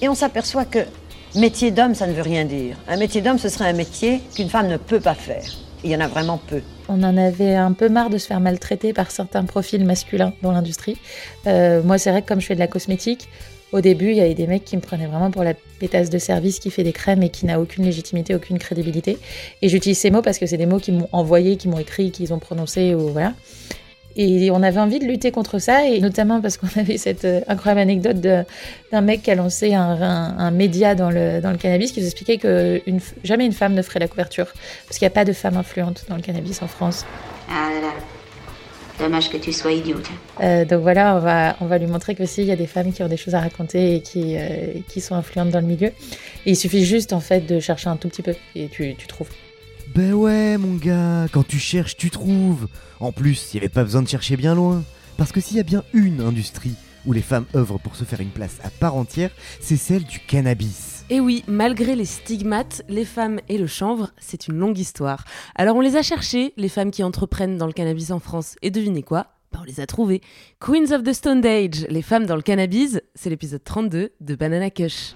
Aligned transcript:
Et 0.00 0.08
on 0.08 0.14
s'aperçoit 0.14 0.64
que 0.64 0.80
métier 1.34 1.70
d'homme, 1.70 1.94
ça 1.94 2.06
ne 2.06 2.12
veut 2.12 2.22
rien 2.22 2.44
dire. 2.44 2.76
Un 2.86 2.96
métier 2.96 3.20
d'homme, 3.20 3.38
ce 3.38 3.48
serait 3.48 3.68
un 3.68 3.72
métier 3.72 4.20
qu'une 4.34 4.48
femme 4.48 4.68
ne 4.68 4.76
peut 4.76 5.00
pas 5.00 5.14
faire. 5.14 5.44
Il 5.84 5.90
y 5.90 5.96
en 5.96 6.00
a 6.00 6.08
vraiment 6.08 6.40
peu. 6.48 6.62
On 6.88 7.02
en 7.02 7.16
avait 7.16 7.54
un 7.54 7.72
peu 7.72 7.88
marre 7.88 8.10
de 8.10 8.18
se 8.18 8.26
faire 8.26 8.40
maltraiter 8.40 8.92
par 8.92 9.10
certains 9.10 9.44
profils 9.44 9.84
masculins 9.84 10.32
dans 10.42 10.52
l'industrie. 10.52 10.96
Euh, 11.46 11.82
moi, 11.82 11.98
c'est 11.98 12.10
vrai 12.10 12.22
que 12.22 12.28
comme 12.28 12.40
je 12.40 12.46
fais 12.46 12.54
de 12.54 12.60
la 12.60 12.66
cosmétique, 12.66 13.28
au 13.70 13.80
début, 13.80 14.10
il 14.10 14.16
y 14.16 14.20
avait 14.20 14.34
des 14.34 14.46
mecs 14.46 14.64
qui 14.64 14.76
me 14.76 14.80
prenaient 14.80 15.06
vraiment 15.06 15.30
pour 15.30 15.44
la 15.44 15.52
pétasse 15.78 16.10
de 16.10 16.18
service 16.18 16.58
qui 16.58 16.70
fait 16.70 16.84
des 16.84 16.92
crèmes 16.92 17.22
et 17.22 17.28
qui 17.28 17.44
n'a 17.44 17.60
aucune 17.60 17.84
légitimité, 17.84 18.34
aucune 18.34 18.58
crédibilité. 18.58 19.18
Et 19.60 19.68
j'utilise 19.68 19.98
ces 19.98 20.10
mots 20.10 20.22
parce 20.22 20.38
que 20.38 20.46
c'est 20.46 20.56
des 20.56 20.66
mots 20.66 20.78
qui 20.78 20.90
m'ont 20.90 21.08
envoyé, 21.12 21.56
qui 21.56 21.68
m'ont 21.68 21.78
écrit, 21.78 22.10
qu'ils 22.10 22.32
ont 22.32 22.38
prononcés, 22.38 22.94
ou 22.94 23.08
voilà. 23.08 23.34
Et 24.20 24.50
on 24.50 24.64
avait 24.64 24.80
envie 24.80 24.98
de 24.98 25.04
lutter 25.04 25.30
contre 25.30 25.60
ça, 25.60 25.86
et 25.86 26.00
notamment 26.00 26.40
parce 26.40 26.56
qu'on 26.56 26.66
avait 26.76 26.98
cette 26.98 27.24
euh, 27.24 27.40
incroyable 27.46 27.80
anecdote 27.80 28.16
d'un 28.18 29.00
mec 29.00 29.22
qui 29.22 29.30
a 29.30 29.36
lancé 29.36 29.74
un, 29.74 30.50
média 30.50 30.94
dans 30.96 31.10
le, 31.10 31.40
dans 31.40 31.52
le 31.52 31.56
cannabis 31.56 31.92
qui 31.92 32.00
nous 32.00 32.06
expliquait 32.06 32.36
que 32.36 32.82
une, 32.86 33.00
jamais 33.22 33.46
une 33.46 33.52
femme 33.52 33.74
ne 33.74 33.82
ferait 33.82 34.00
la 34.00 34.08
couverture, 34.08 34.46
parce 34.86 34.98
qu'il 34.98 35.06
n'y 35.06 35.12
a 35.12 35.14
pas 35.14 35.24
de 35.24 35.32
femme 35.32 35.56
influente 35.56 36.04
dans 36.08 36.16
le 36.16 36.22
cannabis 36.22 36.60
en 36.62 36.66
France. 36.66 37.06
Ah 37.48 37.70
là 37.72 37.80
là. 37.80 37.92
Dommage 38.98 39.30
que 39.30 39.36
tu 39.36 39.52
sois 39.52 39.70
idiote. 39.70 40.08
Euh, 40.40 40.64
donc 40.64 40.82
voilà, 40.82 41.14
on 41.14 41.20
va, 41.20 41.56
on 41.60 41.66
va 41.66 41.78
lui 41.78 41.86
montrer 41.86 42.16
que 42.16 42.24
il 42.38 42.44
y 42.44 42.50
a 42.50 42.56
des 42.56 42.66
femmes 42.66 42.92
qui 42.92 43.04
ont 43.04 43.08
des 43.08 43.16
choses 43.16 43.36
à 43.36 43.40
raconter 43.40 43.94
et 43.94 44.00
qui, 44.00 44.36
euh, 44.36 44.80
qui 44.88 45.00
sont 45.00 45.14
influentes 45.14 45.50
dans 45.50 45.60
le 45.60 45.66
milieu. 45.66 45.88
Et 46.44 46.50
il 46.50 46.56
suffit 46.56 46.84
juste 46.84 47.12
en 47.12 47.20
fait 47.20 47.46
de 47.46 47.60
chercher 47.60 47.88
un 47.88 47.96
tout 47.96 48.08
petit 48.08 48.22
peu 48.22 48.34
et 48.56 48.66
tu, 48.66 48.96
tu 48.96 49.06
trouves. 49.06 49.28
Ben 49.94 50.12
ouais, 50.12 50.58
mon 50.58 50.74
gars, 50.74 51.26
quand 51.32 51.46
tu 51.46 51.58
cherches, 51.58 51.96
tu 51.96 52.10
trouves. 52.10 52.68
En 53.00 53.10
plus, 53.10 53.50
il 53.52 53.56
n'y 53.56 53.60
avait 53.60 53.68
pas 53.68 53.82
besoin 53.82 54.02
de 54.02 54.08
chercher 54.08 54.36
bien 54.36 54.54
loin. 54.54 54.84
Parce 55.16 55.32
que 55.32 55.40
s'il 55.40 55.56
y 55.56 55.60
a 55.60 55.64
bien 55.64 55.82
une 55.92 56.20
industrie 56.20 56.74
où 57.06 57.12
les 57.12 57.22
femmes 57.22 57.46
œuvrent 57.56 57.80
pour 57.80 57.96
se 57.96 58.04
faire 58.04 58.20
une 58.20 58.30
place 58.30 58.58
à 58.62 58.70
part 58.70 58.94
entière, 58.94 59.30
c'est 59.60 59.76
celle 59.76 60.04
du 60.04 60.20
cannabis. 60.20 61.04
Et 61.10 61.20
oui, 61.20 61.42
malgré 61.48 61.96
les 61.96 62.04
stigmates, 62.04 62.82
les 62.88 63.04
femmes 63.04 63.40
et 63.48 63.56
le 63.56 63.66
chanvre, 63.66 64.10
c'est 64.18 64.46
une 64.46 64.58
longue 64.58 64.78
histoire. 64.78 65.24
Alors 65.54 65.74
on 65.74 65.80
les 65.80 65.96
a 65.96 66.02
cherchées, 66.02 66.52
les 66.56 66.68
femmes 66.68 66.90
qui 66.90 67.02
entreprennent 67.02 67.56
dans 67.56 67.66
le 67.66 67.72
cannabis 67.72 68.10
en 68.10 68.20
France, 68.20 68.56
et 68.62 68.70
devinez 68.70 69.02
quoi? 69.02 69.26
Ben, 69.52 69.60
on 69.62 69.64
les 69.64 69.80
a 69.80 69.86
trouvées. 69.86 70.20
Queens 70.60 70.92
of 70.92 71.02
the 71.02 71.12
Stone 71.12 71.44
Age, 71.46 71.86
les 71.88 72.02
femmes 72.02 72.26
dans 72.26 72.36
le 72.36 72.42
cannabis, 72.42 73.00
c'est 73.14 73.30
l'épisode 73.30 73.64
32 73.64 74.10
de 74.20 74.34
Banana 74.34 74.70
Kush. 74.70 75.14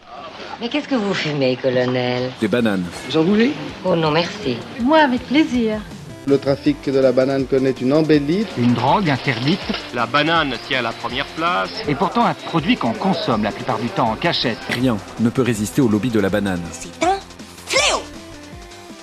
Mais 0.60 0.68
qu'est-ce 0.68 0.88
que 0.88 0.94
vous 0.94 1.14
fumez, 1.14 1.56
colonel? 1.56 2.30
Des 2.40 2.48
bananes. 2.48 2.84
Vous 3.08 3.16
en 3.16 3.24
voulez? 3.24 3.52
Oh 3.84 3.96
non, 3.96 4.10
merci. 4.10 4.56
Moi, 4.80 4.98
avec 4.98 5.20
plaisir. 5.26 5.80
Le 6.26 6.38
trafic 6.38 6.88
de 6.88 7.00
la 7.00 7.10
banane 7.10 7.46
connaît 7.46 7.72
une 7.72 7.92
embellie. 7.92 8.46
Une 8.56 8.74
drogue 8.74 9.10
interdite? 9.10 9.58
La 9.92 10.06
banane 10.06 10.54
tient 10.68 10.80
la 10.80 10.92
première 10.92 11.26
place. 11.26 11.82
Et 11.88 11.96
pourtant 11.96 12.24
un 12.24 12.34
produit 12.34 12.76
qu'on 12.76 12.92
consomme 12.92 13.42
la 13.42 13.50
plupart 13.50 13.80
du 13.80 13.88
temps 13.88 14.12
en 14.12 14.16
cachette. 14.16 14.58
Rien 14.68 14.96
ne 15.18 15.30
peut 15.30 15.42
résister 15.42 15.82
au 15.82 15.88
lobby 15.88 16.10
de 16.10 16.20
la 16.20 16.30
banane. 16.30 16.62
C'est 16.70 17.04
un 17.04 17.18
fléau 17.66 18.02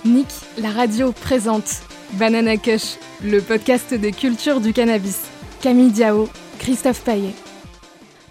Nick, 0.05 0.27
la 0.57 0.71
radio 0.71 1.11
présente 1.11 1.81
Banana 2.13 2.57
Kush, 2.57 2.97
le 3.23 3.39
podcast 3.39 3.93
des 3.93 4.11
cultures 4.11 4.61
du 4.61 4.73
cannabis. 4.73 5.21
Camille 5.61 5.91
Diao, 5.91 6.27
Christophe 6.57 7.03
Paillet. 7.03 7.33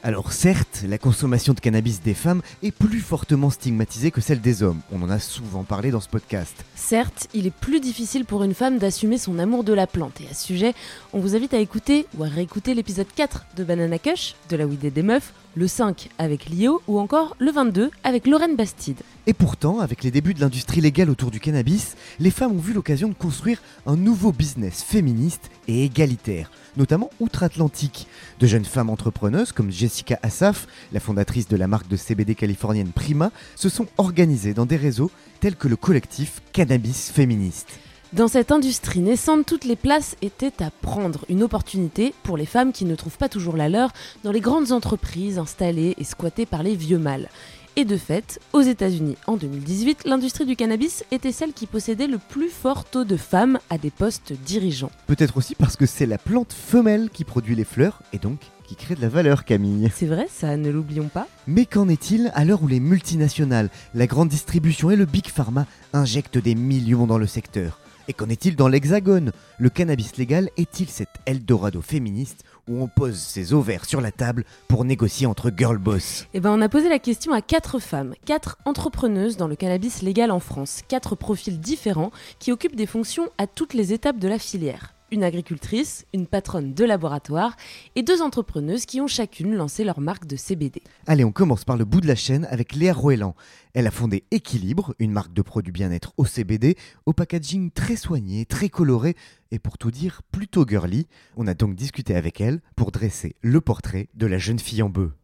Alors 0.03 0.33
certes, 0.33 0.85
la 0.89 0.99
consommation 0.99 1.55
de 1.55 1.61
cannabis 1.61 2.03
des 2.03 2.15
femmes 2.15 2.43
est 2.63 2.73
plus 2.73 3.01
fortement 3.01 3.51
stigmatisée 3.51 4.11
que 4.11 4.21
celle 4.21 4.41
des 4.41 4.63
hommes. 4.63 4.81
On 4.93 5.03
en 5.03 5.11
a 5.11 5.19
souvent 5.21 5.63
parlé 5.63 5.91
dans 5.91 6.01
ce 6.01 6.09
podcast. 6.09 6.65
Certes, 6.75 7.29
il 7.35 7.47
est 7.47 7.55
plus 7.55 7.81
difficile 7.81 8.25
pour 8.25 8.43
une 8.43 8.55
femme 8.55 8.79
d'assumer 8.79 9.19
son 9.19 9.39
amour 9.39 9.65
de 9.65 9.73
la 9.73 9.87
plante. 9.87 10.21
Et 10.21 10.29
à 10.29 10.35
ce 10.35 10.47
sujet, 10.47 10.75
on 11.13 11.21
vous 11.21 11.37
invite 11.37 11.55
à 11.55 11.59
écouter 11.59 12.07
ou 12.17 12.25
à 12.25 12.29
réécouter 12.29 12.75
l'épisode 12.75 13.09
4 13.15 13.47
de 13.57 13.65
Banana 13.65 13.99
Kush, 13.99 14.35
de 14.49 14.57
la 14.57 14.67
Weed 14.67 14.93
des 14.93 15.03
meufs, 15.03 15.33
le 15.59 15.67
5 15.67 16.09
avec 16.19 16.49
Lio 16.49 16.81
ou 16.87 17.01
encore 17.01 17.35
le 17.41 17.51
22 17.51 17.91
avec 18.05 18.29
Lorraine 18.29 18.55
Bastide. 18.55 19.01
Et 19.27 19.33
pourtant, 19.33 19.81
avec 19.81 20.05
les 20.05 20.13
débuts 20.13 20.33
de 20.33 20.41
l'industrie 20.41 20.81
légale 20.81 21.11
autour 21.11 21.33
du 21.33 21.41
cannabis, 21.41 21.97
les 22.21 22.31
femmes 22.31 22.53
ont 22.53 22.61
vu 22.61 22.73
l'occasion 22.73 23.09
de 23.09 23.15
construire 23.15 23.61
un 23.85 23.97
nouveau 23.97 24.31
business 24.31 24.85
féministe 24.85 25.51
et 25.67 25.85
égalitaire, 25.85 26.53
notamment 26.77 27.11
outre-Atlantique. 27.19 28.07
De 28.39 28.47
jeunes 28.47 28.65
femmes 28.65 28.89
entrepreneuses 28.89 29.51
comme 29.51 29.73
Jessica 29.73 30.21
Assaf, 30.23 30.69
la 30.93 31.01
fondatrice 31.01 31.49
de 31.49 31.57
la 31.57 31.67
marque 31.67 31.89
de 31.89 31.97
CBD 31.97 32.37
californienne 32.37 32.93
Prima, 32.95 33.33
se 33.57 33.69
sont 33.69 33.89
organisées 33.99 34.55
dans 34.55 34.67
des 34.67 34.77
réseaux 34.77 35.11
tels 35.41 35.57
que 35.57 35.67
le 35.67 35.77
collectif 35.77 36.41
Cannabis 36.53 37.11
Féministe. 37.11 37.81
Dans 38.15 38.27
cette 38.27 38.53
industrie 38.53 39.01
naissante, 39.01 39.45
toutes 39.45 39.67
les 39.67 39.77
places 39.77 40.17
étaient 40.23 40.63
à 40.63 40.71
prendre. 40.71 41.27
Une 41.29 41.43
opportunité 41.43 42.15
pour 42.23 42.39
les 42.39 42.47
femmes 42.47 42.73
qui 42.73 42.87
ne 42.87 42.95
trouvent 42.95 43.19
pas 43.19 43.29
toujours 43.29 43.55
la 43.55 43.69
leur 43.69 43.93
dans 44.25 44.33
les 44.33 44.41
grandes 44.41 44.73
entreprises 44.73 45.39
installées 45.39 45.95
et 45.99 46.05
squattées 46.05 46.47
par 46.47 46.63
les 46.63 46.75
vieux 46.75 46.99
mâles. 46.99 47.29
Et 47.77 47.85
de 47.85 47.99
fait, 47.99 48.41
aux 48.55 48.63
États-Unis 48.63 49.17
en 49.27 49.37
2018, 49.37 50.05
l'industrie 50.07 50.47
du 50.47 50.57
cannabis 50.57 51.05
était 51.11 51.33
celle 51.33 51.53
qui 51.53 51.67
possédait 51.67 52.07
le 52.07 52.17
plus 52.17 52.49
fort 52.49 52.87
taux 52.87 53.05
de 53.05 53.19
femmes 53.19 53.59
à 53.69 53.77
des 53.77 53.91
postes 53.91 54.33
dirigeants. 54.33 54.91
Peut-être 55.07 55.37
aussi 55.37 55.55
parce 55.55 55.77
que 55.77 55.85
c'est 55.85 56.07
la 56.07 56.17
plante 56.17 56.55
femelle 56.55 57.11
qui 57.11 57.25
produit 57.25 57.57
les 57.57 57.65
fleurs 57.65 58.01
et 58.15 58.19
donc 58.19 58.41
qui 58.67 58.75
crée 58.75 58.95
de 58.95 59.03
la 59.03 59.11
valeur, 59.11 59.45
Camille. 59.45 59.91
C'est 59.95 60.07
vrai, 60.07 60.29
ça, 60.31 60.57
ne 60.57 60.71
l'oublions 60.71 61.09
pas. 61.09 61.29
Mais 61.47 61.67
qu'en 61.67 61.91
est-il 61.91 62.33
à 62.35 62.47
l'heure 62.47 62.63
où 62.63 62.69
les 62.69 62.81
multinationales, 62.81 63.69
la 63.93 64.07
grande 64.07 64.31
distribution 64.31 64.91
et 64.91 64.97
le 64.97 65.05
big 65.05 65.27
pharma 65.27 65.67
injectent 65.93 66.39
des 66.39 66.55
millions 66.55 67.07
dans 67.07 67.19
le 67.19 67.27
secteur? 67.27 67.79
Et 68.09 68.15
qu'en 68.15 68.31
est-il 68.31 68.57
dans 68.57 68.69
l'Hexagone? 68.69 69.33
Le 69.59 69.69
cannabis 69.69 70.17
légal 70.17 70.49
est-il 70.57 70.89
cet 70.89 71.11
Eldorado 71.27 71.83
féministe 71.83 72.43
où 72.67 72.83
on 72.83 72.89
pose 72.89 73.19
ses 73.19 73.53
ovaires 73.53 73.85
sur 73.85 74.01
la 74.01 74.13
table 74.13 74.45
pour 74.67 74.87
négocier 74.87 75.27
entre 75.27 75.53
girl 75.55 75.77
boss? 75.77 76.27
Eh 76.33 76.41
ben, 76.41 76.51
on 76.51 76.63
a 76.63 76.71
posé 76.71 76.89
la 76.89 76.99
question 76.99 77.33
à 77.33 77.43
quatre 77.43 77.79
femmes, 77.81 78.15
quatre 78.25 78.57
entrepreneuses 78.65 79.37
dans 79.37 79.47
le 79.47 79.57
cannabis 79.57 80.01
légal 80.01 80.31
en 80.31 80.41
France, 80.41 80.81
quatre 80.89 81.17
profils 81.17 81.61
différents 81.61 82.11
qui 82.39 82.51
occupent 82.51 82.77
des 82.77 82.87
fonctions 82.87 83.29
à 83.37 83.47
toutes 83.47 83.75
les 83.75 83.93
étapes 83.93 84.19
de 84.19 84.29
la 84.29 84.39
filière. 84.39 84.95
Une 85.11 85.25
agricultrice, 85.25 86.05
une 86.13 86.27
patronne 86.27 86.75
de 86.75 86.85
laboratoire 86.85 87.57
et 87.97 88.03
deux 88.03 88.21
entrepreneuses 88.21 88.85
qui 88.85 89.01
ont 89.01 89.07
chacune 89.07 89.55
lancé 89.55 89.83
leur 89.83 90.01
marque 90.01 90.27
de 90.27 90.37
CBD. 90.37 90.83
Allez, 91.07 91.25
on 91.25 91.33
commence 91.33 91.65
par 91.65 91.79
le 91.79 91.87
bout 91.87 92.03
de 92.03 92.07
la 92.07 92.15
chaîne 92.15 92.47
avec 92.51 92.75
Léa 92.75 92.93
Roelan. 92.93 93.35
Elle 93.73 93.87
a 93.87 93.91
fondé 93.91 94.25
Équilibre, 94.31 94.95
une 94.99 95.13
marque 95.13 95.33
de 95.33 95.41
produits 95.41 95.73
bien-être 95.73 96.13
au 96.19 96.27
CBD, 96.27 96.77
au 97.07 97.15
packaging 97.15 97.71
très 97.71 97.97
soigné, 97.97 98.45
très 98.45 98.69
coloré 98.69 99.17
et 99.51 99.59
pour 99.59 99.79
tout 99.79 99.91
dire 99.91 100.21
plutôt 100.31 100.67
girly. 100.69 101.07
On 101.39 101.47
a 101.47 101.55
donc 101.55 101.75
discuté 101.75 102.15
avec 102.15 102.43
elle 102.43 102.61
pour 102.77 102.93
dresser 102.93 103.35
le 103.41 103.63
portrait 103.63 104.09
de 104.15 104.27
la 104.27 104.37
jeune 104.37 104.59
fille 104.59 104.83
en 104.83 104.91
bœuf. 104.91 105.18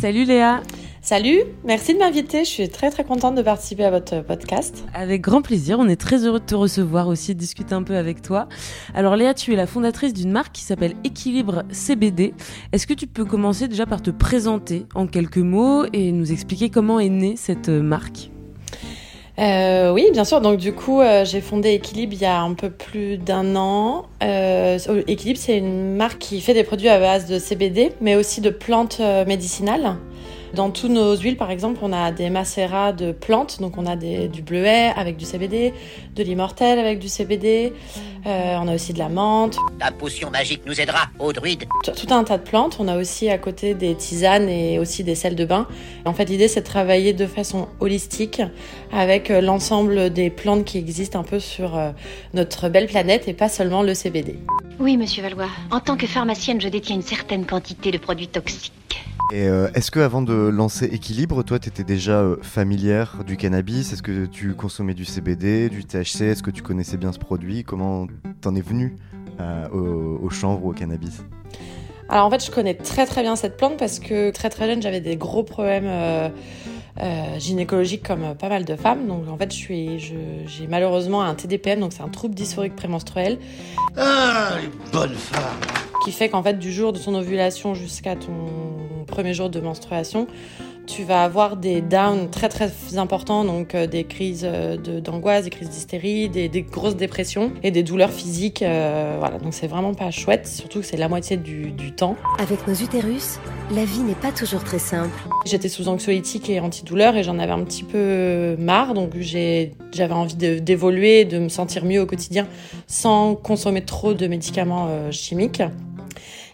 Salut 0.00 0.24
Léa 0.24 0.62
Salut, 1.00 1.42
merci 1.64 1.94
de 1.94 2.00
m'inviter, 2.00 2.44
je 2.44 2.50
suis 2.50 2.68
très 2.68 2.90
très 2.90 3.04
contente 3.04 3.36
de 3.36 3.42
participer 3.42 3.84
à 3.84 3.92
votre 3.92 4.22
podcast. 4.22 4.84
Avec 4.92 5.22
grand 5.22 5.40
plaisir, 5.40 5.78
on 5.78 5.86
est 5.86 6.00
très 6.00 6.26
heureux 6.26 6.40
de 6.40 6.44
te 6.44 6.56
recevoir 6.56 7.06
aussi, 7.06 7.34
de 7.34 7.38
discuter 7.38 7.74
un 7.74 7.84
peu 7.84 7.96
avec 7.96 8.22
toi. 8.22 8.48
Alors 8.92 9.14
Léa, 9.14 9.32
tu 9.32 9.52
es 9.52 9.56
la 9.56 9.68
fondatrice 9.68 10.12
d'une 10.12 10.32
marque 10.32 10.50
qui 10.52 10.62
s'appelle 10.62 10.94
Équilibre 11.04 11.62
CBD. 11.70 12.34
Est-ce 12.72 12.88
que 12.88 12.94
tu 12.94 13.06
peux 13.06 13.24
commencer 13.24 13.68
déjà 13.68 13.86
par 13.86 14.02
te 14.02 14.10
présenter 14.10 14.86
en 14.96 15.06
quelques 15.06 15.38
mots 15.38 15.84
et 15.92 16.10
nous 16.10 16.32
expliquer 16.32 16.70
comment 16.70 16.98
est 16.98 17.08
née 17.08 17.36
cette 17.36 17.68
marque? 17.68 18.30
Euh, 19.38 19.92
oui, 19.92 20.08
bien 20.12 20.24
sûr. 20.24 20.40
Donc 20.40 20.58
du 20.58 20.72
coup, 20.72 21.00
euh, 21.00 21.24
j'ai 21.24 21.40
fondé 21.40 21.70
Équilibre 21.70 22.14
il 22.14 22.20
y 22.20 22.24
a 22.24 22.40
un 22.40 22.54
peu 22.54 22.70
plus 22.70 23.18
d'un 23.18 23.54
an. 23.56 24.06
Euh, 24.22 24.78
c'est 24.78 25.58
une 25.58 25.94
marque 25.94 26.18
qui 26.18 26.40
fait 26.40 26.54
des 26.54 26.64
produits 26.64 26.88
à 26.88 26.98
base 26.98 27.26
de 27.26 27.38
CBD, 27.38 27.92
mais 28.00 28.16
aussi 28.16 28.40
de 28.40 28.50
plantes 28.50 28.98
euh, 29.00 29.24
médicinales. 29.26 29.96
Dans 30.56 30.70
tous 30.70 30.88
nos 30.88 31.14
huiles, 31.14 31.36
par 31.36 31.50
exemple, 31.50 31.80
on 31.82 31.92
a 31.92 32.10
des 32.12 32.30
macérats 32.30 32.94
de 32.94 33.12
plantes. 33.12 33.60
Donc, 33.60 33.76
on 33.76 33.84
a 33.84 33.94
des, 33.94 34.26
du 34.26 34.40
bleuet 34.40 34.90
avec 34.96 35.18
du 35.18 35.26
CBD, 35.26 35.74
de 36.14 36.22
l'immortel 36.22 36.78
avec 36.78 36.98
du 36.98 37.08
CBD. 37.08 37.74
Euh, 38.26 38.56
on 38.58 38.66
a 38.66 38.74
aussi 38.74 38.94
de 38.94 38.98
la 38.98 39.10
menthe. 39.10 39.58
Ta 39.78 39.90
potion 39.90 40.30
magique 40.30 40.62
nous 40.64 40.80
aidera, 40.80 41.08
ô 41.18 41.34
druide. 41.34 41.64
Tout 41.84 41.90
tout 41.90 42.14
un 42.14 42.24
tas 42.24 42.38
de 42.38 42.42
plantes. 42.42 42.78
On 42.80 42.88
a 42.88 42.96
aussi 42.96 43.28
à 43.28 43.36
côté 43.36 43.74
des 43.74 43.94
tisanes 43.94 44.48
et 44.48 44.78
aussi 44.78 45.04
des 45.04 45.14
sels 45.14 45.36
de 45.36 45.44
bain. 45.44 45.68
En 46.06 46.14
fait, 46.14 46.24
l'idée, 46.24 46.48
c'est 46.48 46.62
de 46.62 46.66
travailler 46.66 47.12
de 47.12 47.26
façon 47.26 47.68
holistique 47.80 48.40
avec 48.90 49.30
euh, 49.30 49.42
l'ensemble 49.42 50.08
des 50.08 50.30
plantes 50.30 50.64
qui 50.64 50.78
existent 50.78 51.20
un 51.20 51.24
peu 51.24 51.38
sur 51.38 51.76
euh, 51.76 51.90
notre 52.32 52.70
belle 52.70 52.86
planète 52.86 53.28
et 53.28 53.34
pas 53.34 53.50
seulement 53.50 53.82
le 53.82 53.92
CBD. 53.92 54.38
Oui, 54.78 54.96
monsieur 54.96 55.22
Valois. 55.22 55.48
En 55.70 55.80
tant 55.80 55.96
que 55.96 56.06
pharmacienne, 56.06 56.60
je 56.60 56.68
détiens 56.68 56.96
une 56.96 57.02
certaine 57.02 57.46
quantité 57.46 57.90
de 57.90 57.98
produits 57.98 58.28
toxiques. 58.28 58.72
Et 59.32 59.48
euh, 59.48 59.68
est-ce 59.74 59.90
que 59.90 60.00
avant 60.00 60.22
de 60.22 60.34
lancer 60.34 60.84
Équilibre, 60.84 61.42
toi, 61.42 61.58
tu 61.58 61.68
étais 61.68 61.82
déjà 61.82 62.20
euh, 62.20 62.36
familière 62.42 63.24
du 63.26 63.36
cannabis? 63.36 63.92
Est-ce 63.92 64.02
que 64.02 64.26
tu 64.26 64.54
consommais 64.54 64.94
du 64.94 65.04
CBD, 65.04 65.68
du 65.68 65.84
THC 65.84 66.22
Est-ce 66.22 66.42
que 66.42 66.50
tu 66.50 66.62
connaissais 66.62 66.96
bien 66.96 67.12
ce 67.12 67.18
produit? 67.18 67.64
Comment 67.64 68.06
t'en 68.40 68.54
es 68.54 68.60
venu 68.60 68.96
euh, 69.40 69.68
au, 69.70 70.24
au 70.24 70.30
chanvre 70.30 70.66
ou 70.66 70.70
au 70.70 70.74
cannabis? 70.74 71.22
Alors 72.08 72.26
en 72.26 72.30
fait, 72.30 72.44
je 72.44 72.50
connais 72.50 72.74
très 72.74 73.04
très 73.06 73.22
bien 73.22 73.34
cette 73.34 73.56
plante 73.56 73.76
parce 73.78 73.98
que 73.98 74.30
très 74.30 74.48
très 74.48 74.66
jeune, 74.66 74.80
j'avais 74.80 75.00
des 75.00 75.16
gros 75.16 75.42
problèmes 75.42 75.86
euh, 75.86 76.28
euh, 77.00 77.38
gynécologiques 77.38 78.02
comme 78.06 78.24
euh, 78.24 78.34
pas 78.34 78.48
mal 78.48 78.64
de 78.64 78.74
femmes. 78.76 79.06
Donc 79.06 79.28
en 79.28 79.36
fait, 79.36 79.50
je 79.52 79.56
suis, 79.56 79.98
je- 79.98 80.14
j'ai 80.46 80.66
malheureusement 80.66 81.22
un 81.22 81.34
TDPM, 81.34 81.80
donc 81.80 81.92
c'est 81.92 82.02
un 82.02 82.08
trouble 82.08 82.34
dysphorique 82.34 82.74
prémenstruel. 82.76 83.38
Ah, 83.96 84.50
les 84.60 84.68
bonnes 84.92 85.14
femmes 85.14 85.42
qui 86.04 86.12
fait 86.12 86.28
qu'en 86.28 86.42
fait 86.42 86.58
du 86.58 86.72
jour 86.72 86.92
de 86.92 86.98
ton 86.98 87.14
ovulation 87.14 87.74
jusqu'à 87.74 88.14
ton 88.16 89.04
premier 89.06 89.34
jour 89.34 89.50
de 89.50 89.60
menstruation, 89.60 90.26
tu 90.86 91.02
vas 91.04 91.24
avoir 91.24 91.56
des 91.56 91.80
downs 91.80 92.30
très 92.30 92.48
très 92.48 92.70
importants, 92.96 93.44
donc 93.44 93.74
euh, 93.74 93.86
des 93.86 94.04
crises 94.04 94.44
euh, 94.48 94.76
de- 94.76 95.00
d'angoisse, 95.00 95.44
des 95.44 95.50
crises 95.50 95.68
d'hystérie, 95.68 96.28
des, 96.28 96.48
des 96.48 96.62
grosses 96.62 96.96
dépressions 96.96 97.52
et 97.62 97.70
des 97.70 97.82
douleurs 97.82 98.10
physiques. 98.10 98.62
euh, 98.62 99.16
voilà, 99.18 99.38
donc 99.38 99.52
c'est 99.54 99.66
vraiment 99.66 99.94
pas 99.94 100.10
chouette, 100.10 100.46
surtout 100.46 100.80
que 100.80 100.86
c'est 100.86 100.96
la 100.96 101.08
moitié 101.08 101.36
du, 101.36 101.70
du 101.72 101.92
temps. 101.92 102.16
Avec 102.38 102.66
nos 102.66 102.74
utérus, 102.74 103.38
la 103.74 103.84
vie 103.84 104.00
n'est 104.00 104.14
pas 104.14 104.32
toujours 104.32 104.62
très 104.64 104.78
simple. 104.78 105.10
J'étais 105.44 105.68
sous 105.68 105.88
anxiolytique 105.88 106.48
et 106.50 106.60
antidouleur 106.60 107.16
et 107.16 107.22
j'en 107.22 107.38
avais 107.38 107.52
un 107.52 107.64
petit 107.64 107.82
peu 107.84 108.56
marre, 108.58 108.94
donc 108.94 109.10
j'ai- 109.18 109.72
j'avais 109.92 110.14
envie 110.14 110.36
de- 110.36 110.58
d'évoluer, 110.58 111.24
de, 111.24 111.38
me 111.38 111.48
sentir 111.48 111.84
mieux 111.84 112.00
au 112.00 112.06
quotidien 112.06 112.46
sans 112.86 113.34
consommer 113.34 113.82
trop 113.82 114.14
de 114.14 114.26
médicaments 114.26 114.86
euh, 114.88 115.10
chimiques. 115.10 115.62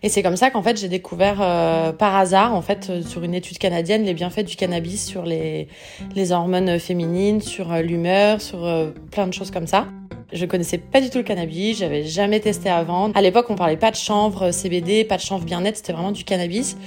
Et 0.02 0.08
c'est 0.08 0.22
comme 0.22 0.36
ça 0.36 0.50
qu'en 0.50 0.62
fait 0.62 0.76
j'ai 0.78 0.88
découvert 0.88 1.38
euh, 1.40 1.92
par 1.92 2.16
hasard, 2.16 2.54
en 2.54 2.62
fait, 2.62 2.88
euh, 2.90 3.02
sur 3.02 3.22
une 3.22 3.34
étude 3.34 3.58
canadienne, 3.58 4.02
les 4.02 4.14
bienfaits 4.14 4.44
du 4.44 4.56
cannabis 4.56 5.04
sur 5.04 5.24
les, 5.24 5.68
les 6.14 6.32
hormones 6.32 6.78
féminines, 6.78 7.40
sur 7.40 7.72
euh, 7.72 7.82
l'humeur, 7.82 8.40
sur 8.40 8.60
plein 9.10 9.26
de 9.26 9.32
choses 9.32 9.50
comme 9.50 9.66
ça. 9.66 9.86
Je 10.32 10.46
connaissais 10.46 10.78
pas 10.78 11.02
du 11.02 11.10
tout 11.10 11.18
le 11.18 11.24
cannabis, 11.24 11.78
j'avais 11.78 12.04
jamais 12.04 12.40
testé 12.40 12.70
avant. 12.70 13.12
À 13.12 13.20
l'époque, 13.20 13.46
on 13.50 13.54
parlait 13.54 13.76
pas 13.76 13.90
de 13.90 13.96
chanvre 13.96 14.50
CBD, 14.50 15.04
pas 15.04 15.16
de 15.16 15.22
chanvre 15.22 15.44
bien-être, 15.44 15.76
c'était 15.76 15.92
vraiment 15.92 16.10
du 16.10 16.24
cannabis. 16.24 16.78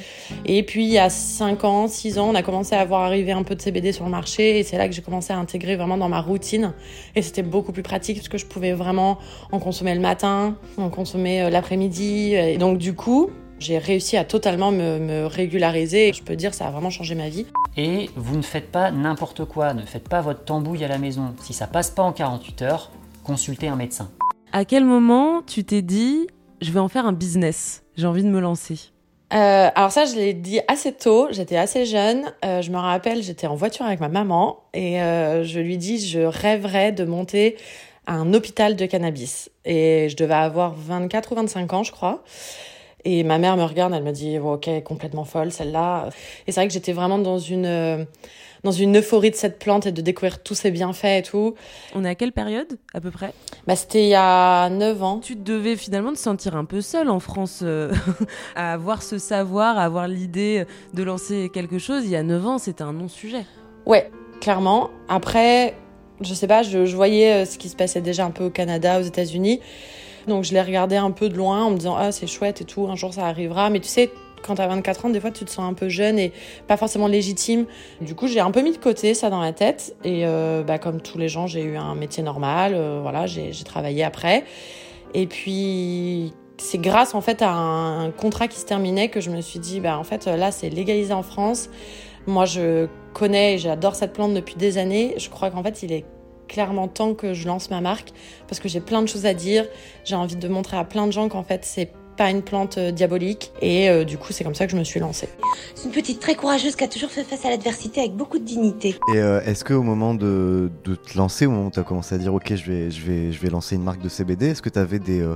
Et 0.46 0.64
puis, 0.64 0.86
il 0.86 0.92
y 0.92 0.98
a 0.98 1.12
5 1.12 1.64
ans, 1.64 1.88
6 1.88 2.18
ans, 2.18 2.30
on 2.32 2.36
a 2.36 2.42
commencé 2.42 2.76
à 2.76 2.84
voir 2.86 3.02
arriver 3.02 3.34
un 3.34 3.44
peu 3.44 3.54
de 3.54 3.62
CBD 3.62 3.92
sur 3.92 4.06
le 4.06 4.10
marché 4.10 4.58
et 4.60 4.64
c'est 4.64 4.78
là 4.80 4.88
que 4.88 4.96
j'ai 4.96 5.04
commencé 5.04 5.32
à 5.32 5.38
intégrer 5.38 5.76
vraiment 5.76 5.98
dans 5.98 6.10
ma 6.10 6.22
routine. 6.22 6.74
Et 7.16 7.22
c'était 7.22 7.44
beaucoup 7.44 7.72
plus 7.72 7.84
pratique 7.84 8.18
parce 8.18 8.30
que 8.30 8.40
je 8.40 8.48
pouvais 8.48 8.74
vraiment 8.74 9.20
en 9.52 9.60
consommer 9.60 9.94
le 9.94 10.02
matin, 10.02 10.56
en 10.78 10.90
consommer 10.90 11.44
euh, 11.44 11.50
l'après-midi. 11.52 12.34
Et 12.34 12.58
donc, 12.58 12.80
du 12.80 12.96
coup, 12.96 13.30
j'ai 13.60 13.78
réussi 13.78 14.18
à 14.18 14.26
totalement 14.26 14.72
me, 14.72 14.98
me 14.98 15.26
régulariser. 15.28 16.14
Je 16.14 16.24
peux 16.24 16.36
dire, 16.36 16.56
ça 16.56 16.68
a 16.68 16.72
vraiment 16.72 16.90
changé 16.90 17.14
ma 17.14 17.30
vie. 17.30 17.46
Et 17.78 18.10
vous 18.16 18.38
ne 18.38 18.42
faites 18.42 18.72
pas 18.72 18.90
n'importe 18.90 19.46
quoi, 19.46 19.74
ne 19.74 19.86
faites 19.86 20.08
pas 20.08 20.22
votre 20.22 20.46
tambouille 20.46 20.84
à 20.84 20.88
la 20.88 20.98
maison. 20.98 21.36
Si 21.42 21.54
ça 21.54 21.68
passe 21.68 21.92
pas 21.92 22.04
en 22.04 22.12
48 22.12 22.62
heures, 22.64 22.92
consultez 23.26 23.68
un 23.68 23.76
médecin. 23.76 24.12
À 24.54 24.64
quel 24.64 24.86
moment 24.86 25.42
tu 25.42 25.66
t'es 25.66 25.82
dit, 25.82 26.28
je 26.62 26.72
vais 26.72 26.80
en 26.80 26.88
faire 26.88 27.06
un 27.06 27.14
business, 27.14 27.84
j'ai 27.98 28.08
envie 28.08 28.24
de 28.24 28.30
me 28.30 28.40
lancer? 28.40 28.94
Euh, 29.34 29.70
alors 29.76 29.92
ça, 29.92 30.06
je 30.06 30.16
l'ai 30.16 30.34
dit 30.34 30.60
assez 30.68 30.94
tôt. 30.94 31.28
J'étais 31.32 31.58
assez 31.58 31.86
jeune. 31.86 32.32
Euh, 32.46 32.62
je 32.62 32.72
me 32.72 32.78
rappelle, 32.78 33.24
j'étais 33.24 33.48
en 33.48 33.56
voiture 33.56 33.86
avec 33.86 34.00
ma 34.00 34.08
maman 34.08 34.60
et 34.74 35.02
euh, 35.02 35.44
je 35.44 35.60
lui 35.60 35.78
dis, 35.78 36.08
je 36.08 36.20
rêverais 36.20 36.92
de 36.92 37.04
monter 37.04 37.58
un 38.08 38.34
hôpital 38.34 38.76
de 38.76 38.86
cannabis. 38.86 39.50
Et 39.66 40.08
je 40.10 40.16
devais 40.16 40.36
avoir 40.36 40.76
24 40.76 41.32
ou 41.32 41.36
25 41.36 41.74
ans, 41.74 41.84
je 41.84 41.92
crois. 41.92 42.24
Et 43.06 43.24
ma 43.24 43.38
mère 43.38 43.56
me 43.56 43.64
regarde, 43.64 43.94
elle 43.94 44.04
me 44.04 44.12
dit, 44.12 44.38
oh, 44.40 44.54
ok, 44.54 44.84
complètement 44.84 45.24
folle 45.24 45.52
celle-là. 45.52 46.10
Et 46.48 46.52
c'est 46.52 46.60
vrai 46.60 46.68
que 46.68 46.74
j'étais 46.74 46.92
vraiment 46.92 47.20
dans 47.20 47.38
une 47.38 47.66
euh, 47.66 48.04
dans 48.64 48.72
une 48.72 48.98
euphorie 48.98 49.30
de 49.30 49.36
cette 49.36 49.60
plante 49.60 49.86
et 49.86 49.92
de 49.92 50.02
découvrir 50.02 50.42
tous 50.42 50.56
ses 50.56 50.72
bienfaits 50.72 51.20
et 51.20 51.22
tout. 51.22 51.54
On 51.94 52.04
est 52.04 52.10
à 52.10 52.16
quelle 52.16 52.32
période, 52.32 52.80
à 52.96 53.00
peu 53.00 53.12
près? 53.12 53.32
Bah, 53.68 53.76
c'était 53.76 54.06
il 54.06 54.10
y 54.10 54.16
a 54.16 54.70
9 54.70 55.04
ans. 55.04 55.20
Tu 55.20 55.36
devais 55.36 55.76
finalement 55.76 56.12
te 56.12 56.18
sentir 56.18 56.56
un 56.56 56.66
peu 56.66 56.82
seule 56.82 57.10
en 57.10 57.20
France 57.20 57.60
euh, 57.62 57.94
à 58.56 58.74
avoir 58.74 59.04
ce 59.04 59.20
savoir, 59.20 59.78
à 59.78 59.84
avoir 59.84 60.08
l'idée 60.08 60.66
de 60.96 61.04
lancer 61.04 61.52
quelque 61.54 61.78
chose. 61.78 62.06
Il 62.06 62.10
y 62.10 62.16
a 62.16 62.24
9 62.24 62.48
ans, 62.48 62.58
c'était 62.58 62.84
un 62.84 62.94
non-sujet. 62.94 63.46
Ouais, 63.86 64.10
clairement. 64.42 64.90
Après, 65.10 65.76
je 66.22 66.34
sais 66.34 66.48
pas, 66.48 66.64
je, 66.64 66.86
je 66.86 66.96
voyais 66.96 67.44
euh, 67.44 67.46
ce 67.46 67.60
qui 67.60 67.70
se 67.70 67.76
passait 67.76 68.02
déjà 68.02 68.26
un 68.26 68.32
peu 68.32 68.46
au 68.46 68.50
Canada, 68.50 69.00
aux 69.00 69.04
États-Unis. 69.04 69.60
Donc 70.28 70.44
je 70.44 70.54
l'ai 70.54 70.62
regardé 70.62 70.96
un 70.96 71.12
peu 71.12 71.30
de 71.30 71.36
loin 71.36 71.64
en 71.64 71.72
me 71.72 71.78
disant 71.78 71.96
ah 71.98 72.12
c'est 72.12 72.28
chouette 72.28 72.62
et 72.62 72.66
tout, 72.66 72.88
un 72.88 72.96
jour 72.96 73.14
ça 73.14 73.26
arrivera. 73.26 73.70
Mais 73.70 73.80
tu 73.80 73.88
sais, 73.88 74.12
quand 74.44 74.56
t'as 74.56 74.68
24 74.68 75.06
ans, 75.06 75.10
des 75.10 75.20
fois 75.20 75.32
tu 75.32 75.46
te 75.46 75.50
sens 75.50 75.70
un 75.70 75.74
peu 75.74 75.90
jeune 75.90 76.20
et 76.20 76.32
pas 76.68 76.78
forcément 76.78 77.08
légitime. 77.08 77.66
Du 78.02 78.16
coup, 78.16 78.28
j'ai 78.28 78.40
un 78.40 78.52
peu 78.52 78.62
mis 78.62 78.72
de 78.72 78.78
côté 78.78 79.14
ça 79.14 79.30
dans 79.30 79.42
la 79.42 79.54
tête 79.54 79.96
et 80.04 80.26
euh, 80.26 80.64
bah, 80.64 80.78
comme 80.80 81.02
tous 81.02 81.18
les 81.18 81.30
gens, 81.30 81.48
j'ai 81.48 81.64
eu 81.64 81.78
un 81.78 81.96
métier 81.96 82.24
normal. 82.24 82.74
euh, 82.76 83.00
voilà, 83.02 83.26
j'ai 83.28 83.52
travaillé 83.64 84.04
après. 84.04 84.44
Et 85.14 85.28
puis 85.28 86.34
c'est 86.58 86.78
grâce 86.78 87.16
en 87.16 87.22
fait 87.22 87.42
à 87.42 87.52
un, 87.52 88.06
un 88.06 88.12
contrat 88.12 88.48
qui 88.48 88.60
se 88.60 88.66
terminait 88.66 89.10
que 89.10 89.20
je 89.20 89.30
me 89.30 89.42
suis 89.42 89.60
dit 89.60 89.82
bah 89.82 89.98
en 89.98 90.04
fait 90.04 90.26
là 90.26 90.52
c'est 90.52 90.70
légalisé 90.70 91.14
en 91.14 91.24
France. 91.24 91.70
Moi 92.28 92.46
je 92.46 92.88
connais 93.14 93.56
et 93.56 93.58
j'adore 93.58 93.96
cette 93.96 94.14
plante 94.14 94.34
depuis 94.34 94.56
des 94.56 94.78
années. 94.78 95.16
Je 95.18 95.30
crois 95.30 95.52
qu'en 95.52 95.64
fait 95.64 95.84
il 95.84 95.92
est 95.92 96.06
clairement 96.48 96.88
temps 96.88 97.14
que 97.14 97.34
je 97.34 97.48
lance 97.48 97.70
ma 97.70 97.82
marque 97.82 98.10
parce 98.48 98.60
que 98.60 98.68
j'ai 98.70 98.80
plein 98.82 99.02
de 99.02 99.08
choses 99.08 99.26
à 99.26 99.34
dire. 99.34 99.66
J'ai 100.04 100.16
envie 100.16 100.36
de 100.36 100.48
montrer 100.48 100.78
à 100.78 100.84
plein 100.84 101.08
de 101.08 101.12
gens 101.12 101.30
qu'en 101.30 101.44
fait 101.44 101.62
c'est 101.64 101.92
pas 102.18 102.30
une 102.32 102.42
plante 102.44 102.78
euh, 102.78 102.92
diabolique 102.92 103.52
et 103.62 103.90
euh, 103.90 104.06
du 104.06 104.18
coup 104.18 104.32
c'est 104.32 104.46
comme 104.46 104.56
ça 104.56 104.66
que 104.66 104.72
je 104.72 104.78
me 104.78 104.86
suis 104.86 105.02
lancée. 105.02 105.28
C'est 105.76 105.86
une 105.86 105.92
petite 105.92 106.22
très 106.22 106.36
courageuse 106.36 106.76
qui 106.78 106.84
a 106.86 106.88
toujours 106.88 107.10
fait 107.10 107.24
face 107.26 107.44
à 107.46 107.50
l'adversité 107.50 108.00
avec 108.00 108.14
beaucoup 108.14 108.40
de 108.40 108.46
dignité. 108.46 108.96
Et 109.14 109.18
euh, 109.18 109.42
est-ce 109.46 109.66
qu'au 109.66 109.84
moment 109.84 110.14
de, 110.14 110.72
de 110.86 110.96
te 110.96 111.18
lancer, 111.18 111.46
au 111.46 111.52
moment 111.52 111.68
où 111.68 111.72
tu 111.72 111.80
as 111.80 111.84
commencé 111.84 112.16
à 112.16 112.18
dire 112.18 112.34
ok, 112.34 112.56
je 112.56 112.72
vais, 112.72 112.90
je 112.92 113.02
vais, 113.02 113.32
je 113.34 113.42
vais 113.42 113.50
lancer 113.50 113.76
une 113.76 113.84
marque 113.84 114.02
de 114.02 114.08
CBD, 114.08 114.48
est-ce 114.52 114.62
que 114.62 114.70
tu 114.70 114.80
avais 114.80 115.00
des, 115.00 115.20
euh, 115.20 115.36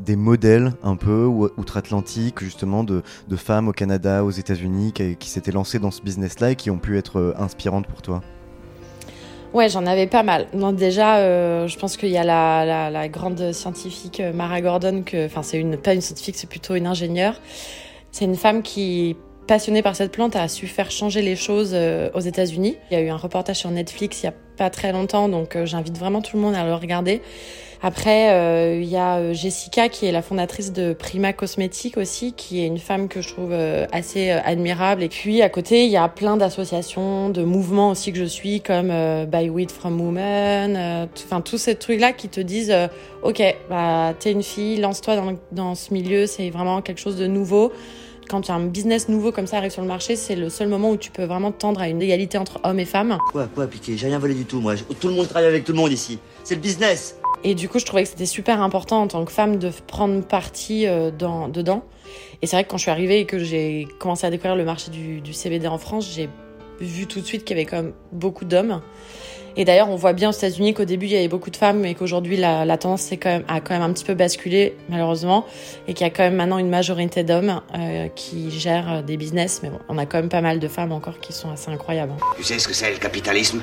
des 0.00 0.16
modèles 0.16 0.74
un 0.82 0.96
peu 0.96 1.24
ou- 1.24 1.48
outre-Atlantique, 1.56 2.40
justement, 2.42 2.84
de, 2.84 3.02
de 3.28 3.36
femmes 3.36 3.68
au 3.68 3.72
Canada, 3.72 4.22
aux 4.22 4.30
États-Unis, 4.30 4.92
qui, 4.92 5.16
qui 5.16 5.30
s'étaient 5.30 5.52
lancées 5.52 5.78
dans 5.78 5.90
ce 5.90 6.02
business-là 6.02 6.50
et 6.50 6.56
qui 6.56 6.70
ont 6.70 6.78
pu 6.78 6.98
être 6.98 7.18
euh, 7.18 7.34
inspirantes 7.38 7.86
pour 7.86 8.02
toi? 8.02 8.20
Ouais, 9.54 9.68
j'en 9.68 9.84
avais 9.84 10.06
pas 10.06 10.22
mal. 10.22 10.46
Donc 10.54 10.76
déjà, 10.76 11.18
euh, 11.18 11.68
je 11.68 11.78
pense 11.78 11.98
qu'il 11.98 12.08
y 12.08 12.16
a 12.16 12.24
la, 12.24 12.64
la, 12.64 12.90
la 12.90 13.08
grande 13.08 13.52
scientifique 13.52 14.20
euh, 14.20 14.32
Mara 14.32 14.62
Gordon, 14.62 15.02
que, 15.04 15.26
enfin 15.26 15.42
c'est 15.42 15.58
une 15.58 15.76
pas 15.76 15.92
une 15.92 16.00
scientifique, 16.00 16.36
c'est 16.36 16.48
plutôt 16.48 16.74
une 16.74 16.86
ingénieure. 16.86 17.34
C'est 18.12 18.24
une 18.24 18.36
femme 18.36 18.62
qui, 18.62 19.14
passionnée 19.46 19.82
par 19.82 19.94
cette 19.94 20.12
plante, 20.12 20.36
a 20.36 20.48
su 20.48 20.66
faire 20.66 20.90
changer 20.90 21.20
les 21.20 21.36
choses 21.36 21.72
euh, 21.74 22.08
aux 22.14 22.20
États-Unis. 22.20 22.76
Il 22.90 22.94
y 22.94 22.96
a 22.96 23.02
eu 23.02 23.10
un 23.10 23.16
reportage 23.16 23.56
sur 23.56 23.70
Netflix 23.70 24.22
il 24.22 24.26
y 24.26 24.28
a 24.30 24.34
pas 24.56 24.70
très 24.70 24.92
longtemps, 24.92 25.28
donc 25.28 25.54
euh, 25.54 25.66
j'invite 25.66 25.98
vraiment 25.98 26.22
tout 26.22 26.36
le 26.36 26.42
monde 26.42 26.54
à 26.54 26.64
le 26.64 26.74
regarder. 26.74 27.20
Après, 27.84 28.32
euh, 28.32 28.80
il 28.80 28.88
y 28.88 28.96
a 28.96 29.16
euh, 29.16 29.34
Jessica 29.34 29.88
qui 29.88 30.06
est 30.06 30.12
la 30.12 30.22
fondatrice 30.22 30.72
de 30.72 30.92
Prima 30.92 31.32
Cosmétique 31.32 31.96
aussi, 31.96 32.32
qui 32.32 32.62
est 32.62 32.66
une 32.66 32.78
femme 32.78 33.08
que 33.08 33.20
je 33.20 33.28
trouve 33.28 33.50
euh, 33.50 33.86
assez 33.90 34.30
euh, 34.30 34.38
admirable. 34.44 35.02
Et 35.02 35.08
puis 35.08 35.42
à 35.42 35.48
côté, 35.48 35.84
il 35.84 35.90
y 35.90 35.96
a 35.96 36.08
plein 36.08 36.36
d'associations, 36.36 37.28
de 37.28 37.42
mouvements 37.42 37.90
aussi 37.90 38.12
que 38.12 38.18
je 38.18 38.24
suis, 38.24 38.60
comme 38.60 38.90
euh, 38.92 39.26
Buy 39.26 39.50
Weed 39.50 39.72
from 39.72 40.00
Women, 40.00 40.76
euh, 40.76 41.06
enfin 41.24 41.40
tous 41.40 41.58
ces 41.58 41.74
trucs-là 41.74 42.12
qui 42.12 42.28
te 42.28 42.40
disent, 42.40 42.70
euh, 42.70 42.86
ok, 43.24 43.42
bah 43.68 44.14
t'es 44.16 44.30
une 44.30 44.44
fille, 44.44 44.76
lance-toi 44.76 45.16
dans, 45.16 45.32
dans 45.50 45.74
ce 45.74 45.92
milieu, 45.92 46.28
c'est 46.28 46.50
vraiment 46.50 46.82
quelque 46.82 47.00
chose 47.00 47.16
de 47.16 47.26
nouveau. 47.26 47.72
Quand 48.30 48.48
un 48.48 48.60
business 48.60 49.08
nouveau 49.08 49.32
comme 49.32 49.48
ça 49.48 49.56
arrive 49.56 49.72
sur 49.72 49.82
le 49.82 49.88
marché, 49.88 50.14
c'est 50.14 50.36
le 50.36 50.50
seul 50.50 50.68
moment 50.68 50.90
où 50.90 50.96
tu 50.96 51.10
peux 51.10 51.24
vraiment 51.24 51.50
tendre 51.50 51.80
à 51.80 51.88
une 51.88 52.00
égalité 52.00 52.38
entre 52.38 52.60
hommes 52.62 52.78
et 52.78 52.84
femmes. 52.84 53.18
Quoi, 53.32 53.48
quoi, 53.52 53.66
piqué 53.66 53.96
J'ai 53.96 54.06
rien 54.06 54.20
volé 54.20 54.34
du 54.34 54.44
tout, 54.44 54.60
moi. 54.60 54.74
Tout 54.76 55.08
le 55.08 55.14
monde 55.14 55.26
travaille 55.28 55.48
avec 55.48 55.64
tout 55.64 55.72
le 55.72 55.78
monde 55.78 55.90
ici. 55.90 56.20
C'est 56.44 56.54
le 56.54 56.60
business. 56.60 57.16
Et 57.44 57.54
du 57.54 57.68
coup, 57.68 57.78
je 57.78 57.84
trouvais 57.84 58.04
que 58.04 58.08
c'était 58.08 58.26
super 58.26 58.62
important 58.62 59.02
en 59.02 59.08
tant 59.08 59.24
que 59.24 59.32
femme 59.32 59.56
de 59.56 59.70
prendre 59.86 60.22
parti 60.22 60.86
euh, 60.86 61.10
dans, 61.10 61.48
dedans. 61.48 61.84
Et 62.40 62.46
c'est 62.46 62.56
vrai 62.56 62.64
que 62.64 62.70
quand 62.70 62.76
je 62.76 62.82
suis 62.82 62.90
arrivée 62.90 63.20
et 63.20 63.26
que 63.26 63.38
j'ai 63.38 63.88
commencé 63.98 64.26
à 64.26 64.30
découvrir 64.30 64.56
le 64.56 64.64
marché 64.64 64.90
du, 64.90 65.32
CBD 65.32 65.66
en 65.66 65.78
France, 65.78 66.10
j'ai 66.12 66.28
vu 66.80 67.06
tout 67.06 67.20
de 67.20 67.26
suite 67.26 67.44
qu'il 67.44 67.56
y 67.56 67.60
avait 67.60 67.68
quand 67.68 67.82
même 67.82 67.92
beaucoup 68.12 68.44
d'hommes. 68.44 68.80
Et 69.54 69.64
d'ailleurs, 69.64 69.90
on 69.90 69.96
voit 69.96 70.14
bien 70.14 70.30
aux 70.30 70.32
États-Unis 70.32 70.72
qu'au 70.72 70.86
début, 70.86 71.06
il 71.06 71.12
y 71.12 71.16
avait 71.16 71.28
beaucoup 71.28 71.50
de 71.50 71.56
femmes 71.56 71.84
et 71.84 71.94
qu'aujourd'hui, 71.94 72.36
la, 72.38 72.64
tendance 72.78 73.02
c'est 73.02 73.18
quand 73.18 73.28
même, 73.28 73.44
a 73.48 73.60
quand 73.60 73.74
même 73.74 73.82
un 73.82 73.92
petit 73.92 74.04
peu 74.04 74.14
basculé, 74.14 74.74
malheureusement. 74.88 75.44
Et 75.88 75.94
qu'il 75.94 76.06
y 76.06 76.10
a 76.10 76.10
quand 76.10 76.22
même 76.22 76.36
maintenant 76.36 76.58
une 76.58 76.70
majorité 76.70 77.22
d'hommes 77.22 77.60
euh, 77.74 78.08
qui 78.14 78.50
gèrent 78.50 78.92
euh, 78.92 79.02
des 79.02 79.16
business. 79.16 79.60
Mais 79.62 79.68
bon, 79.68 79.78
on 79.88 79.98
a 79.98 80.06
quand 80.06 80.18
même 80.18 80.30
pas 80.30 80.40
mal 80.40 80.58
de 80.58 80.68
femmes 80.68 80.92
encore 80.92 81.20
qui 81.20 81.32
sont 81.32 81.50
assez 81.50 81.70
incroyables. 81.70 82.12
hein. 82.12 82.24
Tu 82.36 82.44
sais 82.44 82.58
ce 82.58 82.66
que 82.66 82.74
c'est 82.74 82.92
le 82.92 82.98
capitalisme? 82.98 83.60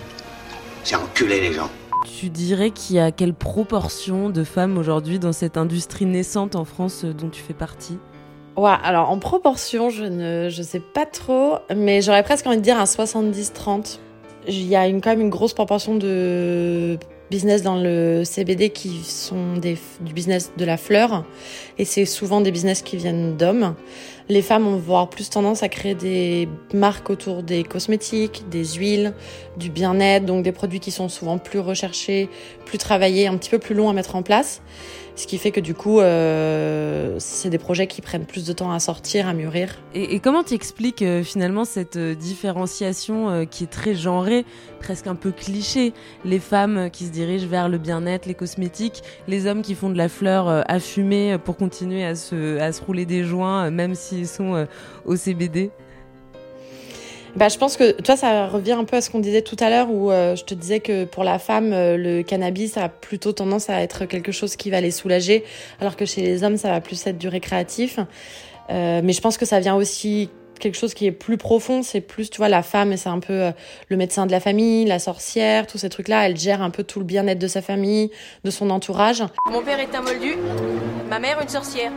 C'est 0.84 0.96
enculer 0.96 1.42
les 1.42 1.54
gens. 1.54 1.70
Tu 2.06 2.30
dirais 2.30 2.72
qu'il 2.72 2.96
y 2.96 3.00
a 3.00 3.12
quelle 3.12 3.34
proportion 3.34 4.30
de 4.30 4.44
femmes 4.44 4.78
aujourd'hui 4.78 5.20
dans 5.20 5.34
cette 5.34 5.58
industrie 5.58 6.06
naissante 6.06 6.56
en 6.56 6.66
France 6.66 7.04
euh, 7.04 7.14
dont 7.14 7.30
tu 7.30 7.42
fais 7.42 7.54
partie? 7.54 7.98
Ouais, 8.58 8.72
alors 8.84 9.10
en 9.10 9.20
proportion, 9.20 9.90
je 9.90 10.04
ne 10.06 10.50
sais 10.50 10.82
pas 10.82 11.06
trop, 11.06 11.60
mais 11.74 12.02
j'aurais 12.02 12.24
presque 12.24 12.46
envie 12.48 12.58
de 12.58 12.62
dire 12.62 12.78
un 12.78 12.84
70-30. 12.84 14.00
Il 14.48 14.66
y 14.66 14.76
a 14.76 14.88
une, 14.88 15.02
quand 15.02 15.12
même 15.12 15.22
une 15.22 15.30
grosse 15.30 15.54
proportion 15.54 15.96
de 15.96 16.98
business 17.30 17.62
dans 17.62 17.76
le 17.76 18.24
CBD 18.24 18.70
qui 18.70 19.04
sont 19.04 19.56
des, 19.58 19.78
du 20.02 20.14
business 20.14 20.52
de 20.58 20.66
la 20.66 20.78
fleur 20.78 21.26
et 21.78 21.86
c'est 21.86 22.06
souvent 22.06 22.42
des 22.42 22.52
business 22.52 22.82
qui 22.82 22.98
viennent 22.98 23.38
d'hommes. 23.38 23.76
Les 24.28 24.42
femmes 24.42 24.68
ont 24.68 24.78
voire 24.78 25.10
plus 25.10 25.30
tendance 25.30 25.64
à 25.64 25.70
créer 25.70 25.96
des 25.96 26.48
marques 26.74 27.10
autour 27.10 27.42
des 27.42 27.64
cosmétiques, 27.64 28.44
des 28.50 28.66
huiles, 28.66 29.14
du 29.58 29.70
bien-être, 29.70 30.26
donc 30.26 30.44
des 30.44 30.52
produits 30.52 30.80
qui 30.80 30.92
sont 30.92 31.10
souvent 31.10 31.40
plus 31.40 31.60
recherchés, 31.60 32.30
plus 32.66 32.78
travaillés, 32.78 33.28
un 33.28 33.38
petit 33.38 33.50
peu 33.50 33.60
plus 33.60 33.74
longs 33.74 33.90
à 33.90 33.94
mettre 33.94 34.16
en 34.16 34.22
place. 34.22 34.62
Ce 35.20 35.28
qui 35.28 35.38
fait 35.38 35.52
que 35.52 35.60
du 35.60 35.74
coup, 35.74 36.00
euh, 36.00 37.18
c'est 37.20 37.50
des 37.50 37.58
projets 37.58 37.88
qui 37.88 38.02
prennent 38.02 38.26
plus 38.26 38.46
de 38.46 38.54
temps 38.54 38.72
à 38.72 38.80
sortir, 38.80 39.28
à 39.28 39.34
mûrir. 39.34 39.76
Et, 39.94 40.22
comment 40.22 40.44
tu 40.44 40.54
expliques 40.54 41.02
euh, 41.02 41.24
finalement 41.24 41.66
cette 41.66 41.98
euh, 41.98 42.16
différenciation 42.16 43.46
qui 43.46 43.66
est 43.66 43.68
très 43.68 43.96
genrée, 43.96 44.46
presque 44.80 45.08
un 45.08 45.16
peu 45.16 45.32
cliché? 45.32 45.92
Les 46.24 46.40
femmes 46.40 46.90
qui 46.90 47.06
se 47.06 47.12
dirigent 47.12 47.48
vers 47.48 47.68
le 47.68 47.78
bien-être, 47.78 48.28
les 48.28 48.34
cosmétiques, 48.34 49.04
les 49.28 49.46
hommes 49.46 49.62
qui 49.62 49.76
font 49.76 49.90
de 49.90 49.98
la 49.98 50.08
fleur 50.08 50.48
à 50.48 50.80
fumer 50.80 51.38
pour 51.44 51.58
continuer 51.58 52.06
à 52.06 52.16
se, 52.16 52.58
à 52.58 52.72
se 52.72 52.82
rouler 52.82 53.06
des 53.06 53.26
joints, 53.26 53.70
même 53.72 53.96
s'ils 53.96 54.26
sont 54.26 54.68
au 55.04 55.18
CBD 55.18 55.70
Bah, 57.36 57.48
je 57.48 57.58
pense 57.58 57.78
que 57.78 57.92
toi, 58.02 58.16
ça 58.16 58.48
revient 58.48 58.72
un 58.74 58.84
peu 58.84 58.98
à 58.98 59.02
ce 59.02 59.10
qu'on 59.10 59.20
disait 59.20 59.42
tout 59.42 59.58
à 59.60 59.70
l'heure, 59.70 59.92
où 59.92 60.12
euh, 60.12 60.36
je 60.36 60.44
te 60.44 60.54
disais 60.54 60.80
que 60.80 61.06
pour 61.06 61.24
la 61.24 61.40
femme, 61.40 61.72
euh, 61.74 61.96
le 61.96 62.24
cannabis 62.24 62.78
a 62.78 62.90
plutôt 62.90 63.34
tendance 63.34 63.70
à 63.70 63.82
être 63.82 64.06
quelque 64.06 64.32
chose 64.32 64.56
qui 64.56 64.70
va 64.70 64.82
les 64.82 64.92
soulager, 64.92 65.44
alors 65.80 65.96
que 65.96 66.06
chez 66.06 66.22
les 66.22 66.44
hommes, 66.44 66.58
ça 66.58 66.72
va 66.72 66.82
plus 66.82 67.06
être 67.06 67.18
du 67.18 67.28
récréatif. 67.28 68.00
Euh, 68.70 69.02
mais 69.04 69.14
je 69.14 69.22
pense 69.22 69.38
que 69.38 69.46
ça 69.46 69.60
vient 69.60 69.76
aussi 69.76 70.30
quelque 70.60 70.78
chose 70.78 70.94
qui 70.94 71.06
est 71.06 71.12
plus 71.12 71.38
profond, 71.38 71.82
c'est 71.82 72.02
plus, 72.02 72.30
tu 72.30 72.38
vois, 72.38 72.50
la 72.50 72.62
femme, 72.62 72.96
c'est 72.98 73.10
un 73.10 73.20
peu 73.20 73.34
euh, 73.34 73.52
le 73.88 73.98
médecin 73.98 74.26
de 74.26 74.32
la 74.32 74.40
famille, 74.40 74.86
la 74.86 75.00
sorcière, 75.00 75.66
tous 75.66 75.80
ces 75.80 75.90
trucs-là, 75.90 76.28
elle 76.28 76.38
gère 76.38 76.62
un 76.62 76.70
peu 76.70 76.84
tout 76.84 77.00
le 77.00 77.06
bien-être 77.06 77.40
de 77.40 77.48
sa 77.48 77.62
famille, 77.62 78.12
de 78.44 78.52
son 78.52 78.70
entourage. 78.70 79.24
Mon 79.52 79.64
père 79.64 79.80
est 79.80 79.96
un 79.96 80.02
moldu, 80.02 80.36
ma 81.10 81.20
mère 81.20 81.40
une 81.42 81.50
sorcière. 81.50 81.92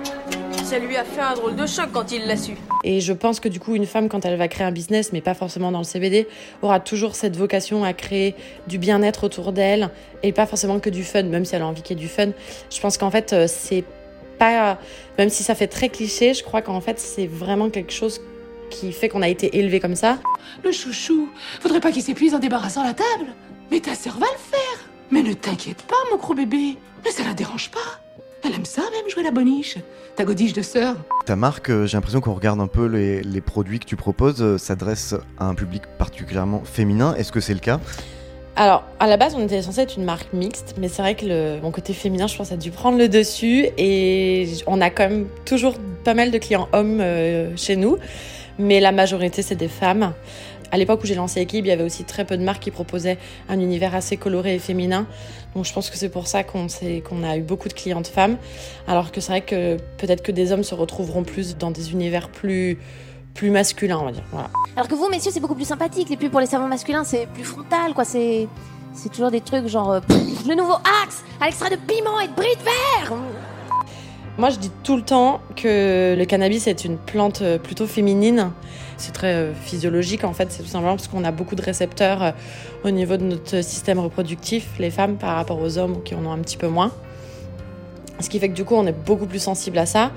Ça 0.64 0.78
lui 0.78 0.96
a 0.96 1.04
fait 1.04 1.20
un 1.20 1.34
drôle 1.34 1.56
de 1.56 1.66
choc 1.66 1.90
quand 1.92 2.12
il 2.12 2.26
l'a 2.26 2.36
su. 2.36 2.52
Et 2.84 3.00
je 3.00 3.12
pense 3.12 3.40
que 3.40 3.48
du 3.48 3.60
coup, 3.60 3.74
une 3.74 3.84
femme, 3.84 4.08
quand 4.08 4.24
elle 4.24 4.36
va 4.36 4.48
créer 4.48 4.66
un 4.66 4.72
business, 4.72 5.12
mais 5.12 5.20
pas 5.20 5.34
forcément 5.34 5.70
dans 5.70 5.78
le 5.78 5.84
CBD, 5.84 6.26
aura 6.62 6.80
toujours 6.80 7.14
cette 7.14 7.36
vocation 7.36 7.84
à 7.84 7.92
créer 7.92 8.34
du 8.68 8.78
bien-être 8.78 9.24
autour 9.24 9.52
d'elle 9.52 9.90
et 10.22 10.32
pas 10.32 10.46
forcément 10.46 10.78
que 10.78 10.88
du 10.88 11.04
fun, 11.04 11.24
même 11.24 11.44
si 11.44 11.54
elle 11.54 11.62
a 11.62 11.66
envie 11.66 11.82
qu'il 11.82 11.98
y 11.98 12.00
ait 12.00 12.02
du 12.02 12.08
fun. 12.08 12.28
Je 12.70 12.80
pense 12.80 12.96
qu'en 12.96 13.10
fait, 13.10 13.32
euh, 13.32 13.46
c'est 13.48 13.84
pas, 14.38 14.78
même 15.18 15.28
si 15.28 15.42
ça 15.42 15.54
fait 15.54 15.66
très 15.66 15.88
cliché, 15.88 16.32
je 16.32 16.42
crois 16.42 16.62
qu'en 16.62 16.80
fait, 16.80 16.98
c'est 16.98 17.26
vraiment 17.26 17.68
quelque 17.68 17.92
chose 17.92 18.20
qui 18.72 18.92
fait 18.92 19.08
qu'on 19.08 19.22
a 19.22 19.28
été 19.28 19.58
élevé 19.58 19.80
comme 19.80 19.94
ça. 19.94 20.18
Le 20.64 20.72
chouchou, 20.72 21.28
faudrait 21.60 21.80
pas 21.80 21.92
qu'il 21.92 22.02
s'épuise 22.02 22.34
en 22.34 22.38
débarrassant 22.38 22.82
la 22.82 22.94
table. 22.94 23.32
Mais 23.70 23.80
ta 23.80 23.94
sœur 23.94 24.18
va 24.18 24.26
le 24.26 24.38
faire. 24.38 24.88
Mais 25.10 25.22
ne 25.22 25.32
t'inquiète 25.32 25.82
pas, 25.82 25.96
mon 26.10 26.16
gros 26.16 26.34
bébé. 26.34 26.76
Mais 27.04 27.10
ça 27.10 27.22
la 27.24 27.34
dérange 27.34 27.70
pas. 27.70 28.00
Elle 28.44 28.54
aime 28.54 28.64
ça 28.64 28.82
même 28.82 29.08
jouer 29.08 29.22
la 29.22 29.30
boniche. 29.30 29.78
Ta 30.16 30.24
godiche 30.24 30.52
de 30.52 30.62
sœur. 30.62 30.96
Ta 31.24 31.36
marque, 31.36 31.70
euh, 31.70 31.86
j'ai 31.86 31.96
l'impression 31.96 32.20
qu'on 32.20 32.34
regarde 32.34 32.60
un 32.60 32.66
peu 32.66 32.86
les, 32.86 33.22
les 33.22 33.40
produits 33.40 33.78
que 33.78 33.86
tu 33.86 33.96
proposes, 33.96 34.42
euh, 34.42 34.58
s'adresse 34.58 35.14
à 35.38 35.46
un 35.46 35.54
public 35.54 35.82
particulièrement 35.96 36.62
féminin. 36.64 37.14
Est-ce 37.14 37.30
que 37.30 37.40
c'est 37.40 37.54
le 37.54 37.60
cas? 37.60 37.78
Alors, 38.54 38.84
à 39.00 39.06
la 39.06 39.16
base, 39.16 39.34
on 39.34 39.42
était 39.42 39.62
censé 39.62 39.80
être 39.80 39.96
une 39.96 40.04
marque 40.04 40.32
mixte, 40.34 40.74
mais 40.78 40.88
c'est 40.88 41.00
vrai 41.00 41.14
que 41.14 41.24
le, 41.24 41.60
mon 41.62 41.70
côté 41.70 41.94
féminin, 41.94 42.26
je 42.26 42.36
pense, 42.36 42.52
a 42.52 42.58
dû 42.58 42.70
prendre 42.70 42.98
le 42.98 43.08
dessus 43.08 43.68
et 43.78 44.46
on 44.66 44.82
a 44.82 44.90
quand 44.90 45.08
même 45.08 45.26
toujours 45.46 45.76
pas 46.04 46.12
mal 46.12 46.30
de 46.30 46.36
clients 46.36 46.68
hommes 46.72 47.00
euh, 47.00 47.56
chez 47.56 47.76
nous, 47.76 47.96
mais 48.62 48.80
la 48.80 48.92
majorité, 48.92 49.42
c'est 49.42 49.56
des 49.56 49.68
femmes. 49.68 50.12
À 50.70 50.78
l'époque 50.78 51.00
où 51.02 51.06
j'ai 51.06 51.14
lancé 51.14 51.40
Equilibre, 51.40 51.66
il 51.66 51.70
y 51.70 51.72
avait 51.72 51.84
aussi 51.84 52.04
très 52.04 52.24
peu 52.24 52.38
de 52.38 52.42
marques 52.42 52.62
qui 52.62 52.70
proposaient 52.70 53.18
un 53.50 53.60
univers 53.60 53.94
assez 53.94 54.16
coloré 54.16 54.54
et 54.54 54.58
féminin. 54.58 55.06
Donc 55.54 55.66
je 55.66 55.72
pense 55.74 55.90
que 55.90 55.98
c'est 55.98 56.08
pour 56.08 56.26
ça 56.26 56.44
qu'on 56.44 56.66
a 57.24 57.36
eu 57.36 57.42
beaucoup 57.42 57.68
de 57.68 57.74
clientes 57.74 58.06
femmes. 58.06 58.38
Alors 58.88 59.12
que 59.12 59.20
c'est 59.20 59.32
vrai 59.32 59.40
que 59.42 59.76
peut-être 59.98 60.22
que 60.22 60.32
des 60.32 60.50
hommes 60.50 60.64
se 60.64 60.74
retrouveront 60.74 61.24
plus 61.24 61.58
dans 61.58 61.70
des 61.70 61.92
univers 61.92 62.30
plus, 62.30 62.78
masculins, 63.42 63.98
on 64.00 64.06
va 64.06 64.12
dire. 64.12 64.24
Alors 64.74 64.88
que 64.88 64.94
vous, 64.94 65.10
messieurs, 65.10 65.30
c'est 65.34 65.40
beaucoup 65.40 65.54
plus 65.54 65.66
sympathique. 65.68 66.08
Les 66.08 66.16
pubs 66.16 66.30
pour 66.30 66.40
les 66.40 66.46
savons 66.46 66.68
masculins, 66.68 67.04
c'est 67.04 67.26
plus 67.26 67.44
frontal, 67.44 67.92
quoi. 67.92 68.04
C'est. 68.06 68.48
Toujours 69.12 69.30
des 69.30 69.40
trucs 69.40 69.68
genre. 69.68 69.90
euh, 69.92 70.00
le 70.46 70.54
nouveau 70.54 70.74
Axe 71.02 71.22
à 71.40 71.46
l'extrait 71.46 71.70
de 71.70 71.76
piment 71.76 72.20
et 72.20 72.28
de 72.28 72.34
bris 72.34 72.56
de 72.56 72.62
verre 72.62 73.18
Moi, 74.38 74.48
je 74.48 74.56
dis 74.56 74.70
tout 74.82 74.96
le 74.96 75.02
temps 75.02 75.42
que 75.56 76.14
le 76.16 76.24
cannabis 76.24 76.66
est 76.66 76.86
une 76.86 76.96
plante 76.96 77.42
euh, 77.42 77.58
plutôt 77.58 77.86
féminine. 77.86 78.50
C'est 78.96 79.12
très 79.12 79.34
euh, 79.34 79.52
physiologique 79.54 80.24
en 80.24 80.32
fait, 80.32 80.50
c'est 80.50 80.62
tout 80.62 80.70
simplement 80.70 80.96
parce 80.96 81.06
qu'on 81.06 81.24
a 81.24 81.32
beaucoup 81.32 81.54
de 81.54 81.60
récepteurs 81.60 82.22
euh, 82.22 82.30
au 82.82 82.90
niveau 82.90 83.18
de 83.18 83.24
notre 83.24 83.62
système 83.62 83.98
reproductif, 83.98 84.70
les 84.78 84.90
femmes 84.90 85.16
par 85.16 85.36
rapport 85.36 85.60
aux 85.60 85.76
hommes 85.76 86.02
qui 86.02 86.14
en 86.14 86.24
ont 86.24 86.32
un 86.32 86.38
petit 86.38 86.56
peu 86.56 86.68
moins. 86.68 86.92
Ce 88.20 88.30
qui 88.30 88.38
fait 88.38 88.48
que 88.48 88.54
du 88.54 88.64
coup, 88.64 88.74
on 88.74 88.86
est 88.86 89.04
beaucoup 89.04 89.26
plus 89.26 89.38
sensible 89.38 89.76
à 89.76 89.84
ça. 89.84 90.12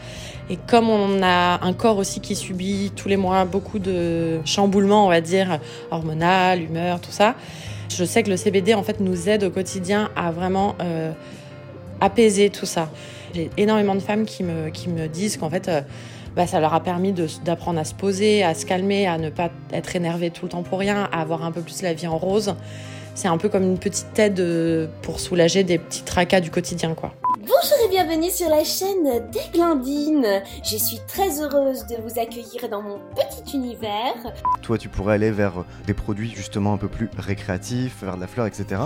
Et 0.49 0.57
comme 0.65 0.89
on 0.89 1.21
a 1.21 1.59
un 1.61 1.73
corps 1.73 1.97
aussi 1.97 2.21
qui 2.21 2.35
subit 2.35 2.93
tous 2.95 3.09
les 3.09 3.17
mois 3.17 3.43
beaucoup 3.43 3.79
de 3.79 4.39
chamboulements, 4.45 5.07
on 5.07 5.09
va 5.09 5.19
dire, 5.19 5.59
hormonal, 5.91 6.61
humeur, 6.61 7.01
tout 7.01 7.11
ça, 7.11 7.35
je 7.89 8.05
sais 8.05 8.23
que 8.23 8.29
le 8.29 8.37
CBD 8.37 8.75
en 8.75 8.83
fait 8.83 9.01
nous 9.01 9.27
aide 9.27 9.43
au 9.43 9.49
quotidien 9.49 10.11
à 10.15 10.31
vraiment 10.31 10.75
apaiser 11.99 12.51
tout 12.51 12.67
ça. 12.67 12.89
J'ai 13.35 13.49
énormément 13.57 13.95
de 13.95 13.99
femmes 13.99 14.23
qui 14.23 14.43
me, 14.43 14.69
qui 14.69 14.87
me 14.87 15.07
disent 15.07 15.35
qu'en 15.35 15.49
fait, 15.49 15.67
euh, 15.67 15.81
bah, 16.37 16.47
ça 16.47 16.61
leur 16.61 16.73
a 16.73 16.81
permis 16.81 17.13
d'apprendre 17.43 17.77
à 17.77 17.83
se 17.83 17.93
poser, 17.93 18.43
à 18.43 18.53
se 18.53 18.65
calmer, 18.65 19.07
à 19.07 19.17
ne 19.17 19.29
pas 19.29 19.49
être 19.73 19.93
énervé 19.97 20.31
tout 20.31 20.45
le 20.45 20.51
temps 20.51 20.63
pour 20.63 20.79
rien, 20.79 21.09
à 21.11 21.19
avoir 21.19 21.43
un 21.43 21.51
peu 21.51 21.59
plus 21.59 21.81
la 21.81 21.93
vie 21.93 22.07
en 22.07 22.17
rose. 22.17 22.55
C'est 23.13 23.27
un 23.27 23.37
peu 23.37 23.49
comme 23.49 23.63
une 23.63 23.77
petite 23.77 24.17
aide 24.19 24.39
euh, 24.39 24.87
pour 25.01 25.19
soulager 25.19 25.65
des 25.65 25.79
petits 25.79 26.03
tracas 26.03 26.39
du 26.39 26.49
quotidien, 26.49 26.93
quoi. 26.93 27.13
Bonjour 27.39 27.77
et 27.85 27.89
bienvenue 27.89 28.29
sur 28.29 28.47
la 28.47 28.63
chaîne 28.63 29.29
d'Eglandine. 29.31 30.41
Je 30.63 30.77
suis 30.77 30.99
très 31.05 31.41
heureuse 31.41 31.85
de 31.87 31.95
vous 32.01 32.17
accueillir 32.17 32.69
dans 32.71 32.81
mon 32.81 32.99
petit 33.15 33.57
univers. 33.57 34.15
Toi, 34.61 34.77
tu 34.77 34.87
pourrais 34.87 35.15
aller 35.15 35.31
vers 35.31 35.59
euh, 35.59 35.65
des 35.87 35.93
produits 35.93 36.31
justement 36.33 36.71
un 36.71 36.77
peu 36.77 36.87
plus 36.87 37.09
récréatifs, 37.17 38.01
vers 38.01 38.15
de 38.15 38.21
la 38.21 38.27
fleur, 38.27 38.45
etc. 38.45 38.83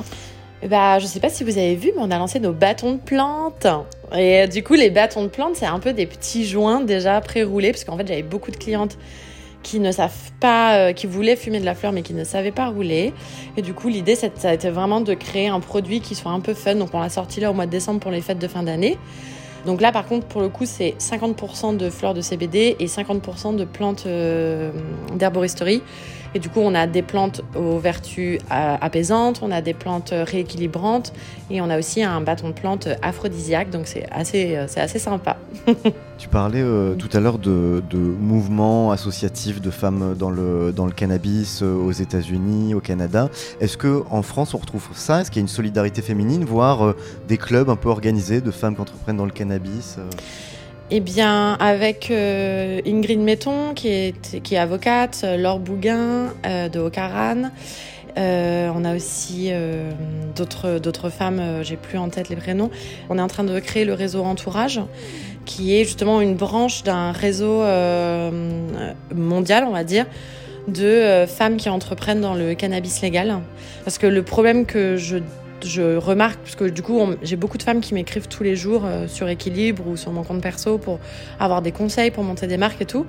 Bah, 0.68 1.00
je 1.00 1.06
sais 1.06 1.22
pas 1.22 1.30
si 1.30 1.44
vous 1.44 1.58
avez 1.58 1.76
vu, 1.76 1.92
mais 1.96 2.02
on 2.02 2.12
a 2.12 2.18
lancé 2.18 2.40
nos 2.40 2.52
bâtons 2.52 2.94
de 2.94 3.00
plantes. 3.00 3.68
Et 4.14 4.42
euh, 4.42 4.48
du 4.48 4.64
coup, 4.64 4.74
les 4.74 4.90
bâtons 4.90 5.24
de 5.24 5.30
plantes, 5.30 5.56
c'est 5.56 5.66
un 5.66 5.80
peu 5.80 5.94
des 5.94 6.06
petits 6.06 6.46
joints 6.46 6.82
déjà 6.82 7.22
pré-roulés, 7.22 7.72
parce 7.72 7.86
qu'en 7.86 7.96
fait, 7.98 8.08
j'avais 8.08 8.24
beaucoup 8.24 8.52
de 8.52 8.58
clientes 8.58 8.98
qui 9.64 9.80
ne 9.80 9.92
savent 9.92 10.32
pas, 10.40 10.76
euh, 10.76 10.94
qui 10.94 11.08
voulaient 11.08 11.36
fumer 11.38 11.60
de 11.60 11.66
la 11.66 11.76
fleur, 11.76 11.94
mais 11.94 12.02
qui 12.02 12.14
ne 12.14 12.26
savaient 12.26 12.52
pas 12.52 12.68
rouler. 12.68 13.14
Et 13.56 13.62
du 13.62 13.74
coup, 13.74 13.88
l'idée, 13.88 14.16
ça 14.16 14.28
a 14.44 14.54
été 14.54 14.70
vraiment 14.70 15.00
de 15.00 15.14
créer 15.14 15.48
un 15.48 15.62
produit 15.62 16.02
qui 16.02 16.16
soit 16.16 16.32
un 16.32 16.42
peu 16.42 16.54
fun. 16.54 16.76
Donc, 16.76 16.90
on 16.94 17.00
l'a 17.00 17.10
sorti 17.10 17.40
là 17.40 17.52
au 17.52 17.54
mois 17.54 17.66
de 17.66 17.72
décembre 17.72 18.02
pour 18.02 18.12
les 18.12 18.22
fêtes 18.22 18.40
de 18.40 18.48
fin 18.48 18.64
d'année. 18.64 18.98
Donc 19.66 19.82
là, 19.82 19.92
par 19.92 20.06
contre, 20.06 20.26
pour 20.28 20.42
le 20.42 20.50
coup, 20.50 20.66
c'est 20.66 20.96
50% 21.00 21.78
de 21.78 21.90
fleurs 21.90 22.14
de 22.14 22.22
CBD 22.22 22.76
et 22.80 22.86
50% 22.86 23.56
de 23.56 23.66
plantes 23.66 24.06
euh, 24.06 24.72
d'herboristerie. 25.16 25.82
Et 26.36 26.40
du 26.40 26.50
coup, 26.50 26.60
on 26.60 26.76
a 26.76 26.86
des 26.88 27.02
plantes 27.02 27.42
aux 27.56 27.80
vertus 27.80 28.40
euh, 28.52 28.78
apaisantes, 28.80 29.40
on 29.42 29.52
a 29.52 29.62
des 29.62 29.74
plantes 29.74 30.14
rééquilibrantes 30.14 31.12
et 31.50 31.62
on 31.62 31.70
a 31.70 31.80
aussi 31.80 32.04
un 32.04 32.22
bâton 32.22 32.50
de 32.50 32.54
plantes 32.54 32.88
aphrodisiaque. 33.02 33.72
Donc 33.72 33.88
c'est 33.88 34.06
assez, 34.12 34.56
euh, 34.56 34.66
c'est 34.68 34.82
assez 34.82 35.00
sympa. 35.00 35.38
Tu 36.20 36.28
parlais 36.28 36.62
euh, 36.62 36.96
tout 36.96 37.08
à 37.14 37.22
l'heure 37.22 37.38
de, 37.38 37.82
mouvements 37.94 38.92
associatifs 38.92 39.62
de 39.62 39.72
femmes 39.72 40.16
dans 40.20 40.30
le, 40.30 40.74
dans 40.74 40.86
le 40.86 40.92
cannabis 40.92 41.62
aux 41.62 41.94
États-Unis, 41.94 42.74
au 42.74 42.82
Canada. 42.82 43.30
Est-ce 43.62 43.78
que 43.78 44.04
en 44.10 44.22
France 44.22 44.54
on 44.54 44.58
retrouve 44.58 44.90
ça? 44.94 45.22
Est-ce 45.22 45.32
qu'il 45.32 45.40
y 45.40 45.44
a 45.44 45.44
une 45.44 45.48
solidarité 45.48 46.02
féminine, 46.02 46.44
voire 46.44 46.94
des 47.30 47.38
clubs 47.38 47.70
un 47.70 47.78
peu 47.78 47.88
organisés 47.88 48.42
de 48.42 48.52
femmes 48.52 48.76
qui 48.76 48.82
entreprennent 48.82 49.16
dans 49.16 49.24
le 49.24 49.32
cannabis 49.32 49.98
Eh 50.92 51.02
bien, 51.02 51.54
avec 51.60 52.10
euh, 52.10 52.82
Ingrid 52.84 53.20
Metton, 53.20 53.76
qui 53.76 53.90
est, 53.90 54.58
avocate, 54.58 55.22
euh, 55.24 55.38
Laure 55.38 55.60
Bouguin 55.60 56.34
euh, 56.48 56.68
de 56.68 56.80
Ocaran. 56.80 57.52
On 58.18 58.86
a 58.86 58.96
aussi 58.96 59.50
d'autres 60.36 60.80
d'autres 60.80 61.10
femmes, 61.10 61.42
j'ai 61.62 61.78
plus 61.78 61.98
en 61.98 62.10
tête 62.10 62.28
les 62.28 62.36
prénoms. 62.36 62.70
On 63.10 63.18
est 63.18 63.22
en 63.22 63.28
train 63.28 63.46
de 63.46 63.58
créer 63.62 63.86
le 63.86 63.94
réseau 63.94 64.24
Entourage, 64.24 64.82
qui 65.46 65.80
est 65.80 65.86
justement 65.86 66.20
une 66.20 66.36
branche 66.36 66.84
d'un 66.84 67.14
réseau 67.14 67.64
mondial, 69.16 69.64
on 69.66 69.72
va 69.72 69.86
dire, 69.86 70.06
de 70.68 71.24
femmes 71.28 71.56
qui 71.56 71.70
entreprennent 71.70 72.20
dans 72.20 72.34
le 72.34 72.56
cannabis 72.56 73.02
légal. 73.02 73.40
Parce 73.86 73.98
que 73.98 74.08
le 74.08 74.22
problème 74.22 74.66
que 74.66 74.98
je 74.98 75.20
je 75.66 75.98
remarque, 75.98 76.40
parce 76.40 76.56
que 76.56 76.66
du 76.66 76.82
coup, 76.82 77.00
j'ai 77.22 77.36
beaucoup 77.36 77.58
de 77.58 77.64
femmes 77.64 77.82
qui 77.82 77.94
m'écrivent 77.94 78.28
tous 78.28 78.44
les 78.44 78.56
jours 78.56 78.84
euh, 78.86 79.08
sur 79.08 79.28
Équilibre 79.28 79.88
ou 79.88 79.98
sur 79.98 80.12
mon 80.12 80.24
compte 80.24 80.42
perso 80.42 80.78
pour 80.78 81.00
avoir 81.40 81.62
des 81.62 81.72
conseils, 81.72 82.12
pour 82.12 82.24
monter 82.24 82.48
des 82.48 82.58
marques 82.58 82.82
et 82.82 82.86
tout. 82.86 83.06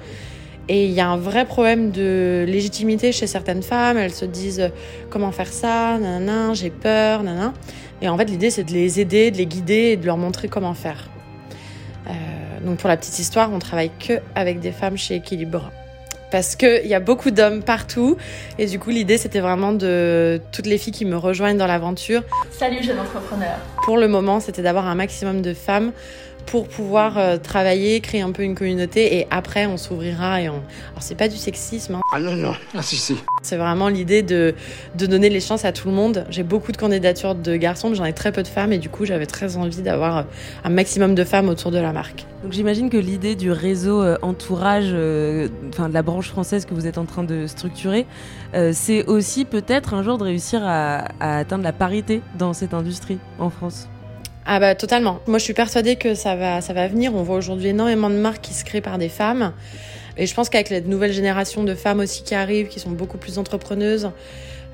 Et 0.69 0.85
il 0.85 0.93
y 0.93 1.01
a 1.01 1.09
un 1.09 1.17
vrai 1.17 1.47
problème 1.47 1.91
de 1.91 2.45
légitimité 2.47 3.11
chez 3.13 3.27
certaines 3.27 3.63
femmes. 3.63 3.99
Elles 3.99 4.15
se 4.15 4.25
disent 4.25 4.61
euh, 4.61 4.69
comment 5.09 5.33
faire 5.33 5.53
ça, 5.53 5.99
nanana, 5.99 6.55
j'ai 6.55 6.71
peur, 6.71 7.23
nanana. 7.23 7.53
Et 8.03 8.09
en 8.09 8.17
fait, 8.17 8.27
l'idée, 8.27 8.51
c'est 8.51 8.65
de 8.65 8.73
les 8.73 9.01
aider, 9.01 9.31
de 9.31 9.37
les 9.37 9.47
guider 9.47 9.93
et 9.93 9.97
de 9.97 10.07
leur 10.07 10.17
montrer 10.17 10.49
comment 10.49 10.75
faire. 10.75 11.11
Euh, 12.07 12.13
donc, 12.65 12.79
pour 12.79 12.89
la 12.89 12.97
petite 12.97 13.19
histoire, 13.19 13.53
on 13.53 13.59
travaille 13.59 13.91
que 13.99 14.15
avec 14.35 14.61
des 14.61 14.73
femmes 14.73 14.97
chez 14.97 15.17
Équilibre 15.17 15.71
parce 16.31 16.57
qu'il 16.57 16.87
y 16.87 16.95
a 16.95 17.01
beaucoup 17.01 17.31
d'hommes 17.31 17.63
partout. 17.63 18.17
Et 18.59 18.67
du 18.67 18.79
coup, 18.79 18.91
l'idée, 18.91 19.19
c'était 19.19 19.41
vraiment 19.41 19.73
de 19.73 20.41
toutes 20.53 20.67
les 20.67 20.79
filles 20.79 20.93
qui 20.93 21.05
me 21.05 21.17
rejoignent 21.17 21.59
dans 21.59 21.67
l'aventure. 21.67 22.23
Salut, 22.51 22.83
jeune 22.83 22.99
entrepreneur. 22.99 23.57
Pour 23.85 23.99
le 23.99 24.09
moment, 24.09 24.41
c'était 24.41 24.63
d'avoir 24.63 24.87
un 24.87 24.95
maximum 24.95 25.43
de 25.43 25.55
femmes 25.55 25.93
pour 26.47 26.69
pouvoir 26.69 27.19
euh, 27.19 27.37
travailler, 27.39 28.01
créer 28.01 28.23
un 28.23 28.33
peu 28.33 28.43
une 28.43 28.55
communauté 28.55 29.19
et 29.19 29.27
après 29.31 29.67
on 29.67 29.77
s'ouvrira 29.77 30.43
et 30.43 30.49
on... 30.49 30.55
Alors 30.55 31.01
c'est 31.03 31.15
pas 31.15 31.29
du 31.29 31.37
sexisme. 31.37 31.95
Hein. 31.97 32.01
Ah 32.13 32.21
non, 32.21 32.35
non. 32.35 32.55
Ah 32.75 32.83
si, 32.83 32.97
si. 32.97 33.17
C'est 33.43 33.57
vraiment 33.57 33.89
l'idée 33.89 34.23
de, 34.23 34.55
de 34.97 35.07
donner 35.07 35.29
les 35.29 35.41
chances 35.41 35.65
à 35.65 35.73
tout 35.73 35.89
le 35.89 35.95
monde. 35.95 36.25
J'ai 36.31 36.43
beaucoup 36.43 36.73
de 36.73 36.77
candidatures 36.77 37.35
de 37.35 37.57
garçons, 37.57 37.91
mais 37.91 37.97
j'en 37.97 38.05
ai 38.05 38.13
très 38.13 38.33
peu 38.33 38.43
de 38.43 38.49
femmes 38.49 38.73
et 38.73 38.79
du 38.79 38.89
coup 38.89 39.05
j'avais 39.05 39.27
très 39.27 39.57
envie 39.57 39.83
d'avoir 39.83 40.27
un 40.65 40.71
maximum 40.71 41.15
de 41.15 41.25
femmes 41.25 41.49
autour 41.49 41.71
de 41.71 41.79
la 41.79 41.93
marque. 41.93 42.27
Donc 42.43 42.53
j'imagine 42.53 42.89
que 42.89 42.97
l'idée 42.97 43.37
du 43.37 43.53
réseau 43.53 44.03
euh, 44.03 44.17
entourage, 44.23 44.89
euh, 44.89 45.49
enfin 45.69 45.89
de 45.89 45.95
la 45.95 46.03
branche 46.03 46.29
française 46.29 46.65
que 46.65 46.73
vous 46.73 46.87
êtes 46.87 46.97
en 46.97 47.05
train 47.05 47.23
de 47.23 47.47
structurer, 47.47 48.07
euh, 48.55 48.71
c'est 48.75 49.05
aussi 49.07 49.45
peut-être 49.45 49.93
un 49.93 50.03
jour 50.03 50.17
de 50.17 50.25
réussir 50.25 50.63
à, 50.65 51.05
à 51.21 51.39
atteindre 51.39 51.65
la 51.65 51.73
parité 51.73 52.23
dans 52.39 52.55
cette 52.55 52.73
industrie 52.73 53.19
en 53.39 53.51
France. 53.51 53.89
Ah 54.53 54.59
bah 54.59 54.75
totalement. 54.75 55.21
Moi 55.29 55.39
je 55.39 55.45
suis 55.45 55.55
persuadée 55.55 55.95
que 55.95 56.17
ça 56.17 56.35
va, 56.35 56.61
ça 56.61 56.73
va 56.73 56.89
venir. 56.89 57.15
On 57.15 57.23
voit 57.23 57.37
aujourd'hui 57.37 57.69
énormément 57.69 58.11
de 58.11 58.17
marques 58.17 58.41
qui 58.41 58.53
se 58.53 58.65
créent 58.65 58.81
par 58.81 58.99
des 58.99 59.09
femmes. 59.09 59.53
Et 60.17 60.27
je 60.27 60.35
pense 60.35 60.49
qu'avec 60.49 60.71
la 60.71 60.81
nouvelle 60.81 61.13
génération 61.13 61.63
de 61.63 61.73
femmes 61.77 62.01
aussi 62.01 62.25
qui 62.25 62.35
arrivent, 62.35 62.67
qui 62.67 62.81
sont 62.81 62.91
beaucoup 62.91 63.17
plus 63.17 63.39
entrepreneuses, 63.39 64.11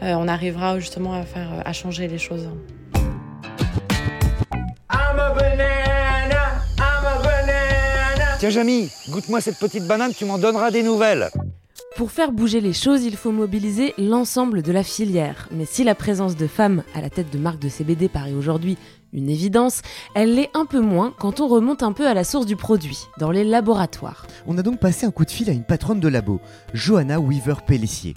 euh, 0.03 0.15
on 0.15 0.29
arrivera 0.29 0.81
justement 0.81 1.13
à 1.13 1.25
faire, 1.25 1.63
à 1.63 1.73
changer 1.75 2.09
les 2.09 2.17
choses. 2.17 2.49
Tiens 8.39 8.51
Jamy, 8.51 8.91
goûte-moi 9.11 9.43
cette 9.43 9.59
petite 9.59 9.87
banane, 9.87 10.15
tu 10.15 10.25
m'en 10.25 10.39
donneras 10.39 10.71
des 10.71 10.83
nouvelles. 10.83 11.29
Pour 11.97 12.11
faire 12.11 12.31
bouger 12.31 12.61
les 12.61 12.75
choses, 12.75 13.05
il 13.05 13.17
faut 13.17 13.33
mobiliser 13.33 13.95
l'ensemble 13.97 14.61
de 14.61 14.71
la 14.71 14.83
filière. 14.83 15.49
Mais 15.51 15.65
si 15.65 15.83
la 15.83 15.95
présence 15.95 16.37
de 16.37 16.47
femmes 16.47 16.83
à 16.95 17.01
la 17.01 17.09
tête 17.09 17.33
de 17.33 17.39
marques 17.39 17.59
de 17.59 17.71
CBD 17.71 18.11
paraît 18.11 18.35
aujourd'hui 18.35 18.77
une 19.13 19.29
évidence, 19.29 19.83
elle 20.15 20.35
l'est 20.35 20.51
un 20.55 20.67
peu 20.67 20.81
moins 20.81 21.15
quand 21.19 21.41
on 21.41 21.49
remonte 21.49 21.83
un 21.83 21.93
peu 21.93 22.07
à 22.07 22.15
la 22.15 22.25
source 22.25 22.47
du 22.47 22.57
produit, 22.57 23.07
dans 23.19 23.31
les 23.31 23.45
laboratoires. 23.45 24.27
On 24.47 24.59
a 24.59 24.63
donc 24.63 24.79
passé 24.79 25.07
un 25.07 25.11
coup 25.11 25.25
de 25.25 25.31
fil 25.31 25.49
à 25.49 25.53
une 25.53 25.65
patronne 25.65 26.01
de 26.01 26.09
labo, 26.09 26.41
Johanna 26.75 27.19
Weaver-Pellissier. 27.21 28.15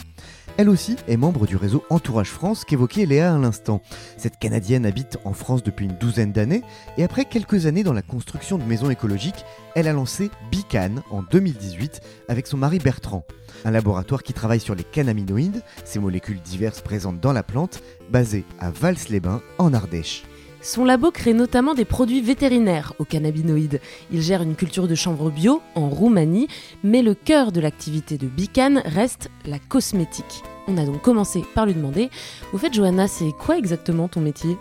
Elle 0.57 0.67
aussi 0.67 0.97
est 1.07 1.15
membre 1.15 1.47
du 1.47 1.55
réseau 1.55 1.85
Entourage 1.89 2.31
France 2.31 2.65
qu'évoquait 2.65 3.05
Léa 3.05 3.33
à 3.33 3.37
l'instant. 3.37 3.81
Cette 4.17 4.39
Canadienne 4.39 4.85
habite 4.85 5.17
en 5.23 5.31
France 5.31 5.63
depuis 5.63 5.85
une 5.85 5.95
douzaine 5.95 6.33
d'années 6.33 6.63
et 6.97 7.05
après 7.05 7.23
quelques 7.23 7.65
années 7.65 7.83
dans 7.85 7.93
la 7.93 8.01
construction 8.01 8.57
de 8.57 8.65
maisons 8.65 8.89
écologiques, 8.89 9.45
elle 9.73 9.87
a 9.87 9.93
lancé 9.93 10.29
Bican 10.51 10.95
en 11.11 11.23
2018 11.23 12.01
avec 12.27 12.45
son 12.45 12.57
mari 12.57 12.79
Bertrand. 12.79 13.23
Un 13.63 13.71
laboratoire 13.71 14.21
qui 14.21 14.33
travaille 14.33 14.59
sur 14.59 14.75
les 14.75 14.83
cannabinoïdes, 14.83 15.63
ces 15.85 15.99
molécules 15.99 16.41
diverses 16.41 16.81
présentes 16.81 17.21
dans 17.21 17.31
la 17.31 17.43
plante, 17.43 17.81
basé 18.09 18.43
à 18.59 18.69
Vals-les-Bains 18.69 19.41
en 19.59 19.73
Ardèche. 19.73 20.23
Son 20.61 20.83
labo 20.83 21.09
crée 21.09 21.33
notamment 21.33 21.73
des 21.73 21.85
produits 21.85 22.21
vétérinaires 22.21 22.93
aux 22.99 23.05
cannabinoïdes. 23.05 23.79
Il 24.11 24.21
gère 24.21 24.41
une 24.41 24.55
culture 24.55 24.87
de 24.87 24.95
chanvre 24.95 25.31
bio 25.31 25.61
en 25.75 25.89
Roumanie, 25.89 26.47
mais 26.83 27.01
le 27.01 27.13
cœur 27.13 27.51
de 27.51 27.61
l'activité 27.61 28.17
de 28.17 28.27
Bican 28.27 28.81
reste 28.83 29.29
la 29.45 29.57
cosmétique. 29.57 30.43
On 30.67 30.77
a 30.77 30.85
donc 30.85 31.01
commencé 31.01 31.43
par 31.55 31.65
lui 31.65 31.73
demander 31.73 32.09
Au 32.53 32.57
fait, 32.57 32.73
Johanna, 32.73 33.07
c'est 33.07 33.31
quoi 33.31 33.57
exactement 33.57 34.07
ton 34.07 34.19
métier? 34.19 34.57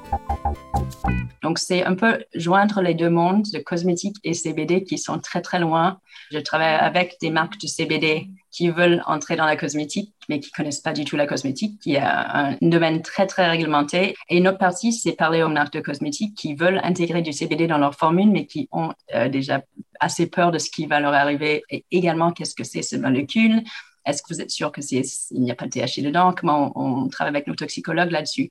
Donc, 1.43 1.59
c'est 1.59 1.85
un 1.85 1.95
peu 1.95 2.25
joindre 2.35 2.81
les 2.81 2.95
deux 2.95 3.11
mondes 3.11 3.47
de 3.52 3.59
cosmétique 3.59 4.17
et 4.25 4.35
CBD 4.35 4.85
qui 4.85 4.99
sont 4.99 5.19
très 5.19 5.43
très 5.43 5.59
loin. 5.59 5.99
Je 6.31 6.38
travaille 6.38 6.75
avec 6.75 7.17
des 7.21 7.31
marques 7.31 7.61
de 7.61 7.67
CBD 7.67 8.28
qui 8.50 8.71
veulent 8.71 9.02
entrer 9.07 9.37
dans 9.37 9.45
la 9.45 9.57
cosmétique, 9.57 10.14
mais 10.29 10.41
qui 10.41 10.51
connaissent 10.51 10.81
pas 10.81 10.93
du 10.93 11.05
tout 11.05 11.17
la 11.17 11.27
cosmétique, 11.27 11.81
qui 11.81 11.95
est 11.95 12.03
un 12.03 12.57
domaine 12.61 13.03
très, 13.03 13.27
très 13.27 13.49
réglementé. 13.49 14.15
Et 14.29 14.39
une 14.39 14.49
autre 14.49 14.59
partie, 14.59 14.93
c'est 14.93 15.13
parler 15.13 15.43
aux 15.43 15.49
marques 15.49 15.73
de 15.73 15.81
cosmétique 15.81 16.35
qui 16.37 16.55
veulent 16.55 16.81
intégrer 16.83 17.23
du 17.23 17.33
CBD 17.33 17.67
dans 17.67 17.79
leur 17.79 17.95
formule, 17.95 18.31
mais 18.31 18.47
qui 18.47 18.69
ont 18.73 18.93
euh, 19.15 19.29
déjà 19.29 19.63
assez 20.01 20.27
peur 20.27 20.53
de 20.53 20.59
ce 20.59 20.71
qui 20.71 20.87
va 20.87 21.01
leur 21.01 21.15
arriver. 21.15 21.63
Et 21.71 21.85
également, 21.91 22.33
qu'est-ce 22.33 22.55
que 22.55 22.65
c'est 22.65 22.83
ces 22.83 22.99
molécules? 22.99 23.63
Est-ce 24.05 24.23
que 24.23 24.33
vous 24.33 24.41
êtes 24.41 24.51
sûr 24.51 24.73
qu'il 24.73 25.03
n'y 25.33 25.51
a 25.51 25.55
pas 25.55 25.67
de 25.67 25.71
THC 25.71 26.03
dedans? 26.03 26.33
Comment 26.33 26.73
on 26.77 27.09
travaille 27.09 27.35
avec 27.35 27.47
nos 27.47 27.55
toxicologues 27.55 28.11
là-dessus? 28.11 28.51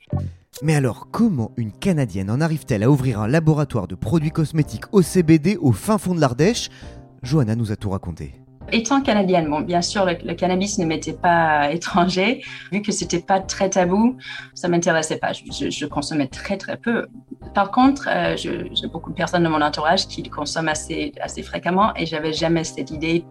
Mais 0.62 0.76
alors, 0.76 1.10
comment 1.12 1.52
une 1.58 1.72
Canadienne 1.72 2.30
en 2.30 2.42
arrive-t-elle 2.42 2.84
à 2.84 2.90
ouvrir 2.90 3.20
un 3.20 3.28
laboratoire 3.28 3.88
de 3.88 3.96
produits 3.96 4.32
cosmétiques 4.32 4.86
au 4.92 5.02
CBD 5.02 5.58
au 5.58 5.72
fin 5.72 5.98
fond 5.98 6.16
de 6.16 6.22
l'Ardèche? 6.22 6.70
Johanna 7.24 7.56
nous 7.56 7.72
a 7.72 7.76
tout 7.76 7.90
raconté. 7.90 8.34
Étant 8.71 9.01
canadienne, 9.01 9.49
bon, 9.49 9.62
bien 9.62 9.82
sûr, 9.82 10.06
le, 10.06 10.17
le 10.23 10.34
cannabis 10.34 10.77
ne 10.77 10.86
m'était 10.86 11.13
pas 11.13 11.71
étranger. 11.71 12.43
Vu 12.71 12.82
que 12.82 12.91
c'était 12.91 13.21
pas 13.21 13.39
très 13.39 13.69
tabou, 13.69 14.17
ça 14.53 14.67
m'intéressait 14.67 15.17
pas. 15.17 15.32
Je, 15.34 15.86
consommais 15.86 16.27
très, 16.27 16.58
très 16.58 16.77
peu. 16.77 17.08
Par 17.53 17.71
contre, 17.71 18.10
euh, 18.10 18.36
j'ai 18.36 18.88
beaucoup 18.88 19.12
de 19.12 19.15
personnes 19.15 19.43
de 19.43 19.49
mon 19.49 19.62
entourage 19.62 20.08
qui 20.08 20.23
consomment 20.23 20.69
assez, 20.69 21.13
assez 21.21 21.43
fréquemment 21.43 21.93
et 21.95 22.06
j'avais 22.06 22.34
jamais 22.34 22.63
cette 22.63 22.91
idée 22.91 23.25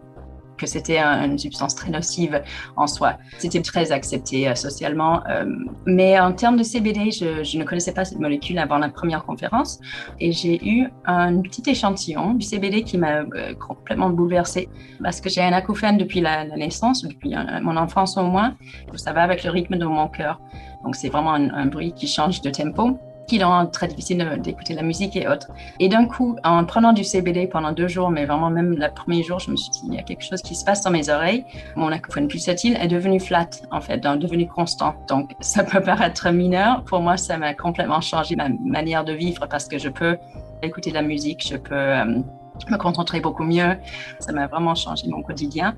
que 0.57 0.66
c'était 0.66 0.99
une 0.99 1.38
substance 1.38 1.75
très 1.75 1.90
nocive 1.90 2.42
en 2.77 2.87
soi. 2.87 3.14
C'était 3.38 3.62
très 3.62 3.92
accepté 3.92 4.49
euh, 4.49 4.55
socialement. 4.55 5.23
Euh, 5.29 5.45
mais 5.87 6.19
en 6.19 6.33
termes 6.33 6.57
de 6.57 6.62
CBD, 6.62 7.11
je, 7.11 7.59
ne 7.59 7.64
connaissais 7.64 7.92
pas 7.92 8.05
cette 8.05 8.19
molécule 8.19 8.59
avant 8.59 8.79
la 8.79 8.88
première 8.88 9.25
conférence 9.25 9.79
et 10.21 10.33
j'ai 10.33 10.64
eu 10.66 10.88
un 11.05 11.40
petit 11.40 11.62
échantillon 11.71 12.35
du 12.35 12.45
CBD 12.45 12.83
qui 12.83 12.99
m'a 12.99 13.21
euh, 13.21 13.55
complètement 13.55 14.11
bouleversée 14.11 14.69
parce 15.03 15.21
que 15.21 15.29
j'ai 15.29 15.42
un 15.42 15.53
acouphène 15.53 15.99
depuis 15.99 16.21
la, 16.21 16.45
naissance, 16.57 17.03
depuis 17.03 17.35
mon 17.62 17.77
enfance 17.77 18.16
au 18.16 18.25
moins. 18.25 18.55
Ça 18.95 19.12
va 19.12 19.23
avec 19.23 19.45
le 19.45 19.51
rythme 19.51 19.77
de 19.77 19.85
mon 19.85 20.09
cœur. 20.09 20.40
Donc 20.85 20.97
c'est 20.97 21.09
vraiment 21.09 21.35
un 21.35 21.66
bruit 21.66 21.92
qui 21.92 22.07
change 22.07 22.40
de 22.40 22.51
tempo 22.51 22.99
qui 23.27 23.43
rend 23.43 23.67
très 23.67 23.89
difficile 23.89 24.39
d'écouter 24.43 24.75
la 24.75 24.83
musique 24.83 25.17
et 25.17 25.29
autres. 25.29 25.49
Et 25.81 25.89
d'un 25.89 26.07
coup, 26.07 26.37
en 26.45 26.65
prenant 26.65 26.93
du 26.93 27.05
CBD 27.05 27.47
pendant 27.47 27.73
deux 27.73 27.89
jours, 27.89 28.11
mais 28.11 28.25
vraiment 28.25 28.51
même 28.51 28.77
le 28.77 28.95
premier 28.95 29.23
jour, 29.23 29.39
je 29.39 29.51
me 29.51 29.57
suis 29.57 29.71
dit, 29.71 29.81
il 29.89 29.95
y 29.95 29.99
a 29.99 30.03
quelque 30.03 30.25
chose 30.25 30.43
qui 30.43 30.55
se 30.55 30.65
passe 30.65 30.83
dans 30.83 30.91
mes 30.91 31.09
oreilles. 31.09 31.45
Mon 31.75 31.91
acouphène 31.93 32.29
pulsatile 32.29 32.77
est 32.81 32.89
devenu 32.89 33.21
flat, 33.21 33.51
en 33.71 33.81
fait, 33.81 33.99
devenu 33.99 34.47
constant. 34.47 34.95
Donc, 35.09 35.33
ça 35.41 35.65
peut 35.65 35.81
paraître 35.81 36.31
mineur. 36.31 36.85
Pour 36.85 37.01
moi, 37.01 37.17
ça 37.17 37.37
m'a 37.37 37.55
complètement 37.55 38.01
changé 38.01 38.37
ma 38.37 38.49
manière 38.49 39.05
de 39.05 39.12
vivre 39.12 39.47
parce 39.49 39.67
que 39.67 39.79
je 39.79 39.89
peux 39.89 40.17
écouter 40.62 40.91
de 40.91 40.95
la 40.95 41.03
musique, 41.03 41.47
je 41.47 41.57
peux... 41.57 41.75
Euh, 41.75 42.23
me 42.71 42.79
concentrer 42.79 43.21
beaucoup 43.21 43.45
mieux. 43.45 43.77
Ça 44.19 44.33
m'a 44.33 44.47
vraiment 44.47 44.75
changé 44.75 45.07
mon 45.09 45.23
quotidien, 45.23 45.77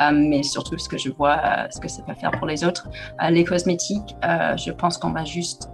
euh, 0.00 0.10
mais 0.12 0.42
surtout 0.42 0.76
ce 0.76 0.88
que 0.88 0.98
je 0.98 1.08
vois, 1.08 1.36
euh, 1.36 1.66
ce 1.70 1.78
que 1.78 1.86
ça 1.86 2.02
peut 2.02 2.14
faire 2.14 2.32
pour 2.32 2.48
les 2.48 2.64
autres. 2.64 2.88
Les 3.30 3.44
cosmétiques, 3.44 4.16
je 4.24 4.72
pense 4.72 4.98
qu'on 4.98 5.12
va 5.12 5.24
juste 5.24 5.70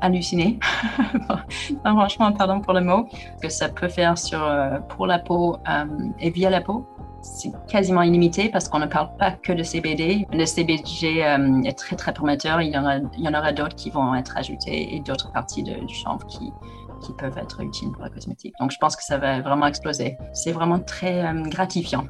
halluciné. 0.00 0.58
franchement, 1.84 2.32
pardon 2.32 2.60
pour 2.60 2.72
le 2.72 2.80
mot, 2.80 3.06
que 3.42 3.48
ça 3.48 3.68
peut 3.68 3.88
faire 3.88 4.16
sur, 4.18 4.42
euh, 4.42 4.78
pour 4.88 5.06
la 5.06 5.18
peau 5.18 5.56
euh, 5.68 5.84
et 6.20 6.30
via 6.30 6.50
la 6.50 6.60
peau. 6.60 6.86
C'est 7.20 7.52
quasiment 7.66 8.02
illimité 8.02 8.48
parce 8.48 8.68
qu'on 8.68 8.78
ne 8.78 8.86
parle 8.86 9.10
pas 9.18 9.32
que 9.32 9.52
de 9.52 9.62
CBD. 9.62 10.26
Le 10.32 10.46
CBG 10.46 11.24
euh, 11.24 11.62
est 11.64 11.76
très 11.76 11.96
très 11.96 12.14
prometteur. 12.14 12.62
Il 12.62 12.72
y 12.72 12.78
en, 12.78 12.86
a, 12.86 13.38
aura 13.38 13.52
d'autres 13.52 13.74
qui 13.74 13.90
vont 13.90 14.14
être 14.14 14.36
ajoutés 14.36 14.94
et 14.94 15.00
d'autres 15.00 15.32
parties 15.32 15.64
du 15.64 15.94
chanvre 15.94 16.24
qui, 16.26 16.52
qui 17.00 17.12
peuvent 17.12 17.38
être 17.38 17.60
utiles 17.60 17.90
pour 17.92 18.02
la 18.02 18.10
cosmétique. 18.10 18.54
Donc 18.60 18.70
je 18.70 18.78
pense 18.80 18.96
que 18.96 19.02
ça 19.02 19.18
va 19.18 19.40
vraiment 19.40 19.66
exploser. 19.66 20.16
C'est 20.32 20.52
vraiment 20.52 20.78
très 20.78 21.32
gratifiant. 21.46 22.06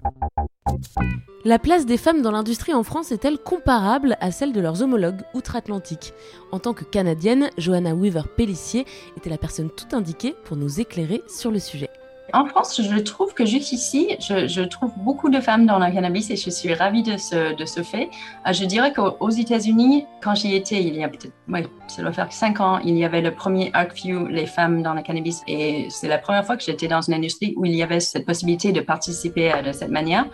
La 1.45 1.59
place 1.59 1.87
des 1.87 1.97
femmes 1.97 2.21
dans 2.21 2.31
l'industrie 2.31 2.75
en 2.75 2.83
France 2.83 3.13
est-elle 3.13 3.39
comparable 3.39 4.17
à 4.21 4.31
celle 4.31 4.53
de 4.53 4.61
leurs 4.61 4.83
homologues 4.83 5.23
outre-Atlantique? 5.35 6.13
En 6.53 6.59
tant 6.59 6.75
que 6.75 6.85
Canadienne, 6.85 7.51
Johanna 7.57 7.95
Weaver-Pellissier 7.95 8.85
était 9.17 9.31
la 9.31 9.39
personne 9.39 9.71
tout 9.71 9.97
indiquée 9.97 10.35
pour 10.45 10.57
nous 10.57 10.81
éclairer 10.81 11.23
sur 11.29 11.51
le 11.51 11.59
sujet. 11.59 11.91
En 12.35 12.45
France, 12.45 12.81
je 12.83 12.99
trouve 12.99 13.33
que 13.33 13.47
jusqu'ici, 13.47 14.17
je, 14.21 14.47
je, 14.47 14.61
trouve 14.61 14.93
beaucoup 14.99 15.31
de 15.31 15.41
femmes 15.41 15.65
dans 15.65 15.79
le 15.79 15.91
cannabis 15.91 16.31
et 16.31 16.37
je 16.37 16.51
suis 16.51 16.75
ravie 16.75 17.03
de 17.03 17.17
ce, 17.17 17.55
de 17.55 17.65
ce 17.65 17.83
fait. 17.83 18.11
Je 18.51 18.65
dirais 18.67 18.93
qu'aux 18.93 19.31
États-Unis, 19.31 20.05
quand 20.23 20.35
j'y 20.35 20.55
étais, 20.55 20.83
il 20.83 20.95
y 20.95 21.03
a 21.03 21.09
peut-être, 21.09 21.33
ouais, 21.49 21.67
ça 21.87 22.03
doit 22.03 22.13
faire 22.13 22.31
cinq 22.31 22.61
ans, 22.61 22.81
il 22.85 22.99
y 22.99 23.05
avait 23.05 23.23
le 23.23 23.31
premier 23.31 23.71
ArcView, 23.73 24.27
les 24.27 24.45
femmes 24.45 24.83
dans 24.83 24.93
le 24.93 25.01
cannabis. 25.01 25.43
Et 25.49 25.87
c'est 25.89 26.09
la 26.09 26.19
première 26.19 26.45
fois 26.45 26.59
que 26.59 26.65
j'étais 26.65 26.87
dans 26.87 27.01
une 27.01 27.15
industrie 27.15 27.55
où 27.57 27.65
il 27.65 27.75
y 27.75 27.83
avait 27.83 28.01
cette 28.01 28.27
possibilité 28.27 28.73
de 28.73 28.81
participer 28.81 29.51
de 29.65 29.73
cette 29.73 29.91
manière. 29.91 30.27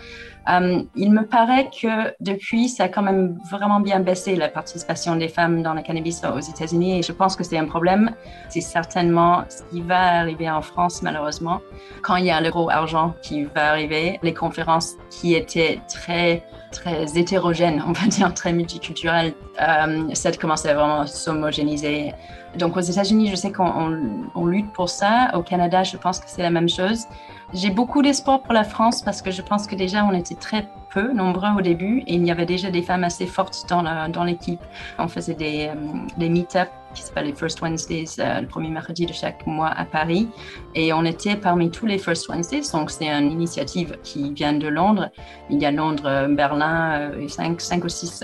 Um, 0.46 0.86
il 0.94 1.10
me 1.10 1.24
paraît 1.24 1.70
que 1.70 2.14
depuis, 2.20 2.68
ça 2.68 2.84
a 2.84 2.88
quand 2.88 3.02
même 3.02 3.38
vraiment 3.50 3.80
bien 3.80 4.00
baissé 4.00 4.36
la 4.36 4.48
participation 4.48 5.16
des 5.16 5.28
femmes 5.28 5.62
dans 5.62 5.72
le 5.72 5.80
cannabis 5.80 6.22
aux 6.24 6.38
États-Unis 6.38 7.02
je 7.02 7.12
pense 7.12 7.36
que 7.36 7.44
c'est 7.44 7.58
un 7.58 7.66
problème. 7.66 8.10
C'est 8.48 8.60
certainement 8.60 9.44
ce 9.48 9.62
qui 9.70 9.80
va 9.80 10.18
arriver 10.20 10.50
en 10.50 10.62
France, 10.62 11.02
malheureusement. 11.02 11.60
quand 12.02 12.16
il 12.16 12.26
y 12.26 12.30
a 12.30 12.40
le 12.40 12.50
gros 12.50 12.70
argent 12.70 13.14
qui 13.22 13.44
va 13.44 13.70
arriver, 13.70 14.18
les 14.22 14.34
conférences 14.34 14.94
qui 15.10 15.34
étaient 15.34 15.80
très 15.88 16.44
très 16.70 17.16
hétérogènes, 17.16 17.82
on 17.86 17.92
va 17.92 18.06
dire 18.08 18.34
très 18.34 18.52
multiculturelles, 18.52 19.32
euh, 19.62 20.12
ça 20.12 20.32
commence 20.32 20.66
à 20.66 20.74
vraiment 20.74 21.06
s'homogénéiser. 21.06 22.12
Donc 22.58 22.76
aux 22.76 22.80
États-Unis, 22.80 23.28
je 23.30 23.36
sais 23.36 23.52
qu'on 23.52 24.46
lutte 24.46 24.72
pour 24.72 24.88
ça. 24.88 25.30
Au 25.34 25.42
Canada, 25.42 25.84
je 25.84 25.96
pense 25.96 26.18
que 26.18 26.26
c'est 26.28 26.42
la 26.42 26.50
même 26.50 26.68
chose. 26.68 27.04
J'ai 27.52 27.70
beaucoup 27.70 28.02
d'espoir 28.02 28.42
pour 28.42 28.52
la 28.52 28.64
France 28.64 29.02
parce 29.02 29.22
que 29.22 29.30
je 29.30 29.42
pense 29.42 29.66
que 29.66 29.74
déjà 29.74 30.04
on 30.04 30.12
était 30.12 30.34
très 30.34 30.68
peu 30.92 31.12
nombreux 31.12 31.50
au 31.58 31.60
début 31.60 32.02
et 32.06 32.14
il 32.14 32.24
y 32.24 32.30
avait 32.30 32.46
déjà 32.46 32.70
des 32.70 32.82
femmes 32.82 33.04
assez 33.04 33.26
fortes 33.26 33.66
dans 33.68 34.24
l'équipe. 34.24 34.60
On 34.98 35.08
faisait 35.08 35.34
des, 35.34 35.68
euh, 35.68 35.74
des 36.16 36.28
meet-ups 36.28 36.70
qui 36.94 37.02
s'appelle 37.02 37.26
les 37.26 37.34
First 37.34 37.60
Wednesdays, 37.60 38.20
euh, 38.20 38.40
le 38.40 38.46
premier 38.46 38.68
mercredi 38.68 39.04
de 39.04 39.12
chaque 39.12 39.44
mois 39.46 39.68
à 39.68 39.84
Paris. 39.84 40.28
Et 40.76 40.92
on 40.92 41.04
était 41.04 41.34
parmi 41.34 41.70
tous 41.70 41.86
les 41.86 41.98
First 41.98 42.28
Wednesdays. 42.28 42.62
Donc, 42.72 42.92
c'est 42.92 43.08
une 43.08 43.32
initiative 43.32 43.98
qui 44.04 44.32
vient 44.32 44.52
de 44.52 44.68
Londres. 44.68 45.10
Il 45.50 45.60
y 45.60 45.66
a 45.66 45.72
Londres, 45.72 46.28
Berlin 46.28 47.10
et 47.20 47.28
cinq, 47.28 47.60
cinq 47.60 47.84
ou 47.84 47.88
six 47.88 48.22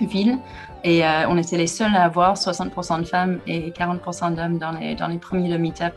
villes. 0.00 0.38
Et 0.84 1.04
euh, 1.04 1.28
on 1.28 1.36
était 1.38 1.56
les 1.56 1.66
seuls 1.66 1.94
à 1.94 2.04
avoir 2.04 2.34
60% 2.34 3.00
de 3.00 3.04
femmes 3.04 3.38
et 3.46 3.70
40% 3.70 4.34
d'hommes 4.34 4.58
dans 4.58 4.72
les, 4.72 4.94
dans 4.94 5.06
les 5.06 5.18
premiers 5.18 5.56
meet-up, 5.56 5.94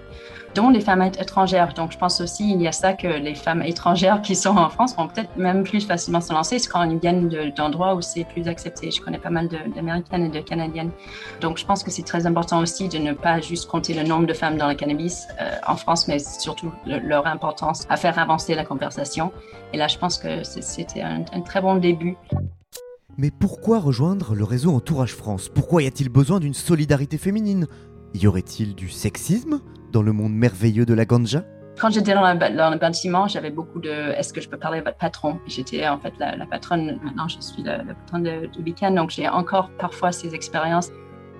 dont 0.55 0.69
les 0.69 0.79
femmes 0.79 1.03
étrangères. 1.03 1.73
Donc, 1.73 1.91
je 1.91 1.97
pense 1.97 2.21
aussi 2.21 2.51
il 2.51 2.61
y 2.61 2.67
a 2.67 2.71
ça 2.71 2.93
que 2.93 3.07
les 3.07 3.35
femmes 3.35 3.61
étrangères 3.61 4.21
qui 4.21 4.35
sont 4.35 4.57
en 4.57 4.69
France 4.69 4.95
vont 4.95 5.07
peut-être 5.07 5.35
même 5.37 5.63
plus 5.63 5.85
facilement 5.85 6.21
se 6.21 6.33
lancer 6.33 6.57
quand 6.71 6.83
ils 6.83 6.97
viennent 6.97 7.29
d'endroits 7.55 7.93
où 7.95 8.01
c'est 8.01 8.23
plus 8.23 8.47
accepté. 8.47 8.89
Je 8.89 9.01
connais 9.01 9.19
pas 9.19 9.29
mal 9.29 9.47
d'Américaines 9.47 10.23
et 10.23 10.29
de 10.29 10.39
Canadiennes. 10.39 10.91
Donc, 11.41 11.57
je 11.57 11.65
pense 11.65 11.83
que 11.83 11.91
c'est 11.91 12.03
très 12.03 12.25
important 12.25 12.59
aussi 12.59 12.87
de 12.87 12.97
ne 12.97 13.13
pas 13.13 13.41
juste 13.41 13.69
compter 13.69 13.93
le 13.93 14.03
nombre 14.03 14.25
de 14.25 14.33
femmes 14.33 14.57
dans 14.57 14.69
le 14.69 14.75
cannabis 14.75 15.27
euh, 15.41 15.55
en 15.67 15.75
France, 15.75 16.07
mais 16.07 16.19
surtout 16.19 16.71
leur 16.85 17.27
importance 17.27 17.85
à 17.89 17.97
faire 17.97 18.17
avancer 18.17 18.55
la 18.55 18.63
conversation. 18.63 19.31
Et 19.73 19.77
là, 19.77 19.87
je 19.87 19.97
pense 19.97 20.17
que 20.17 20.43
c'était 20.43 21.01
un, 21.01 21.25
un 21.33 21.41
très 21.41 21.61
bon 21.61 21.75
début. 21.75 22.15
Mais 23.17 23.31
pourquoi 23.31 23.79
rejoindre 23.79 24.35
le 24.35 24.43
réseau 24.43 24.73
Entourage 24.73 25.13
France? 25.13 25.49
Pourquoi 25.53 25.83
y 25.83 25.87
a-t-il 25.87 26.09
besoin 26.09 26.39
d'une 26.39 26.53
solidarité 26.53 27.17
féminine? 27.17 27.67
Y 28.13 28.27
aurait-il 28.27 28.75
du 28.75 28.89
sexisme? 28.89 29.59
Dans 29.95 30.03
le 30.03 30.11
monde 30.11 30.33
merveilleux 30.33 30.85
de 30.85 30.93
la 30.93 31.05
ganja 31.05 31.41
quand 31.79 31.89
j'étais 31.89 32.13
dans, 32.13 32.21
le 32.23 32.77
bâtiment, 32.77 33.27
j'avais 33.27 33.49
beaucoup 33.49 33.79
de 33.79 33.89
est-ce 34.17 34.31
que 34.31 34.39
je 34.39 34.47
peux 34.47 34.57
parler 34.57 34.79
à 34.79 34.81
votre 34.81 34.95
patron? 34.95 35.39
J'étais 35.45 35.85
en 35.85 35.99
fait 35.99 36.13
la, 36.19 36.45
patronne, 36.45 36.97
maintenant 37.03 37.27
je 37.27 37.41
suis 37.41 37.63
la, 37.63 37.79
patronne 37.79 38.23
de, 38.23 38.47
de 38.47 38.63
Weekend, 38.63 38.95
donc 38.95 39.09
j'ai 39.09 39.27
encore 39.27 39.69
parfois 39.77 40.13
ces 40.13 40.33
expériences. 40.33 40.89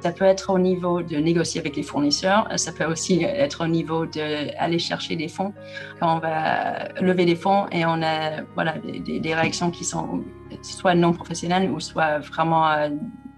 Ça 0.01 0.11
peut 0.11 0.25
être 0.25 0.53
au 0.53 0.59
niveau 0.59 1.01
de 1.01 1.15
négocier 1.15 1.61
avec 1.61 1.77
les 1.77 1.83
fournisseurs, 1.83 2.49
ça 2.57 2.73
peut 2.73 2.83
aussi 2.83 3.23
être 3.23 3.63
au 3.63 3.67
niveau 3.67 4.05
d'aller 4.05 4.77
chercher 4.77 5.15
des 5.15 5.29
fonds. 5.29 5.53
Quand 6.01 6.17
on 6.17 6.19
va 6.19 6.89
lever 6.99 7.23
des 7.23 7.37
fonds 7.37 7.67
et 7.71 7.85
on 7.85 8.01
a 8.03 8.41
voilà, 8.55 8.73
des, 8.79 9.21
des 9.21 9.33
réactions 9.33 9.71
qui 9.71 9.85
sont 9.85 10.21
soit 10.63 10.95
non 10.95 11.13
professionnelles 11.13 11.71
ou 11.71 11.79
soit 11.79 12.19
vraiment 12.19 12.67
euh, 12.67 12.89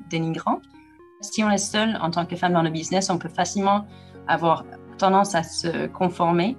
dénigrantes. 0.09 0.63
Si 1.21 1.43
on 1.43 1.51
est 1.51 1.59
seul 1.59 1.95
en 2.01 2.09
tant 2.09 2.25
que 2.25 2.35
femme 2.35 2.53
dans 2.53 2.63
le 2.63 2.71
business, 2.71 3.11
on 3.11 3.19
peut 3.19 3.29
facilement 3.29 3.85
avoir 4.27 4.63
tendance 4.97 5.35
à 5.35 5.43
se 5.43 5.87
conformer. 5.87 6.57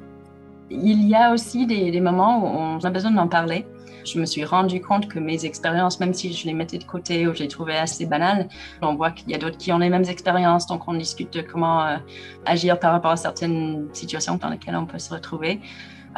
Il 0.71 1.09
y 1.09 1.15
a 1.15 1.33
aussi 1.33 1.67
des, 1.67 2.01
moments 2.01 2.43
où 2.43 2.47
on 2.47 2.85
a 2.85 2.91
besoin 2.91 3.11
d'en 3.11 3.29
parler 3.29 3.67
je 4.05 4.19
me 4.19 4.27
suis 4.27 4.45
rendu 4.45 4.81
compte 4.81 5.09
que 5.09 5.19
mes 5.19 5.45
expériences, 5.45 6.01
même 6.01 6.15
si 6.15 6.33
je 6.33 6.47
les 6.47 6.55
mettais 6.55 6.79
de 6.79 6.85
côté 6.85 7.27
ou 7.27 7.35
je 7.35 7.41
les 7.41 7.49
trouvais 7.49 7.77
assez 7.77 8.07
banales, 8.07 8.49
on 8.81 8.95
voit 8.95 9.11
qu'il 9.11 9.31
y 9.31 9.35
a 9.35 9.39
d'autres 9.39 9.59
qui 9.59 9.73
ont 9.73 9.79
les 9.79 9.91
mêmes 9.91 10.05
expériences, 10.09 10.67
donc 10.67 10.89
on 10.89 10.95
discute 10.95 11.33
de 11.33 11.43
comment 11.43 11.85
euh, 11.85 11.97
agir 12.47 12.79
par 12.79 12.93
rapport 12.93 13.11
à 13.11 13.17
certaines 13.17 13.89
situations 13.93 14.37
dans 14.37 14.49
lesquelles 14.49 14.77
on 14.77 14.87
peut 14.87 14.99
se 14.99 15.13
retrouver. 15.13 15.61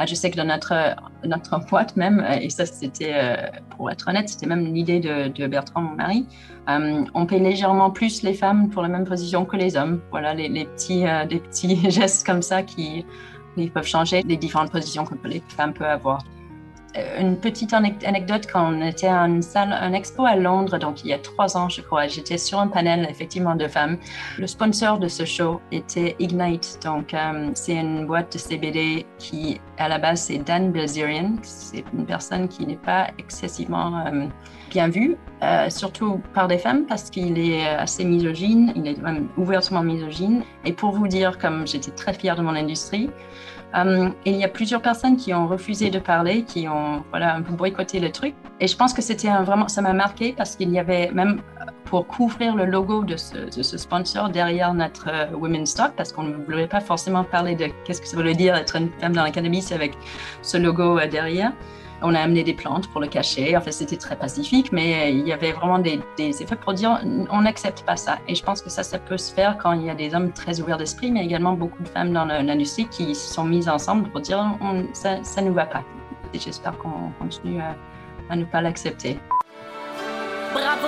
Ah, 0.01 0.07
je 0.07 0.15
sais 0.15 0.31
que 0.31 0.37
dans 0.37 0.45
notre, 0.45 0.73
notre 1.23 1.59
boîte 1.67 1.95
même, 1.95 2.25
et 2.41 2.49
ça 2.49 2.65
c'était, 2.65 3.11
euh, 3.13 3.35
pour 3.77 3.91
être 3.91 4.07
honnête, 4.07 4.29
c'était 4.29 4.47
même 4.47 4.73
l'idée 4.73 4.99
de, 4.99 5.45
Bertrand, 5.45 5.83
mon 5.83 5.95
mari, 5.95 6.25
euh, 6.69 7.05
on 7.13 7.27
paye 7.27 7.39
légèrement 7.39 7.91
plus 7.91 8.23
les 8.23 8.33
femmes 8.33 8.71
pour 8.71 8.81
la 8.81 8.87
même 8.87 9.05
position 9.05 9.45
que 9.45 9.55
les 9.57 9.77
hommes. 9.77 10.01
Voilà, 10.09 10.33
les, 10.33 10.65
petits, 10.65 11.03
des 11.29 11.37
petits 11.37 11.91
gestes 11.91 12.25
comme 12.25 12.41
ça 12.41 12.63
qui 12.63 13.05
peuvent 13.75 13.85
changer 13.85 14.23
les 14.23 14.37
différentes 14.37 14.71
positions 14.71 15.05
que 15.05 15.13
les 15.27 15.43
femmes 15.49 15.75
peuvent 15.75 15.85
avoir. 15.85 16.23
Euh, 16.97 17.21
une 17.21 17.37
petite 17.37 17.73
anecdote 17.73 18.47
quand 18.51 18.73
on 18.73 18.81
était 18.81 19.07
à 19.07 19.21
une 19.21 19.41
salle, 19.41 19.71
un 19.71 19.93
expo 19.93 20.25
à 20.25 20.35
Londres, 20.35 20.77
donc 20.77 21.03
il 21.03 21.07
y 21.07 21.13
a 21.13 21.19
trois 21.19 21.55
ans, 21.55 21.69
je 21.69 21.81
crois. 21.81 22.07
J'étais 22.07 22.37
sur 22.37 22.59
un 22.59 22.67
panel 22.67 23.07
effectivement 23.09 23.55
de 23.55 23.67
femmes. 23.67 23.97
Le 24.37 24.47
sponsor 24.47 24.99
de 24.99 25.07
ce 25.07 25.23
show 25.23 25.61
était 25.71 26.15
Ignite, 26.19 26.79
donc 26.83 27.13
euh, 27.13 27.49
c'est 27.53 27.75
une 27.75 28.05
boîte 28.05 28.33
de 28.33 28.37
CBD 28.37 29.05
qui, 29.19 29.61
à 29.77 29.87
la 29.87 29.99
base, 29.99 30.23
c'est 30.23 30.39
Dan 30.39 30.71
Bilzerian. 30.71 31.35
C'est 31.43 31.85
une 31.93 32.05
personne 32.05 32.49
qui 32.49 32.65
n'est 32.65 32.75
pas 32.75 33.07
excessivement 33.17 34.05
euh, 34.05 34.25
bien 34.69 34.87
vue, 34.87 35.17
surtout 35.67 36.21
par 36.33 36.47
des 36.47 36.57
femmes 36.57 36.85
parce 36.85 37.09
qu'il 37.09 37.37
est 37.37 37.67
assez 37.67 38.05
misogyne, 38.05 38.71
il 38.75 38.87
est 38.87 38.97
ouvertement 39.35 39.83
misogyne. 39.83 40.43
Et 40.63 40.71
pour 40.71 40.91
vous 40.91 41.09
dire, 41.09 41.37
comme 41.39 41.67
j'étais 41.67 41.91
très 41.91 42.13
fière 42.13 42.37
de 42.37 42.41
mon 42.41 42.55
industrie, 42.55 43.09
euh, 43.75 44.09
il 44.25 44.35
y 44.35 44.43
a 44.43 44.47
plusieurs 44.47 44.81
personnes 44.81 45.17
qui 45.17 45.33
ont 45.33 45.47
refusé 45.47 45.89
de 45.89 45.99
parler, 45.99 46.43
qui 46.43 46.67
ont 46.67 47.03
voilà, 47.09 47.35
un 47.35 47.41
peu 47.41 47.53
boycotté 47.53 47.99
le 47.99 48.11
truc. 48.11 48.35
Et 48.59 48.67
je 48.67 48.75
pense 48.75 48.93
que 48.93 49.01
c'était 49.01 49.29
vraiment, 49.29 49.67
ça 49.67 49.81
m'a 49.81 49.93
marqué 49.93 50.33
parce 50.35 50.55
qu'il 50.55 50.69
y 50.71 50.79
avait 50.79 51.11
même 51.11 51.41
pour 51.85 52.07
couvrir 52.07 52.55
le 52.55 52.65
logo 52.65 53.03
de 53.03 53.17
ce, 53.17 53.77
sponsor 53.77 54.29
derrière 54.29 54.73
notre 54.73 55.09
euh, 55.09 55.35
Women's 55.35 55.73
Talk, 55.75 55.93
parce 55.97 56.13
qu'on 56.13 56.23
ne 56.23 56.35
voulait 56.35 56.67
pas 56.67 56.79
forcément 56.79 57.23
parler 57.23 57.55
de 57.55 57.67
qu'est-ce 57.83 58.01
que 58.01 58.07
ça 58.07 58.15
veut 58.15 58.33
dire 58.33 58.55
être 58.55 58.77
une 58.77 58.89
femme 58.99 59.13
dans 59.13 59.23
la 59.23 59.31
cannabis 59.31 59.71
avec 59.71 59.93
ce 60.41 60.57
logo 60.57 60.97
euh, 60.97 61.07
derrière. 61.07 61.51
On 62.01 62.15
a 62.15 62.19
amené 62.19 62.43
des 62.43 62.53
plantes 62.53 62.87
pour 62.89 63.01
le 63.01 63.07
cacher. 63.07 63.55
En 63.55 63.61
fait, 63.61 63.71
c'était 63.71 63.97
très 63.97 64.15
pacifique, 64.15 64.71
mais 64.71 65.13
il 65.13 65.27
y 65.27 65.33
avait 65.33 65.51
vraiment 65.51 65.79
des, 65.79 66.01
effets 66.17 66.55
pour 66.55 66.73
dire 66.73 66.99
on 67.29 67.41
n'accepte 67.41 67.83
pas 67.83 67.95
ça. 67.95 68.19
Et 68.27 68.35
je 68.35 68.43
pense 68.43 68.61
que 68.61 68.69
ça, 68.69 68.83
ça 68.83 68.99
peut 68.99 69.17
se 69.17 69.33
faire 69.33 69.57
quand 69.57 69.73
il 69.73 69.85
y 69.85 69.89
a 69.89 69.95
des 69.95 70.13
hommes 70.15 70.31
très 70.31 70.59
ouverts 70.59 70.77
d'esprit, 70.77 71.11
mais 71.11 71.23
également 71.23 71.53
beaucoup 71.53 71.83
de 71.83 71.87
femmes 71.87 72.11
dans 72.13 72.25
l'industrie 72.25 72.87
qui 72.87 73.13
sont 73.15 73.43
mises 73.43 73.69
ensemble 73.69 74.09
pour 74.09 74.21
dire 74.21 74.43
ça, 74.93 75.17
ne 75.41 75.47
nous 75.47 75.53
va 75.53 75.65
pas. 75.65 75.83
Et 76.33 76.39
j'espère 76.39 76.77
qu'on 76.77 77.11
continue 77.19 77.61
à, 77.61 78.35
ne 78.35 78.45
pas 78.45 78.61
l'accepter. 78.61 79.19
Bravo, 80.53 80.87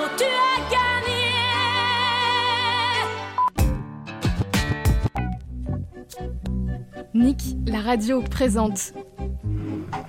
Nick, 7.14 7.56
la 7.68 7.78
radio 7.80 8.20
présente 8.22 8.92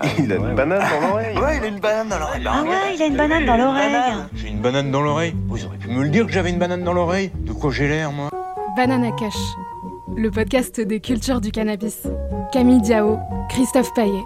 Il 0.17 0.31
a 0.33 0.37
une 0.37 0.55
banane 0.55 0.79
dans 0.79 1.07
l'oreille. 1.07 1.37
Ouais, 1.37 1.57
il 1.57 1.63
a 1.63 1.67
une 1.67 1.79
banane 1.79 2.09
dans 2.09 2.17
l'oreille. 2.19 2.43
Ah 2.47 2.63
ouais, 2.63 2.95
il 2.95 3.01
a 3.01 3.05
une 3.05 3.15
banane 3.15 3.45
dans 3.45 3.57
l'oreille. 3.57 3.95
J'ai 4.33 4.47
une 4.47 4.59
banane 4.59 4.91
dans 4.91 5.01
l'oreille. 5.01 5.35
Vous 5.47 5.63
auriez 5.65 5.77
pu 5.77 5.89
me 5.89 6.03
le 6.03 6.09
dire 6.09 6.25
que 6.25 6.31
j'avais 6.31 6.49
une 6.49 6.57
banane 6.57 6.83
dans 6.83 6.93
l'oreille. 6.93 7.31
De 7.35 7.53
quoi 7.53 7.69
j'ai 7.71 7.87
l'air, 7.87 8.11
moi 8.11 8.31
Banana 8.75 9.11
Kush, 9.11 9.37
le 10.17 10.31
podcast 10.31 10.81
des 10.81 10.99
cultures 10.99 11.41
du 11.41 11.51
cannabis. 11.51 12.07
Camille 12.51 12.81
Diao, 12.81 13.19
Christophe 13.49 13.93
Paillet. 13.93 14.23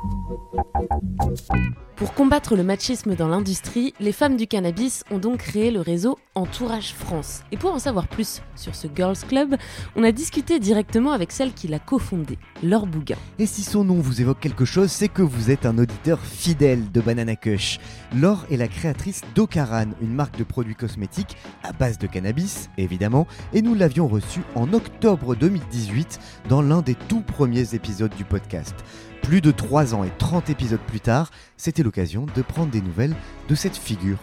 Pour 2.00 2.14
combattre 2.14 2.56
le 2.56 2.64
machisme 2.64 3.14
dans 3.14 3.28
l'industrie, 3.28 3.94
les 4.00 4.14
femmes 4.14 4.38
du 4.38 4.48
cannabis 4.48 5.04
ont 5.12 5.18
donc 5.18 5.40
créé 5.40 5.70
le 5.70 5.82
réseau 5.82 6.18
Entourage 6.34 6.94
France. 6.94 7.42
Et 7.52 7.58
pour 7.58 7.74
en 7.74 7.80
savoir 7.80 8.08
plus 8.08 8.42
sur 8.56 8.74
ce 8.74 8.88
Girls 8.96 9.18
Club, 9.28 9.58
on 9.98 10.06
a 10.06 10.14
discuté 10.14 10.62
directement 10.62 11.12
avec 11.12 11.34
celle 11.34 11.52
qui 11.52 11.68
l'a 11.68 11.78
cofondé, 11.80 12.38
Laure 12.64 12.88
Bougain. 12.88 13.18
Et 13.38 13.46
si 13.46 13.64
son 13.64 13.84
nom 13.84 13.96
vous 13.96 14.22
évoque 14.22 14.40
quelque 14.40 14.64
chose, 14.64 14.90
c'est 14.90 15.10
que 15.10 15.22
vous 15.22 15.52
êtes 15.52 15.66
un 15.66 15.78
auditeur 15.78 16.22
fidèle 16.22 16.90
de 16.90 17.02
Banana 17.02 17.36
Kush. 17.36 17.80
Laure 18.16 18.46
est 18.50 18.56
la 18.56 18.70
créatrice 18.70 19.24
d'Okaran, 19.36 19.88
une 20.02 20.14
marque 20.14 20.38
de 20.38 20.46
produits 20.46 20.76
cosmétiques 20.76 21.36
à 21.64 21.74
base 21.74 21.98
de 21.98 22.08
cannabis, 22.08 22.70
évidemment, 22.78 23.28
et 23.52 23.62
nous 23.62 23.76
l'avions 23.76 24.08
reçue 24.08 24.44
en 24.56 24.72
octobre 24.72 25.36
2018 25.36 26.18
dans 26.48 26.62
l'un 26.62 26.82
des 26.82 26.96
tout 26.96 27.24
premiers 27.24 27.76
épisodes 27.76 28.16
du 28.16 28.24
podcast. 28.24 28.86
Plus 29.22 29.42
de 29.42 29.52
3 29.52 29.94
ans 29.94 30.04
et 30.04 30.12
30 30.18 30.50
épisodes 30.50 30.80
plus 30.80 31.00
tard, 31.00 31.32
c'était 31.58 31.84
l'occasion 31.84 32.26
de 32.36 32.42
prendre 32.42 32.72
des 32.72 32.82
nouvelles 32.82 33.16
de 33.48 33.56
cette 33.56 33.78
figure, 33.78 34.18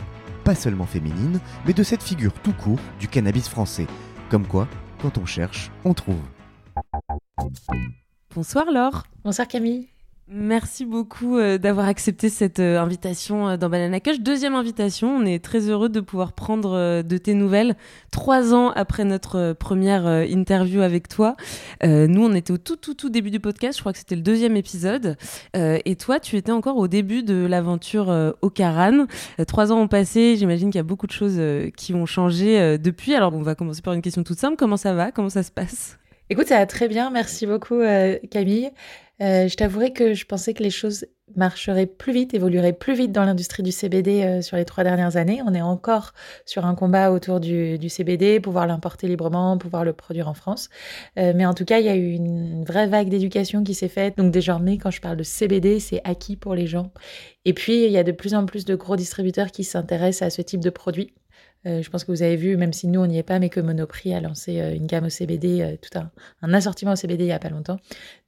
pas 0.45 0.55
seulement 0.55 0.87
féminine, 0.87 1.41
mais 1.67 1.73
de 1.73 1.83
cette 1.83 2.03
figure 2.03 2.33
tout 2.43 2.53
court 2.53 2.81
du 2.99 3.09
cannabis 3.09 3.49
français. 3.49 3.87
Comme 4.31 4.47
quoi, 4.47 4.69
quand 5.01 5.19
on 5.19 5.27
cherche, 5.27 5.71
on 5.85 5.95
trouve. 5.95 6.23
Bonsoir 8.35 8.71
Laure. 8.71 9.05
Bonsoir 9.25 9.47
Camille. 9.47 9.89
Merci 10.29 10.85
beaucoup 10.85 11.39
euh, 11.39 11.57
d'avoir 11.57 11.87
accepté 11.87 12.31
cette 12.31 12.59
euh, 12.59 12.81
invitation 12.81 13.49
euh, 13.49 13.57
dans 13.57 13.69
Banana 13.69 14.01
Cush. 14.01 14.19
Deuxième 14.19 14.57
invitation, 14.57 15.09
on 15.17 15.25
est 15.25 15.39
très 15.39 15.71
heureux 15.71 15.89
de 15.89 16.01
pouvoir 16.01 16.33
prendre 16.33 17.03
de 17.03 17.19
tes 17.19 17.35
nouvelles 17.35 17.77
trois 18.11 18.53
ans 18.53 18.73
après 18.73 19.05
notre 19.05 19.53
première 19.53 20.25
interview 20.29 20.81
avec 20.81 21.07
toi. 21.07 21.37
nous, 21.85 22.25
on 22.25 22.35
était 22.35 22.53
au 22.53 22.59
tout, 22.59 22.75
tout, 22.75 22.95
tout 22.95 23.09
début 23.09 23.31
du 23.31 23.39
podcast, 23.39 23.79
je 23.79 23.83
crois 23.83 23.93
que 23.93 23.99
c'était 23.99 24.17
le 24.17 24.23
deuxième 24.23 24.57
épisode. 24.57 25.17
et 25.55 25.97
toi, 25.97 26.19
tu 26.19 26.37
étais 26.37 26.53
encore 26.53 26.77
au 26.77 26.89
début 26.89 27.23
de 27.23 27.47
l'aventure 27.47 28.35
au 28.41 28.51
Caran. 28.51 29.07
trois 29.47 29.71
ans 29.71 29.79
ont 29.79 29.89
passé, 29.89 30.37
j'imagine 30.37 30.71
qu'il 30.71 30.79
y 30.79 30.81
a 30.81 30.85
beaucoup 30.85 31.07
de 31.07 31.13
choses 31.13 31.41
qui 31.77 31.95
ont 31.95 32.07
changé 32.07 32.79
depuis. 32.79 33.15
Alors, 33.15 33.35
on 33.35 33.43
va 33.43 33.55
commencer 33.55 33.83
par 33.83 33.93
une 33.93 34.03
question 34.03 34.23
toute 34.23 34.39
simple. 34.39 34.57
Comment 34.57 34.79
ça 34.79 34.95
va? 34.95 35.13
Comment 35.13 35.31
ça 35.31 35.43
se 35.43 35.51
passe? 35.51 35.99
Écoute, 36.31 36.47
ça 36.47 36.57
va 36.59 36.67
très 36.67 36.89
bien, 36.89 37.11
merci 37.11 37.47
beaucoup 37.47 37.81
Camille. 38.31 38.71
Euh, 39.23 39.49
je 39.49 39.57
t'avouerai 39.57 39.93
que 39.93 40.13
je 40.13 40.27
pensais 40.27 40.53
que 40.53 40.63
les 40.63 40.71
choses 40.71 41.07
marcheraient 41.35 41.87
plus 41.87 42.13
vite, 42.13 42.35
évolueraient 42.35 42.73
plus 42.73 42.95
vite 42.95 43.13
dans 43.13 43.25
l'industrie 43.25 43.63
du 43.63 43.73
CBD 43.73 44.23
euh, 44.23 44.43
sur 44.43 44.57
les 44.57 44.65
trois 44.65 44.85
dernières 44.85 45.17
années. 45.17 45.41
On 45.45 45.55
est 45.55 45.63
encore 45.63 46.13
sur 46.45 46.67
un 46.67 46.75
combat 46.75 47.11
autour 47.11 47.41
du, 47.41 47.89
CBD, 47.89 48.41
pouvoir 48.41 48.67
l'importer 48.67 49.09
librement, 49.09 49.59
pouvoir 49.59 49.85
le 49.85 49.93
produire 49.93 50.29
en 50.29 50.35
France. 50.35 50.69
Euh, 51.19 51.33
mais 51.35 51.47
en 51.47 51.55
tout 51.55 51.65
cas, 51.65 51.79
il 51.81 51.87
y 51.87 51.89
a 51.89 51.97
eu 51.97 52.13
une 52.13 52.65
vraie 52.65 52.87
vague 52.87 53.09
d'éducation 53.09 53.65
qui 53.65 53.75
s'est 53.75 53.89
faite. 53.89 54.19
Donc 54.19 54.33
désormais, 54.33 54.79
quand 54.79 54.91
je 54.91 55.01
parle 55.01 55.17
de 55.17 55.25
CBD, 55.25 55.81
c'est 55.81 56.01
acquis 56.05 56.37
pour 56.37 56.55
les 56.55 56.67
gens. 56.67 56.93
Et 57.45 57.55
puis, 57.55 57.85
il 57.85 57.91
y 57.91 57.99
a 57.99 58.05
de 58.05 58.13
plus 58.13 58.35
en 58.35 58.45
plus 58.45 58.65
de 58.65 58.75
gros 58.75 58.97
distributeurs 58.97 59.51
qui 59.51 59.65
s'intéressent 59.65 60.27
à 60.27 60.31
ce 60.31 60.43
type 60.43 60.61
de 60.61 60.71
produit. 60.71 61.13
Euh, 61.67 61.83
je 61.83 61.91
pense 61.91 62.05
que 62.05 62.13
vous 62.13 62.23
avez 62.23 62.37
vu, 62.37 62.57
même 62.57 62.73
si 62.73 62.87
nous 62.87 63.01
on 63.01 63.07
n'y 63.07 63.19
est 63.19 63.25
pas, 63.25 63.39
mais 63.39 63.49
que 63.49 63.61
Monoprix 63.61 64.15
a 64.15 64.21
lancé 64.21 64.61
euh, 64.61 64.75
une 64.75 64.87
gamme 64.87 65.07
au 65.07 65.11
CBD, 65.11 65.63
euh, 65.63 65.77
tout 65.81 65.99
un, 65.99 66.11
un, 66.43 66.55
assortiment 66.55 66.93
au 66.93 66.97
CBD 66.97 67.25
il 67.25 67.29
n'y 67.29 67.33
a 67.33 67.39
pas 67.41 67.49
longtemps. 67.49 67.79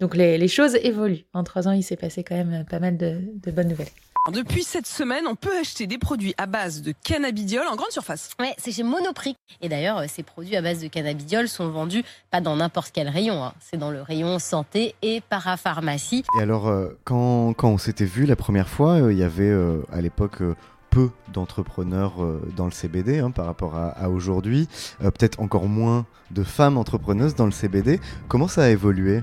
Donc 0.01 0.17
les, 0.17 0.39
les, 0.39 0.49
choses 0.49 0.75
évoluent. 0.83 1.25
En 1.35 1.45
trois 1.45 1.69
ans, 1.69 1.73
il 1.73 1.85
s'est 1.85 1.97
passé 1.97 2.25
quand 2.25 2.35
même 2.35 2.65
pas 2.65 2.81
mal 2.81 2.97
de, 2.97 3.21
de 3.35 3.51
bonnes 3.53 3.69
nouvelles. 3.69 3.89
Depuis 4.33 4.65
cette 4.65 4.87
semaine, 4.87 5.27
on 5.27 5.37
peut 5.37 5.57
acheter 5.59 5.87
des 5.87 5.97
produits 5.97 6.35
à 6.37 6.47
base 6.47 6.83
de 6.83 6.93
cannabidiol 7.05 7.67
en 7.67 7.77
grande 7.77 7.93
surface. 7.93 8.31
Ouais, 8.41 8.53
c'est 8.59 8.73
chez 8.73 8.83
Monoprix. 8.83 9.37
Et 9.63 9.69
d'ailleurs, 9.69 10.03
ces 10.09 10.23
produits 10.23 10.57
à 10.57 10.61
base 10.61 10.81
de 10.81 10.89
cannabidiol 10.89 11.49
sont 11.49 11.71
vendus 11.71 12.03
pas 12.31 12.41
dans 12.41 12.57
n'importe 12.57 12.91
quel 12.93 13.09
rayon, 13.09 13.43
hein. 13.43 13.55
c'est 13.61 13.79
dans 13.79 13.91
le 13.91 14.03
rayon 14.03 14.39
santé 14.39 14.97
et 15.01 15.23
parapharmacie. 15.23 16.25
Et 16.39 16.43
alors, 16.43 16.71
quand, 17.05 17.55
quand 17.55 17.71
on 17.71 17.79
s'était 17.79 18.05
vu 18.05 18.27
la 18.27 18.37
première 18.37 18.69
fois, 18.69 18.99
il 19.11 19.17
y 19.17 19.23
avait 19.23 19.55
à 19.93 20.01
l'époque 20.03 20.43
peu 20.91 21.11
d'entrepreneurs 21.33 22.15
dans 22.57 22.65
le 22.65 22.71
CBD 22.71 23.19
hein, 23.19 23.31
par 23.31 23.47
rapport 23.47 23.77
à, 23.77 23.89
à 23.89 24.09
aujourd'hui, 24.09 24.69
euh, 25.03 25.11
peut-être 25.11 25.41
encore 25.41 25.67
moins 25.67 26.07
de 26.31 26.43
femmes 26.43 26.77
entrepreneuses 26.77 27.35
dans 27.35 27.47
le 27.47 27.53
CBD. 27.53 28.01
Comment 28.29 28.49
ça 28.49 28.65
a 28.65 28.69
évolué? 28.69 29.23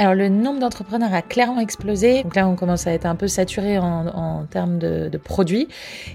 Alors 0.00 0.14
le 0.14 0.30
nombre 0.30 0.60
d'entrepreneurs 0.60 1.12
a 1.12 1.20
clairement 1.20 1.60
explosé. 1.60 2.22
Donc 2.22 2.34
là, 2.34 2.48
on 2.48 2.56
commence 2.56 2.86
à 2.86 2.92
être 2.92 3.04
un 3.04 3.16
peu 3.16 3.28
saturé 3.28 3.78
en, 3.78 4.46
termes 4.48 4.78
de, 4.78 5.10
produits. 5.22 5.68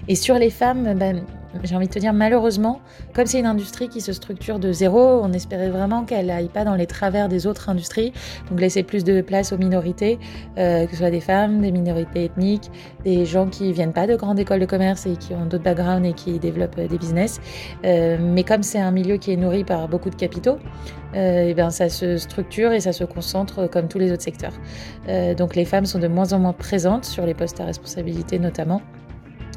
Et 0.08 0.16
sur 0.16 0.34
les 0.34 0.50
femmes, 0.50 0.94
ben, 0.98 1.22
j'ai 1.62 1.76
envie 1.76 1.86
de 1.86 1.92
te 1.92 2.00
dire 2.00 2.12
malheureusement, 2.12 2.80
comme 3.14 3.26
c'est 3.26 3.38
une 3.38 3.46
industrie 3.46 3.88
qui 3.88 4.00
se 4.00 4.12
structure 4.12 4.58
de 4.58 4.72
zéro, 4.72 5.20
on 5.22 5.32
espérait 5.32 5.70
vraiment 5.70 6.02
qu'elle 6.02 6.30
aille 6.30 6.48
pas 6.48 6.64
dans 6.64 6.74
les 6.74 6.88
travers 6.88 7.28
des 7.28 7.46
autres 7.46 7.68
industries. 7.68 8.12
Donc 8.50 8.60
laisser 8.60 8.82
plus 8.82 9.04
de 9.04 9.20
place 9.20 9.52
aux 9.52 9.56
minorités, 9.56 10.18
euh, 10.58 10.86
que 10.86 10.90
ce 10.90 10.96
soit 10.96 11.12
des 11.12 11.20
femmes, 11.20 11.60
des 11.60 11.70
minorités 11.70 12.24
ethniques, 12.24 12.72
des 13.04 13.24
gens 13.24 13.46
qui 13.46 13.72
viennent 13.72 13.92
pas 13.92 14.08
de 14.08 14.16
grandes 14.16 14.40
écoles 14.40 14.60
de 14.60 14.66
commerce 14.66 15.06
et 15.06 15.16
qui 15.16 15.32
ont 15.32 15.46
d'autres 15.46 15.62
backgrounds 15.62 16.08
et 16.08 16.12
qui 16.12 16.40
développent 16.40 16.80
des 16.80 16.98
business. 16.98 17.40
Euh, 17.84 18.18
mais 18.20 18.42
comme 18.42 18.64
c'est 18.64 18.80
un 18.80 18.90
milieu 18.90 19.16
qui 19.16 19.30
est 19.30 19.36
nourri 19.36 19.62
par 19.62 19.86
beaucoup 19.86 20.10
de 20.10 20.16
capitaux, 20.16 20.58
euh, 21.14 21.48
et 21.48 21.54
ben 21.54 21.70
ça 21.70 21.88
se 21.88 22.16
structure 22.16 22.72
et 22.72 22.80
ça 22.80 22.92
se 22.92 23.04
concentre 23.04 23.68
comme 23.68 23.88
tous 23.88 23.98
les 23.98 24.12
autres 24.12 24.22
secteurs. 24.22 24.54
Euh, 25.08 25.34
donc 25.34 25.54
les 25.54 25.64
femmes 25.64 25.86
sont 25.86 25.98
de 25.98 26.08
moins 26.08 26.32
en 26.32 26.38
moins 26.38 26.52
présentes 26.52 27.04
sur 27.04 27.26
les 27.26 27.34
postes 27.34 27.60
à 27.60 27.64
responsabilité 27.64 28.38
notamment. 28.38 28.82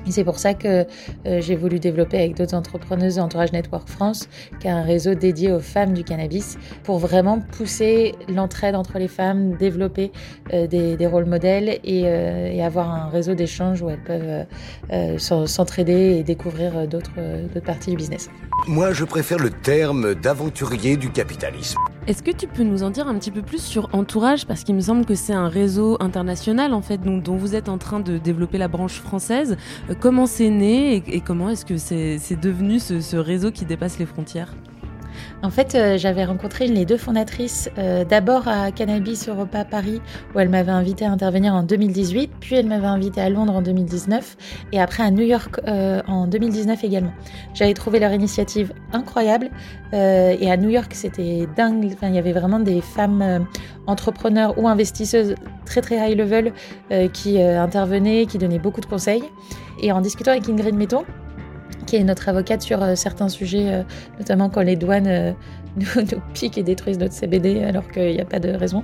C'est 0.09 0.23
pour 0.23 0.39
ça 0.39 0.53
que 0.53 0.85
euh, 1.25 1.41
j'ai 1.41 1.55
voulu 1.55 1.79
développer 1.79 2.17
avec 2.17 2.35
d'autres 2.35 2.55
entrepreneuses 2.55 3.19
Entourage 3.19 3.51
Network 3.51 3.87
France, 3.87 4.27
qui 4.59 4.67
a 4.67 4.75
un 4.75 4.83
réseau 4.83 5.13
dédié 5.13 5.51
aux 5.51 5.59
femmes 5.59 5.93
du 5.93 6.03
cannabis, 6.03 6.57
pour 6.83 6.99
vraiment 6.99 7.39
pousser 7.39 8.15
l'entraide 8.27 8.75
entre 8.75 8.99
les 8.99 9.07
femmes, 9.07 9.55
développer 9.57 10.11
euh, 10.53 10.67
des, 10.67 11.07
rôles 11.07 11.25
modèles 11.25 11.79
et, 11.83 12.03
euh, 12.05 12.51
et 12.51 12.63
avoir 12.63 12.89
un 12.89 13.09
réseau 13.09 13.33
d'échange 13.33 13.81
où 13.81 13.89
elles 13.89 14.03
peuvent 14.03 15.19
s'entraider 15.19 16.17
et 16.19 16.23
découvrir 16.23 16.87
d'autres 16.87 17.11
parties 17.65 17.91
du 17.91 17.97
business. 17.97 18.29
Moi, 18.67 18.91
je 18.93 19.05
préfère 19.05 19.39
le 19.39 19.49
terme 19.49 20.15
d'aventurier 20.15 20.97
du 20.97 21.09
capitalisme. 21.09 21.79
Est-ce 22.09 22.23
que 22.23 22.31
tu 22.31 22.47
peux 22.47 22.63
nous 22.63 22.81
en 22.81 22.89
dire 22.89 23.07
un 23.07 23.19
petit 23.19 23.29
peu 23.29 23.43
plus 23.43 23.61
sur 23.61 23.87
Entourage? 23.93 24.47
Parce 24.47 24.63
qu'il 24.63 24.73
me 24.73 24.81
semble 24.81 25.05
que 25.05 25.13
c'est 25.13 25.31
un 25.31 25.47
réseau 25.47 25.95
international, 25.99 26.71
dont, 27.03 27.35
vous 27.35 27.53
êtes 27.53 27.69
en 27.69 27.77
train 27.77 27.99
de 27.99 28.17
développer 28.17 28.57
la 28.57 28.67
branche 28.67 28.99
française. 28.99 29.57
Comment 29.99 30.25
c'est 30.25 30.49
né 30.49 31.03
et, 31.05 31.21
comment 31.21 31.49
est-ce 31.49 31.65
que 31.65 31.77
c'est 31.77 32.35
devenu 32.41 32.79
ce 32.79 33.15
réseau 33.15 33.51
qui 33.51 33.63
dépasse 33.63 33.99
les 33.99 34.07
frontières? 34.07 34.55
En 35.41 35.49
fait, 35.49 35.73
euh, 35.75 35.97
j'avais 35.97 36.25
rencontré 36.25 36.67
les 36.67 36.85
deux 36.85 36.97
fondatrices 36.97 37.69
euh, 37.77 38.03
d'abord 38.03 38.49
à 38.49 38.71
Cannabis 38.71 39.29
Europa 39.29 39.63
Paris, 39.63 40.01
où 40.35 40.39
elle 40.39 40.49
m'avait 40.49 40.71
invité 40.71 41.05
à 41.05 41.11
intervenir 41.11 41.53
en 41.53 41.63
2018, 41.63 42.31
puis 42.41 42.55
elle 42.55 42.67
m'avait 42.67 42.87
invité 42.87 43.21
à 43.21 43.29
Londres 43.29 43.55
en 43.55 43.61
2019, 43.61 44.35
et 44.73 44.81
après 44.81 45.03
à 45.03 45.11
New 45.11 45.23
York 45.23 45.61
euh, 45.67 46.01
en 46.07 46.27
2019 46.27 46.83
également. 46.83 47.13
J'avais 47.53 47.73
trouvé 47.73 47.99
leur 47.99 48.11
initiative 48.11 48.73
incroyable, 48.91 49.49
et 49.91 50.51
à 50.51 50.55
New 50.55 50.69
York, 50.69 50.91
c'était 50.93 51.47
dingue. 51.57 51.89
Enfin, 51.93 52.09
il 52.09 52.15
y 52.15 52.19
avait 52.19 52.31
vraiment 52.31 52.59
des 52.59 52.79
femmes 52.79 53.47
entrepreneurs 53.87 54.55
ou 54.59 54.67
investisseuses 54.67 55.33
très 55.65 55.81
très 55.81 56.11
high 56.11 56.15
level 56.15 56.53
qui 57.11 57.41
intervenaient, 57.41 58.27
qui 58.27 58.37
donnaient 58.37 58.59
beaucoup 58.59 58.81
de 58.81 58.85
conseils. 58.85 59.23
Et 59.81 59.91
en 59.91 60.01
discutant 60.01 60.29
avec 60.29 60.47
Ingrid 60.47 60.75
Metton, 60.75 61.05
qui 61.85 61.95
est 61.95 62.03
notre 62.03 62.29
avocate 62.29 62.61
sur 62.61 62.81
euh, 62.81 62.95
certains 62.95 63.29
sujets, 63.29 63.73
euh, 63.73 63.83
notamment 64.17 64.49
quand 64.49 64.61
les 64.61 64.75
douanes 64.75 65.07
euh, 65.07 65.31
nous, 65.77 66.21
piquent 66.33 66.57
et 66.57 66.63
détruisent 66.63 66.99
notre 66.99 67.13
CBD 67.13 67.63
alors 67.63 67.87
qu'il 67.89 68.11
n'y 68.11 68.21
a 68.21 68.25
pas 68.25 68.39
de 68.39 68.49
raison. 68.49 68.83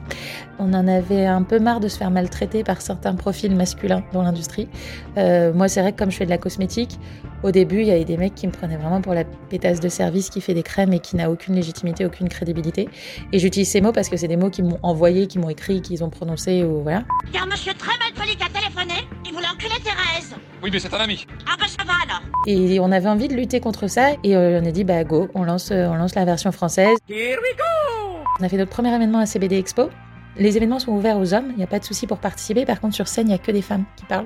On 0.60 0.74
en 0.74 0.88
avait 0.88 1.26
un 1.26 1.44
peu 1.44 1.60
marre 1.60 1.80
de 1.80 1.88
se 1.88 1.98
faire 1.98 2.12
maltraiter 2.12 2.64
par 2.64 2.82
certains 2.82 3.16
profils 3.16 3.54
masculins 3.56 4.04
dans 4.14 4.22
l'industrie. 4.22 4.70
Moi, 5.18 5.68
c'est 5.68 5.82
vrai 5.82 5.94
que 5.94 5.98
comme 5.98 6.12
je 6.12 6.18
fais 6.18 6.26
de 6.26 6.30
la 6.30 6.38
cosmétique, 6.38 7.00
au 7.44 7.52
début, 7.52 7.82
il 7.82 7.88
y 7.88 7.92
avait 7.92 8.06
des 8.06 8.18
mecs 8.18 8.36
qui 8.36 8.48
me 8.48 8.52
prenaient 8.52 8.78
vraiment 8.78 9.02
pour 9.02 9.14
la 9.14 9.24
pétasse 9.24 9.80
de 9.80 9.90
service 9.90 10.30
qui 10.30 10.42
fait 10.42 10.54
des 10.54 10.64
crèmes 10.64 10.94
et 10.94 11.00
qui 11.00 11.16
n'a 11.16 11.30
aucune 11.30 11.56
légitimité, 11.56 12.06
aucune 12.06 12.30
crédibilité. 12.30 12.88
Et 13.32 13.40
j'utilise 13.40 13.70
ces 13.70 13.82
mots 13.82 13.92
parce 13.92 14.10
que 14.10 14.18
c'est 14.18 14.28
des 14.28 14.38
mots 14.38 14.50
qui 14.50 14.64
m'ont 14.64 14.80
envoyé, 14.84 15.28
qui 15.28 15.38
m'ont 15.38 15.50
écrit, 15.50 15.82
qu'ils 15.82 16.04
ont 16.04 16.10
prononcé 16.10 16.64
ou 16.64 16.82
voilà. 16.82 17.04
Car 17.34 17.46
monsieur 17.48 17.74
très 17.74 17.98
mal 18.00 18.14
poli 18.16 18.36
qui 18.36 18.44
a 18.44 18.48
téléphoné, 18.48 19.08
il 19.26 19.34
voulait 19.34 19.48
enculer 19.48 19.76
Thérèse. 19.84 20.36
Oui, 20.65 20.71
mais 20.73 20.80
c'est 20.80 20.91
un 20.95 20.97
ami. 20.97 21.28
Ah 21.45 21.54
bah 21.60 21.67
ça 21.67 21.84
va 21.84 21.93
alors. 22.04 22.23
Et 22.47 22.80
on 22.80 22.91
avait 22.91 23.08
envie 23.08 23.28
de 23.28 23.36
lutter 23.36 23.60
contre 23.60 23.88
ça 23.88 24.13
et 24.23 24.36
euh, 24.36 24.60
on 24.60 24.65
a 24.65 24.71
dit 24.71 24.84
bah 24.84 25.04
go, 25.04 25.30
on 25.36 25.43
lance, 25.43 25.69
euh, 25.69 25.86
on 25.86 25.93
lance 25.93 26.15
la 26.15 26.25
version 26.25 26.51
française. 26.51 26.97
Here 27.08 27.38
we 27.39 27.56
go 27.56 28.17
On 28.39 28.43
a 28.43 28.49
fait 28.49 28.58
notre 28.58 28.71
premier 28.71 28.91
événement 28.91 29.19
à 29.19 29.28
CBD 29.28 29.60
Expo. 29.60 29.91
Les 30.38 30.58
événements 30.58 30.80
sont 30.80 30.93
ouverts 30.93 31.19
aux 31.19 31.36
hommes, 31.36 31.49
il 31.51 31.58
n'y 31.58 31.63
a 31.63 31.67
pas 31.67 31.78
de 31.78 31.84
souci 31.84 32.08
pour 32.08 32.17
participer. 32.17 32.65
Par 32.65 32.82
contre, 32.82 32.95
sur 32.95 33.08
scène, 33.08 33.28
il 33.28 33.30
n'y 33.30 33.36
a 33.36 33.38
que 33.38 33.51
des 33.51 33.62
femmes 33.62 33.86
qui 33.95 34.06
parlent. 34.06 34.25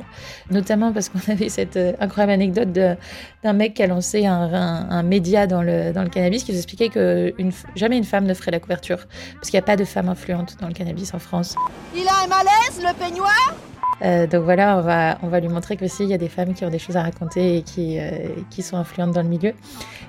Notamment 0.50 0.94
parce 0.94 1.10
qu'on 1.10 1.20
avait 1.30 1.50
cette 1.50 1.76
euh, 1.76 1.92
incroyable 2.00 2.32
anecdote 2.32 2.72
d'un 2.72 3.54
mec 3.54 3.74
qui 3.74 3.84
a 3.84 3.88
lancé 3.88 4.26
un, 4.26 4.34
un, 4.34 4.90
un, 4.92 5.04
média 5.04 5.46
dans 5.46 5.62
le, 5.62 5.92
dans 5.92 6.04
le 6.04 6.10
cannabis 6.10 6.46
qui 6.46 6.54
nous 6.54 6.58
expliquait 6.58 6.88
que 6.88 7.34
une, 7.38 7.52
jamais 7.76 7.98
une 7.98 8.06
femme 8.06 8.24
ne 8.24 8.34
ferait 8.34 8.52
la 8.52 8.62
couverture. 8.62 9.08
Parce 9.34 9.50
qu'il 9.50 9.58
n'y 9.58 9.64
a 9.64 9.68
pas 9.68 9.76
de 9.76 9.84
femmes 9.84 10.08
influentes 10.08 10.56
dans 10.62 10.68
le 10.68 10.74
cannabis 10.74 11.14
en 11.14 11.20
France. 11.20 11.58
Il 11.94 12.08
a 12.08 12.24
un 12.24 12.28
malaise, 12.28 12.82
le 12.82 12.94
peignoir? 12.94 13.54
Euh, 14.02 14.28
donc 14.28 14.44
voilà, 14.44 14.78
on 14.78 14.82
va, 14.82 15.18
on 15.24 15.28
va 15.28 15.40
lui 15.40 15.50
montrer 15.50 15.78
que 15.78 15.88
si 15.88 16.04
il 16.04 16.10
y 16.10 16.14
a 16.14 16.18
des 16.18 16.30
femmes 16.30 16.54
qui 16.54 16.66
ont 16.66 16.70
des 16.70 16.80
choses 16.80 16.98
à 16.98 17.04
raconter 17.04 17.58
et 17.58 17.62
qui, 17.64 18.00
euh, 18.00 18.28
qui 18.50 18.62
sont 18.62 18.78
influentes 18.78 19.12
dans 19.12 19.22
le 19.22 19.28
milieu. 19.28 19.50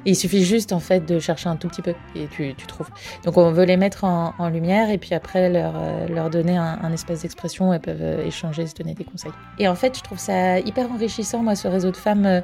Et 0.06 0.10
il 0.10 0.16
suffit 0.16 0.44
juste 0.44 0.72
en 0.72 0.80
fait 0.80 1.00
de 1.06 1.18
chercher 1.18 1.48
un 1.48 1.56
tout 1.56 1.68
petit 1.68 1.82
peu 1.82 1.94
et 2.14 2.26
tu, 2.28 2.54
tu 2.54 2.66
trouves. 2.66 2.88
Donc 3.24 3.36
on 3.36 3.50
veut 3.50 3.64
les 3.64 3.76
mettre 3.76 4.04
en, 4.04 4.34
en 4.38 4.48
lumière 4.48 4.90
et 4.90 4.98
puis 4.98 5.14
après 5.14 5.50
leur, 5.50 5.74
euh, 5.76 6.08
leur 6.08 6.30
donner 6.30 6.56
un, 6.56 6.78
un 6.82 6.92
espace 6.92 7.22
d'expression 7.22 7.72
elles 7.72 7.80
peuvent 7.80 8.20
échanger, 8.26 8.66
se 8.66 8.74
donner 8.74 8.94
des 8.94 9.04
conseils. 9.04 9.32
Et 9.58 9.68
en 9.68 9.74
fait, 9.74 9.96
je 9.96 10.02
trouve 10.02 10.18
ça 10.18 10.58
hyper 10.60 10.90
enrichissant 10.90 11.42
moi 11.42 11.54
ce 11.54 11.68
réseau 11.68 11.90
de 11.90 11.96
femmes. 11.96 12.42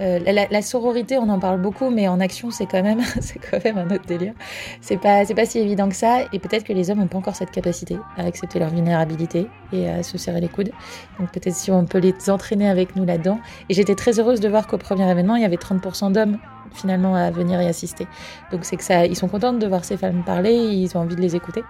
Euh, 0.00 0.20
la, 0.20 0.62
sororité, 0.62 1.18
on 1.18 1.28
en 1.28 1.38
parle 1.38 1.60
beaucoup, 1.60 1.90
mais 1.90 2.06
en 2.08 2.20
action, 2.20 2.50
c'est 2.50 2.66
quand 2.66 2.82
même, 2.82 3.00
c'est 3.20 3.38
quand 3.38 3.62
même 3.64 3.78
un 3.78 3.94
autre 3.94 4.06
délire. 4.06 4.34
C'est 4.80 4.96
pas, 4.96 5.24
c'est 5.24 5.34
pas 5.34 5.46
si 5.46 5.58
évident 5.58 5.88
que 5.88 5.96
ça. 5.96 6.20
Et 6.32 6.38
peut-être 6.38 6.64
que 6.64 6.72
les 6.72 6.90
hommes 6.90 6.98
n'ont 6.98 7.08
pas 7.08 7.18
encore 7.18 7.36
cette 7.36 7.50
capacité 7.50 7.98
à 8.16 8.24
accepter 8.24 8.58
leur 8.58 8.70
vulnérabilité 8.70 9.48
et 9.72 9.88
à 9.88 10.02
se 10.02 10.16
serrer 10.18 10.40
les 10.40 10.48
coudes. 10.48 10.70
Donc 11.18 11.32
peut-être 11.32 11.54
si 11.54 11.70
on 11.70 11.84
peut 11.84 11.98
les 11.98 12.14
entraîner 12.30 12.68
avec 12.68 12.96
nous 12.96 13.04
là-dedans. 13.04 13.40
Et 13.68 13.74
j'étais 13.74 13.94
très 13.94 14.20
heureuse 14.20 14.40
de 14.40 14.48
voir 14.48 14.66
qu'au 14.66 14.78
premier 14.78 15.10
événement, 15.10 15.36
il 15.36 15.42
y 15.42 15.46
avait 15.46 15.56
30% 15.56 16.12
d'hommes 16.12 16.38
finalement 16.72 17.14
à 17.14 17.30
venir 17.30 17.60
y 17.62 17.66
assister. 17.66 18.06
Donc 18.52 18.64
c'est 18.64 18.76
que 18.76 18.84
ça, 18.84 19.06
ils 19.06 19.16
sont 19.16 19.28
contents 19.28 19.54
de 19.54 19.66
voir 19.66 19.84
ces 19.84 19.96
femmes 19.96 20.22
parler, 20.22 20.52
ils 20.52 20.96
ont 20.96 21.00
envie 21.00 21.16
de 21.16 21.20
les 21.20 21.34
écouter. 21.34 21.64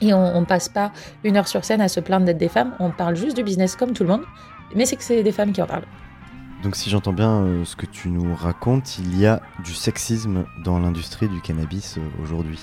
Et 0.00 0.12
on, 0.12 0.36
on 0.36 0.44
passe 0.44 0.68
pas 0.68 0.92
une 1.22 1.36
heure 1.36 1.46
sur 1.46 1.64
scène 1.64 1.80
à 1.80 1.88
se 1.88 2.00
plaindre 2.00 2.26
d'être 2.26 2.38
des 2.38 2.48
femmes. 2.48 2.74
On 2.80 2.90
parle 2.90 3.16
juste 3.16 3.36
du 3.36 3.44
business 3.44 3.76
comme 3.76 3.92
tout 3.92 4.02
le 4.02 4.08
monde, 4.08 4.24
mais 4.74 4.86
c'est 4.86 4.96
que 4.96 5.04
c'est 5.04 5.22
des 5.22 5.32
femmes 5.32 5.52
qui 5.52 5.62
en 5.62 5.66
parlent. 5.66 5.86
Donc 6.64 6.76
si 6.76 6.88
j'entends 6.88 7.12
bien 7.12 7.42
euh, 7.42 7.64
ce 7.66 7.76
que 7.76 7.84
tu 7.84 8.08
nous 8.08 8.34
racontes, 8.34 8.98
il 8.98 9.20
y 9.20 9.26
a 9.26 9.42
du 9.62 9.74
sexisme 9.74 10.46
dans 10.64 10.78
l'industrie 10.78 11.28
du 11.28 11.42
cannabis 11.42 11.98
euh, 11.98 12.22
aujourd'hui. 12.22 12.58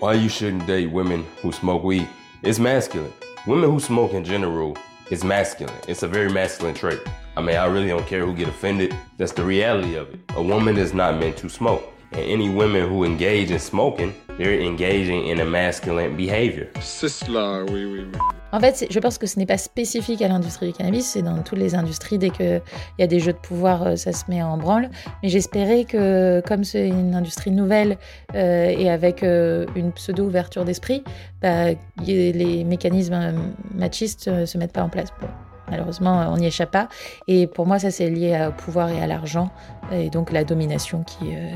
Why 0.00 0.16
you 0.16 0.30
shouldn't 0.30 0.64
date 0.66 0.90
women 0.90 1.22
who 1.44 1.52
smoke 1.52 1.84
weed? 1.84 2.06
It's 2.42 2.58
masculine. 2.58 3.12
Women 3.46 3.68
who 3.68 3.78
smoke 3.78 4.14
in 4.14 4.24
general 4.24 4.72
is 5.10 5.22
masculine. 5.22 5.74
It's 5.86 6.02
a 6.02 6.08
very 6.08 6.32
masculine 6.32 6.74
trait. 6.74 7.00
I 7.36 7.42
mean, 7.42 7.56
I 7.56 7.66
really 7.66 7.88
don't 7.88 8.06
care 8.06 8.24
who 8.24 8.32
get 8.32 8.48
offended. 8.48 8.96
That's 9.18 9.32
the 9.32 9.44
reality 9.44 9.96
of 9.96 10.08
it. 10.14 10.20
A 10.34 10.42
woman 10.42 10.78
is 10.78 10.94
not 10.94 11.20
meant 11.20 11.36
to 11.42 11.50
smoke. 11.50 11.91
And 12.14 12.24
any 12.28 12.48
women 12.50 12.88
who 12.88 13.04
engage 13.04 13.50
in 13.50 13.58
smoking, 13.58 14.12
they're 14.36 14.60
engaging 14.60 15.28
in 15.28 15.40
a 15.40 15.44
masculine 15.44 16.16
behavior. 16.16 16.68
C'est 16.80 17.08
cela, 17.08 17.64
oui, 17.64 17.84
oui, 17.84 18.04
oui. 18.12 18.18
En 18.54 18.60
fait, 18.60 18.86
je 18.90 18.98
pense 19.00 19.16
que 19.16 19.26
ce 19.26 19.38
n'est 19.38 19.46
pas 19.46 19.56
spécifique 19.56 20.20
à 20.20 20.28
l'industrie 20.28 20.66
du 20.66 20.72
cannabis, 20.74 21.06
c'est 21.06 21.22
dans 21.22 21.38
toutes 21.42 21.58
les 21.58 21.74
industries. 21.74 22.18
Dès 22.18 22.28
qu'il 22.28 22.60
y 22.98 23.02
a 23.02 23.06
des 23.06 23.18
jeux 23.18 23.32
de 23.32 23.38
pouvoir, 23.38 23.82
euh, 23.82 23.96
ça 23.96 24.12
se 24.12 24.24
met 24.28 24.42
en 24.42 24.58
branle. 24.58 24.90
Mais 25.22 25.30
j'espérais 25.30 25.84
que, 25.84 26.42
comme 26.46 26.64
c'est 26.64 26.86
une 26.86 27.14
industrie 27.14 27.50
nouvelle 27.50 27.96
euh, 28.34 28.66
et 28.66 28.90
avec 28.90 29.22
euh, 29.22 29.64
une 29.74 29.90
pseudo-ouverture 29.92 30.66
d'esprit, 30.66 31.02
bah, 31.40 31.70
les 32.06 32.64
mécanismes 32.64 33.32
machistes 33.74 34.28
ne 34.28 34.44
se 34.44 34.58
mettent 34.58 34.72
pas 34.72 34.82
en 34.82 34.90
place. 34.90 35.08
Bon, 35.18 35.28
malheureusement, 35.72 36.26
on 36.30 36.36
n'y 36.36 36.46
échappe 36.46 36.70
pas. 36.70 36.88
Et 37.26 37.46
pour 37.46 37.66
moi, 37.66 37.78
ça, 37.78 37.90
c'est 37.90 38.08
lié 38.08 38.46
au 38.48 38.52
pouvoir 38.52 38.90
et 38.90 39.00
à 39.00 39.06
l'argent. 39.06 39.50
Et 39.90 40.10
donc 40.10 40.30
la 40.30 40.44
domination 40.44 41.02
qui, 41.02 41.34
euh, 41.34 41.50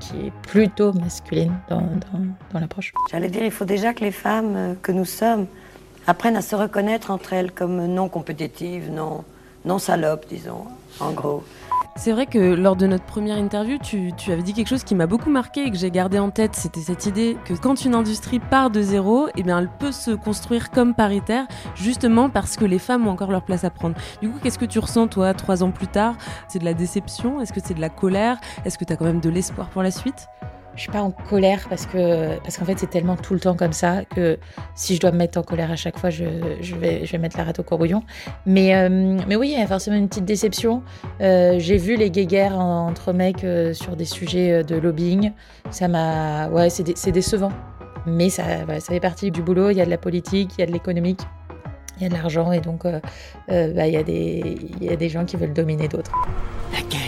qui 0.00 0.26
est 0.26 0.32
plutôt 0.42 0.92
masculine 0.92 1.54
dans, 1.68 1.80
dans, 1.80 2.20
dans 2.52 2.60
l'approche. 2.60 2.92
J'allais 3.10 3.28
dire, 3.28 3.44
il 3.44 3.50
faut 3.50 3.64
déjà 3.64 3.94
que 3.94 4.04
les 4.04 4.10
femmes 4.10 4.56
euh, 4.56 4.74
que 4.82 4.92
nous 4.92 5.04
sommes 5.04 5.46
apprennent 6.06 6.36
à 6.36 6.42
se 6.42 6.56
reconnaître 6.56 7.10
entre 7.10 7.34
elles 7.34 7.52
comme 7.52 7.86
non 7.86 8.08
compétitives, 8.08 8.90
non, 8.90 9.24
non 9.64 9.78
salopes, 9.78 10.26
disons, 10.28 10.64
en 11.00 11.12
gros. 11.12 11.44
C'est 11.98 12.12
vrai 12.12 12.26
que 12.26 12.38
lors 12.38 12.76
de 12.76 12.86
notre 12.86 13.04
première 13.04 13.38
interview, 13.38 13.76
tu, 13.76 14.12
avais 14.28 14.42
dit 14.42 14.52
quelque 14.52 14.68
chose 14.68 14.84
qui 14.84 14.94
m'a 14.94 15.08
beaucoup 15.08 15.30
marqué 15.30 15.64
et 15.64 15.70
que 15.72 15.76
j'ai 15.76 15.90
gardé 15.90 16.20
en 16.20 16.30
tête. 16.30 16.54
C'était 16.54 16.80
cette 16.80 17.06
idée 17.06 17.36
que 17.44 17.54
quand 17.54 17.84
une 17.84 17.96
industrie 17.96 18.38
part 18.38 18.70
de 18.70 18.80
zéro, 18.80 19.26
eh 19.36 19.42
bien, 19.42 19.58
elle 19.58 19.68
peut 19.68 19.90
se 19.90 20.12
construire 20.12 20.70
comme 20.70 20.94
paritaire, 20.94 21.48
justement 21.74 22.30
parce 22.30 22.56
que 22.56 22.64
les 22.64 22.78
femmes 22.78 23.08
ont 23.08 23.10
encore 23.10 23.32
leur 23.32 23.42
place 23.42 23.64
à 23.64 23.70
prendre. 23.70 23.96
Du 24.22 24.30
coup, 24.30 24.38
qu'est-ce 24.40 24.60
que 24.60 24.64
tu 24.64 24.78
ressens, 24.78 25.08
toi, 25.08 25.34
trois 25.34 25.64
ans 25.64 25.72
plus 25.72 25.88
tard? 25.88 26.14
C'est 26.46 26.60
de 26.60 26.64
la 26.64 26.72
déception? 26.72 27.40
Est-ce 27.40 27.52
que 27.52 27.60
c'est 27.62 27.74
de 27.74 27.80
la 27.80 27.90
colère? 27.90 28.38
Est-ce 28.64 28.78
que 28.78 28.84
tu 28.84 28.92
as 28.92 28.96
quand 28.96 29.04
même 29.04 29.20
de 29.20 29.28
l'espoir 29.28 29.68
pour 29.68 29.82
la 29.82 29.90
suite? 29.90 30.28
Je 30.78 30.82
suis 30.84 30.92
pas 30.92 31.02
en 31.02 31.10
colère 31.10 31.66
parce 31.68 31.86
que 31.86 32.38
parce 32.38 32.56
qu'en 32.56 32.64
fait 32.64 32.78
c'est 32.78 32.88
tellement 32.88 33.16
tout 33.16 33.34
le 33.34 33.40
temps 33.40 33.56
comme 33.56 33.72
ça 33.72 34.04
que 34.04 34.38
si 34.76 34.94
je 34.94 35.00
dois 35.00 35.10
me 35.10 35.16
mettre 35.16 35.36
en 35.36 35.42
colère 35.42 35.72
à 35.72 35.76
chaque 35.76 35.98
fois, 35.98 36.08
je, 36.08 36.22
vais 36.76 37.04
je 37.04 37.10
vais 37.12 37.18
mettre 37.18 37.36
la 37.36 37.42
rate 37.42 37.58
au 37.58 37.64
courbouillon. 37.64 38.04
Mais 38.46 38.76
euh, 38.76 38.88
mais 39.26 39.34
oui, 39.34 39.50
il 39.54 39.58
y 39.58 39.60
a 39.60 39.66
forcément 39.66 39.96
une 39.96 40.08
petite 40.08 40.24
déception. 40.24 40.84
Euh, 41.20 41.56
J'ai 41.58 41.78
vu 41.78 41.96
les 41.96 42.12
guéguerres 42.12 42.56
en- 42.56 42.86
entre 42.86 43.12
mecs 43.12 43.42
euh, 43.42 43.74
sur 43.74 43.96
des 43.96 44.04
sujets 44.04 44.62
de 44.62 44.76
lobbying. 44.76 45.32
Ça 45.72 45.88
m'a 45.88 46.48
ouais 46.48 46.70
c'est 46.70 46.96
c'est 46.96 47.10
décevant. 47.10 47.50
Mais 48.06 48.30
ça 48.30 48.44
ça 48.68 48.80
fait 48.92 49.00
partie 49.00 49.32
du 49.32 49.42
boulot. 49.42 49.70
Il 49.70 49.78
y 49.78 49.80
a 49.80 49.84
de 49.84 49.90
la 49.90 49.98
politique, 49.98 50.52
il 50.58 50.60
y 50.60 50.62
a 50.62 50.66
de 50.66 50.72
l'économique. 50.72 51.22
Il 51.96 52.04
y 52.04 52.06
a 52.06 52.08
de 52.08 52.14
l'argent 52.14 52.52
et 52.52 52.60
donc 52.60 52.84
bah, 52.84 53.00
il, 53.88 53.92
y 53.92 53.96
a 53.96 54.04
des, 54.04 54.54
il 54.80 54.84
y 54.84 54.90
a 54.90 54.94
des 54.94 55.08
gens 55.08 55.24
qui 55.24 55.34
veulent 55.36 55.52
dominer 55.52 55.88
d'autres. 55.88 56.12
La 56.72 56.82
guerre. 56.82 57.07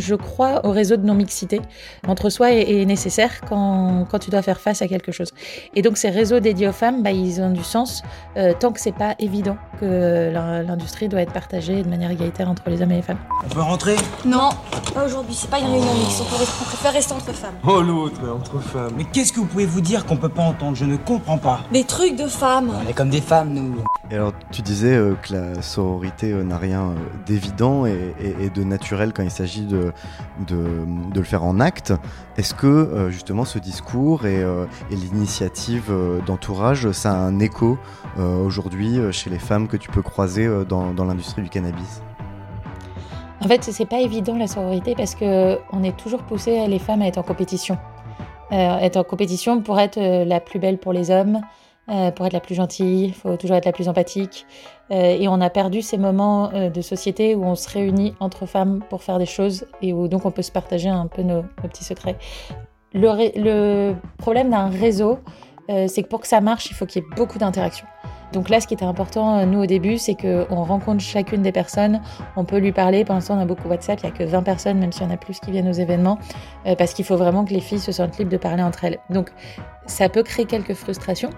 Je 0.00 0.14
crois 0.14 0.66
au 0.66 0.70
réseau 0.70 0.96
de 0.96 1.04
non-mixité. 1.06 1.60
Entre 2.08 2.30
soi 2.30 2.52
est, 2.52 2.80
est 2.80 2.84
nécessaire 2.86 3.40
quand, 3.48 4.06
quand 4.10 4.18
tu 4.18 4.30
dois 4.30 4.42
faire 4.42 4.58
face 4.60 4.82
à 4.82 4.88
quelque 4.88 5.12
chose. 5.12 5.30
Et 5.74 5.82
donc 5.82 5.96
ces 5.98 6.10
réseaux 6.10 6.40
dédiés 6.40 6.68
aux 6.68 6.72
femmes, 6.72 7.02
bah, 7.02 7.12
ils 7.12 7.40
ont 7.40 7.50
du 7.50 7.62
sens 7.62 8.02
euh, 8.36 8.52
tant 8.58 8.72
que 8.72 8.80
c'est 8.80 8.92
pas 8.92 9.14
évident 9.18 9.56
que 9.80 10.30
l'in- 10.32 10.62
l'industrie 10.62 11.08
doit 11.08 11.20
être 11.20 11.32
partagée 11.32 11.82
de 11.82 11.88
manière 11.88 12.10
égalitaire 12.10 12.48
entre 12.48 12.68
les 12.70 12.80
hommes 12.82 12.92
et 12.92 12.96
les 12.96 13.02
femmes. 13.02 13.18
On 13.44 13.48
peut 13.54 13.60
rentrer? 13.60 13.96
Non, 14.24 14.50
pas 14.94 15.04
aujourd'hui, 15.04 15.34
c'est 15.34 15.50
pas 15.50 15.58
une 15.58 15.66
réunion 15.66 15.94
mixte, 15.94 16.20
on, 16.22 16.64
préfère 16.64 16.92
rester 16.92 17.12
entre 17.14 17.32
femmes. 17.32 17.54
Oh 17.66 17.80
l'autre, 17.80 18.20
entre 18.34 18.58
femmes. 18.60 18.92
Mais 18.96 19.04
qu'est-ce 19.04 19.32
que 19.32 19.40
vous 19.40 19.46
pouvez 19.46 19.66
vous 19.66 19.80
dire 19.80 20.06
qu'on 20.06 20.16
peut 20.16 20.28
pas 20.28 20.42
entendre? 20.42 20.76
Je 20.76 20.84
ne 20.84 20.96
comprends 20.96 21.38
pas. 21.38 21.60
Des 21.72 21.84
trucs 21.84 22.16
de 22.16 22.26
femmes. 22.26 22.72
On 22.84 22.88
est 22.88 22.94
comme 22.94 23.10
des 23.10 23.20
femmes, 23.20 23.52
nous. 23.52 23.76
Et 24.10 24.14
alors, 24.14 24.32
tu 24.50 24.62
disais 24.62 24.94
euh, 24.96 25.14
que 25.22 25.34
la 25.34 25.62
sororité 25.62 26.32
euh, 26.32 26.42
n'a 26.42 26.58
rien 26.58 26.80
euh, 26.80 26.94
d'évident 27.26 27.86
et, 27.86 28.14
et- 28.20 28.44
et 28.46 28.50
de 28.50 28.64
naturel 28.64 29.12
quand 29.12 29.22
il 29.22 29.30
s'agit 29.30 29.62
de, 29.66 29.89
de, 30.46 30.84
le 31.14 31.22
faire 31.22 31.44
en 31.44 31.60
acte. 31.60 31.92
Est-ce 32.36 32.54
que 32.54 32.66
euh, 32.66 33.10
justement 33.10 33.44
ce 33.44 33.58
discours 33.58 34.26
et, 34.26 34.42
euh, 34.42 34.66
l'initiative 34.90 35.86
euh, 35.90 36.20
d'entourage, 36.22 36.90
ça 36.92 37.12
a 37.12 37.16
un 37.16 37.38
écho 37.38 37.78
aujourd'hui 38.18 38.98
chez 39.12 39.30
les 39.30 39.38
femmes 39.38 39.66
que 39.66 39.78
tu 39.78 39.88
peux 39.88 40.02
croiser 40.02 40.46
dans, 40.68 40.92
l'industrie 40.92 41.42
du 41.42 41.48
cannabis? 41.48 42.02
En 43.40 43.48
fait, 43.48 43.64
c'est 43.64 43.86
pas 43.86 44.00
évident 44.00 44.36
la 44.36 44.46
sororité 44.46 44.94
parce 44.94 45.14
que 45.14 45.58
on 45.72 45.82
est 45.82 45.96
toujours 45.96 46.22
poussé 46.22 46.66
les 46.66 46.78
femmes 46.78 47.00
à 47.00 47.06
être 47.06 47.16
en 47.16 47.22
compétition, 47.22 47.78
être 48.50 48.98
en 48.98 49.04
compétition 49.04 49.62
pour 49.62 49.80
être 49.80 49.98
la 49.98 50.40
plus 50.40 50.58
belle 50.58 50.76
pour 50.76 50.92
les 50.92 51.10
hommes, 51.10 51.40
euh, 51.90 52.12
pour 52.12 52.24
être 52.24 52.32
la 52.32 52.40
plus 52.40 52.54
gentille. 52.54 53.06
Il 53.06 53.14
faut 53.14 53.36
toujours 53.36 53.56
être 53.56 53.64
la 53.64 53.72
plus 53.72 53.88
empathique. 53.88 54.46
Euh, 54.92 55.16
et 55.18 55.26
on 55.26 55.40
a 55.40 55.50
perdu 55.50 55.82
ces 55.82 55.98
moments 55.98 56.52
euh, 56.52 56.70
de 56.70 56.80
société 56.82 57.34
où 57.34 57.44
on 57.44 57.56
se 57.56 57.68
réunit 57.68 58.14
entre 58.20 58.46
femmes 58.46 58.80
pour 58.88 59.02
faire 59.02 59.18
des 59.18 59.26
choses 59.26 59.66
et 59.82 59.92
où 59.92 60.06
donc 60.06 60.24
on 60.24 60.30
peut 60.30 60.42
se 60.42 60.52
partager 60.52 60.88
un 60.88 61.08
peu 61.08 61.22
nos, 61.22 61.42
petits 61.62 61.82
secrets. 61.82 62.16
Le, 62.94 63.36
le 63.36 63.94
problème 64.18 64.50
d'un 64.50 64.68
réseau, 64.68 65.18
c'est 65.68 66.02
que 66.02 66.08
pour 66.08 66.20
que 66.20 66.26
ça 66.26 66.40
marche, 66.40 66.68
il 66.70 66.74
faut 66.74 66.84
qu'il 66.84 67.00
y 67.00 67.04
ait 67.04 67.08
beaucoup 67.14 67.38
d'interactions. 67.38 67.86
Donc 68.32 68.48
là, 68.48 68.60
ce 68.60 68.66
qui 68.66 68.74
était 68.74 68.84
important, 68.84 69.46
nous, 69.46 69.62
au 69.62 69.66
début, 69.66 69.98
c'est 69.98 70.16
qu'on 70.16 70.64
rencontre 70.64 71.00
chacune 71.00 71.42
des 71.42 71.52
personnes, 71.52 72.00
on 72.34 72.44
peut 72.44 72.58
lui 72.58 72.72
parler. 72.72 73.04
Pour 73.04 73.14
l'instant, 73.14 73.36
on 73.36 73.40
a 73.40 73.44
beaucoup 73.44 73.68
WhatsApp, 73.68 74.00
il 74.02 74.06
n'y 74.06 74.12
a 74.12 74.18
que 74.18 74.24
20 74.24 74.42
personnes, 74.42 74.78
même 74.78 74.90
s'il 74.90 75.04
y 75.04 75.06
en 75.06 75.14
a 75.14 75.16
plus 75.16 75.38
qui 75.38 75.52
viennent 75.52 75.68
aux 75.68 75.72
événements, 75.72 76.18
parce 76.76 76.92
qu'il 76.92 77.04
faut 77.04 77.16
vraiment 77.16 77.44
que 77.44 77.52
les 77.52 77.60
filles 77.60 77.78
se 77.78 77.92
sentent 77.92 78.18
libres 78.18 78.32
de 78.32 78.36
parler 78.36 78.64
entre 78.64 78.84
elles. 78.84 78.98
Donc, 79.10 79.30
ça 79.86 80.08
peut 80.08 80.24
créer 80.24 80.46
quelques 80.46 80.74
frustrations 80.74 81.30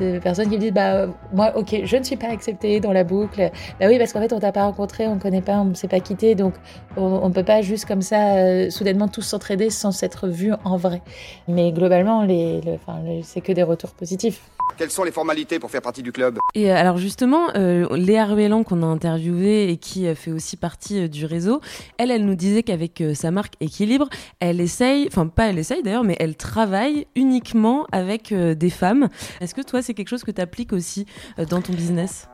de 0.00 0.18
personnes 0.18 0.48
qui 0.48 0.56
me 0.56 0.60
disent 0.60 0.72
bah 0.72 0.94
euh, 0.94 1.06
moi 1.32 1.52
ok 1.56 1.82
je 1.84 1.96
ne 1.96 2.02
suis 2.02 2.16
pas 2.16 2.28
acceptée 2.28 2.80
dans 2.80 2.92
la 2.92 3.04
boucle. 3.04 3.50
Bah 3.78 3.86
oui 3.88 3.98
parce 3.98 4.12
qu'en 4.12 4.20
fait 4.20 4.32
on 4.32 4.40
t'a 4.40 4.52
pas 4.52 4.64
rencontré 4.64 5.06
on 5.06 5.14
ne 5.16 5.20
connaît 5.20 5.42
pas 5.42 5.58
on 5.58 5.66
ne 5.66 5.74
s'est 5.74 5.88
pas 5.88 6.00
quitté. 6.00 6.34
Donc 6.34 6.54
on, 6.96 7.20
on 7.22 7.30
peut 7.30 7.44
pas 7.44 7.62
juste 7.62 7.84
comme 7.86 8.02
ça 8.02 8.36
euh, 8.36 8.70
soudainement 8.70 9.08
tous 9.08 9.22
s'entraider 9.22 9.70
sans 9.70 9.92
s'être 9.92 10.26
vus 10.28 10.52
en 10.64 10.76
vrai. 10.76 11.02
Mais 11.48 11.70
globalement 11.72 12.22
les, 12.24 12.60
le- 12.62 12.74
enfin, 12.74 12.98
le- 13.04 13.22
c'est 13.22 13.40
que 13.40 13.52
des 13.52 13.62
retours 13.62 13.90
positifs. 13.90 14.40
Quelles 14.78 14.90
sont 14.90 15.02
les 15.04 15.10
formalités 15.10 15.58
pour 15.58 15.70
faire 15.70 15.82
partie 15.82 16.02
du 16.02 16.12
club? 16.12 16.38
Et 16.54 16.70
euh, 16.70 16.76
alors 16.76 16.96
justement, 16.96 17.48
euh, 17.56 17.86
Léa 17.96 18.24
Ruellan 18.24 18.62
qu'on 18.62 18.82
a 18.82 18.86
interviewée 18.86 19.68
et 19.70 19.76
qui 19.76 20.06
fait 20.14 20.30
aussi 20.30 20.56
partie 20.56 21.00
euh, 21.00 21.08
du 21.08 21.26
réseau, 21.26 21.60
elle, 21.98 22.10
elle 22.10 22.24
nous 22.24 22.36
disait 22.36 22.62
qu'avec 22.62 23.00
euh, 23.00 23.12
sa 23.12 23.30
marque 23.30 23.54
Équilibre, 23.60 24.08
elle 24.38 24.60
essaye, 24.60 25.06
enfin 25.08 25.26
pas 25.26 25.48
elle 25.50 25.58
essaye 25.58 25.82
d'ailleurs, 25.82 26.04
mais 26.04 26.16
elle 26.20 26.36
travaille 26.36 27.06
uniquement 27.16 27.86
avec 27.92 28.32
euh, 28.32 28.54
des 28.54 28.70
femmes. 28.70 29.08
Est-ce 29.40 29.54
que 29.54 29.60
toi, 29.60 29.82
c'est 29.82 29.89
quelque 29.92 30.08
chose 30.08 30.24
que 30.24 30.30
tu 30.30 30.40
appliques 30.40 30.72
aussi 30.72 31.06
euh, 31.38 31.44
dans 31.44 31.60
ton 31.60 31.72
business? 31.72 32.28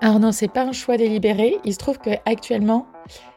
Alors 0.00 0.18
non, 0.20 0.32
c'est 0.32 0.48
pas 0.48 0.62
un 0.64 0.72
choix 0.72 0.96
délibéré. 0.96 1.58
Il 1.64 1.72
se 1.72 1.78
trouve 1.78 1.98
que 1.98 2.10
actuellement, 2.24 2.86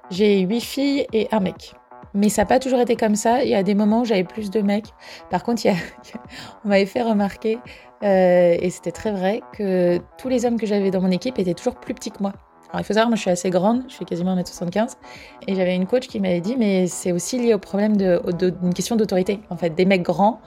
j'ai 0.09 0.39
huit 0.41 0.62
filles 0.62 1.05
et 1.13 1.27
un 1.31 1.39
mec. 1.39 1.73
Mais 2.13 2.29
ça 2.29 2.43
n'a 2.43 2.45
pas 2.45 2.59
toujours 2.59 2.79
été 2.79 2.95
comme 2.95 3.15
ça. 3.15 3.43
Il 3.43 3.49
y 3.49 3.55
a 3.55 3.63
des 3.63 3.73
moments 3.73 4.01
où 4.01 4.05
j'avais 4.05 4.23
plus 4.23 4.49
de 4.51 4.62
mecs. 4.62 4.88
Par 5.29 5.43
contre, 5.43 5.65
il 5.65 5.69
y 5.69 5.71
a- 5.71 5.77
on 6.65 6.69
m'avait 6.69 6.86
fait 6.86 7.01
remarquer, 7.01 7.57
euh, 8.03 8.55
et 8.59 8.69
c'était 8.69 8.91
très 8.91 9.12
vrai, 9.12 9.41
que 9.57 9.99
tous 10.17 10.29
les 10.29 10.45
hommes 10.45 10.59
que 10.59 10.67
j'avais 10.67 10.91
dans 10.91 11.01
mon 11.01 11.12
équipe 11.12 11.39
étaient 11.39 11.53
toujours 11.53 11.75
plus 11.75 11.93
petits 11.93 12.12
que 12.12 12.21
moi. 12.21 12.33
Alors 12.69 12.81
il 12.81 12.86
faut 12.86 12.93
savoir, 12.93 13.07
moi 13.07 13.15
je 13.15 13.21
suis 13.21 13.29
assez 13.29 13.49
grande, 13.51 13.83
je 13.88 13.95
fais 13.95 14.05
quasiment 14.05 14.36
1m75, 14.36 14.93
et 15.47 15.53
j'avais 15.55 15.75
une 15.75 15.86
coach 15.86 16.07
qui 16.07 16.19
m'avait 16.19 16.41
dit, 16.41 16.55
mais 16.57 16.88
c'est 16.88 17.12
aussi 17.12 17.38
lié 17.39 17.53
au 17.53 17.59
problème 17.59 17.97
d'une 17.97 18.73
question 18.73 18.95
d'autorité. 18.95 19.39
En 19.51 19.57
fait, 19.57 19.71
des 19.71 19.86
mecs 19.86 20.01
grands, 20.01 20.39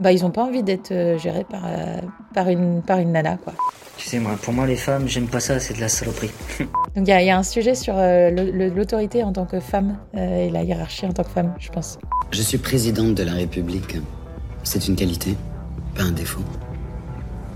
bah, 0.00 0.12
ils 0.12 0.22
n'ont 0.22 0.30
pas 0.30 0.44
envie 0.44 0.62
d'être 0.62 0.90
euh, 0.92 1.18
gérés 1.18 1.44
par, 1.44 1.62
euh, 1.66 1.96
par, 2.34 2.48
une, 2.48 2.82
par 2.82 2.98
une 2.98 3.12
nana, 3.12 3.36
quoi. 3.36 3.52
Tu 3.96 4.08
sais, 4.08 4.18
moi, 4.18 4.32
pour 4.40 4.54
moi, 4.54 4.66
les 4.66 4.76
femmes, 4.76 5.06
j'aime 5.06 5.26
pas 5.26 5.40
ça, 5.40 5.60
c'est 5.60 5.74
de 5.74 5.80
la 5.80 5.88
saloperie. 5.90 6.30
Donc 6.96 7.06
il 7.06 7.08
y, 7.08 7.12
a- 7.12 7.20
il 7.20 7.26
y 7.26 7.30
a 7.30 7.36
un 7.36 7.42
sujet 7.42 7.74
sur 7.74 7.94
euh, 7.98 8.30
l'autorité 8.74 9.22
en 9.22 9.32
tant 9.32 9.44
que 9.44 9.60
femme 9.60 9.98
euh, 10.16 10.46
et 10.46 10.50
la 10.50 10.62
hiérarchie 10.62 11.04
en 11.06 11.12
tant 11.12 11.22
que 11.22 11.28
femme, 11.30 11.54
je 11.58 11.68
pense. 11.68 11.98
Je 12.32 12.40
suis 12.42 12.58
présidente 12.58 13.14
de 13.14 13.22
la 13.22 13.32
République. 13.32 13.96
C'est 14.62 14.88
une 14.88 14.96
qualité, 14.96 15.36
pas 15.94 16.04
un 16.04 16.12
défaut. 16.12 16.40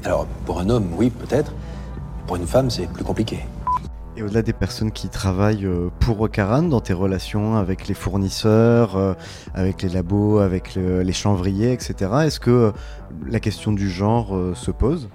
Alors, 0.05 0.27
pour 0.45 0.61
un 0.61 0.69
homme, 0.69 0.89
oui, 0.99 1.09
peut-être. 1.11 1.53
Pour 2.27 2.37
une 2.37 2.47
femme, 2.47 2.69
c'est 2.71 2.87
plus 2.89 3.05
compliqué. 3.05 3.39
Et 4.17 4.23
au-delà 4.23 4.43
des 4.43 4.53
personnes 4.53 4.93
qui 4.93 5.09
travaillent 5.09 5.67
euh, 5.67 5.89
pour 5.99 6.21
Ocaran, 6.21 6.63
dans 6.63 6.81
tes 6.81 6.93
relations 6.93 7.57
avec 7.57 7.89
les 7.89 7.95
fournisseurs, 7.95 8.97
euh, 8.97 9.15
avec 9.55 9.83
les 9.83 9.89
labos, 9.89 10.39
avec 10.39 10.77
le- 10.77 11.03
les 11.03 11.13
chanvriers, 11.13 11.73
etc., 11.73 11.95
est-ce 12.25 12.39
que 12.39 12.51
euh, 12.51 12.71
la 13.29 13.41
question 13.41 13.73
du 13.73 13.91
genre 13.91 14.37
se 14.55 14.71
pose? 14.71 15.09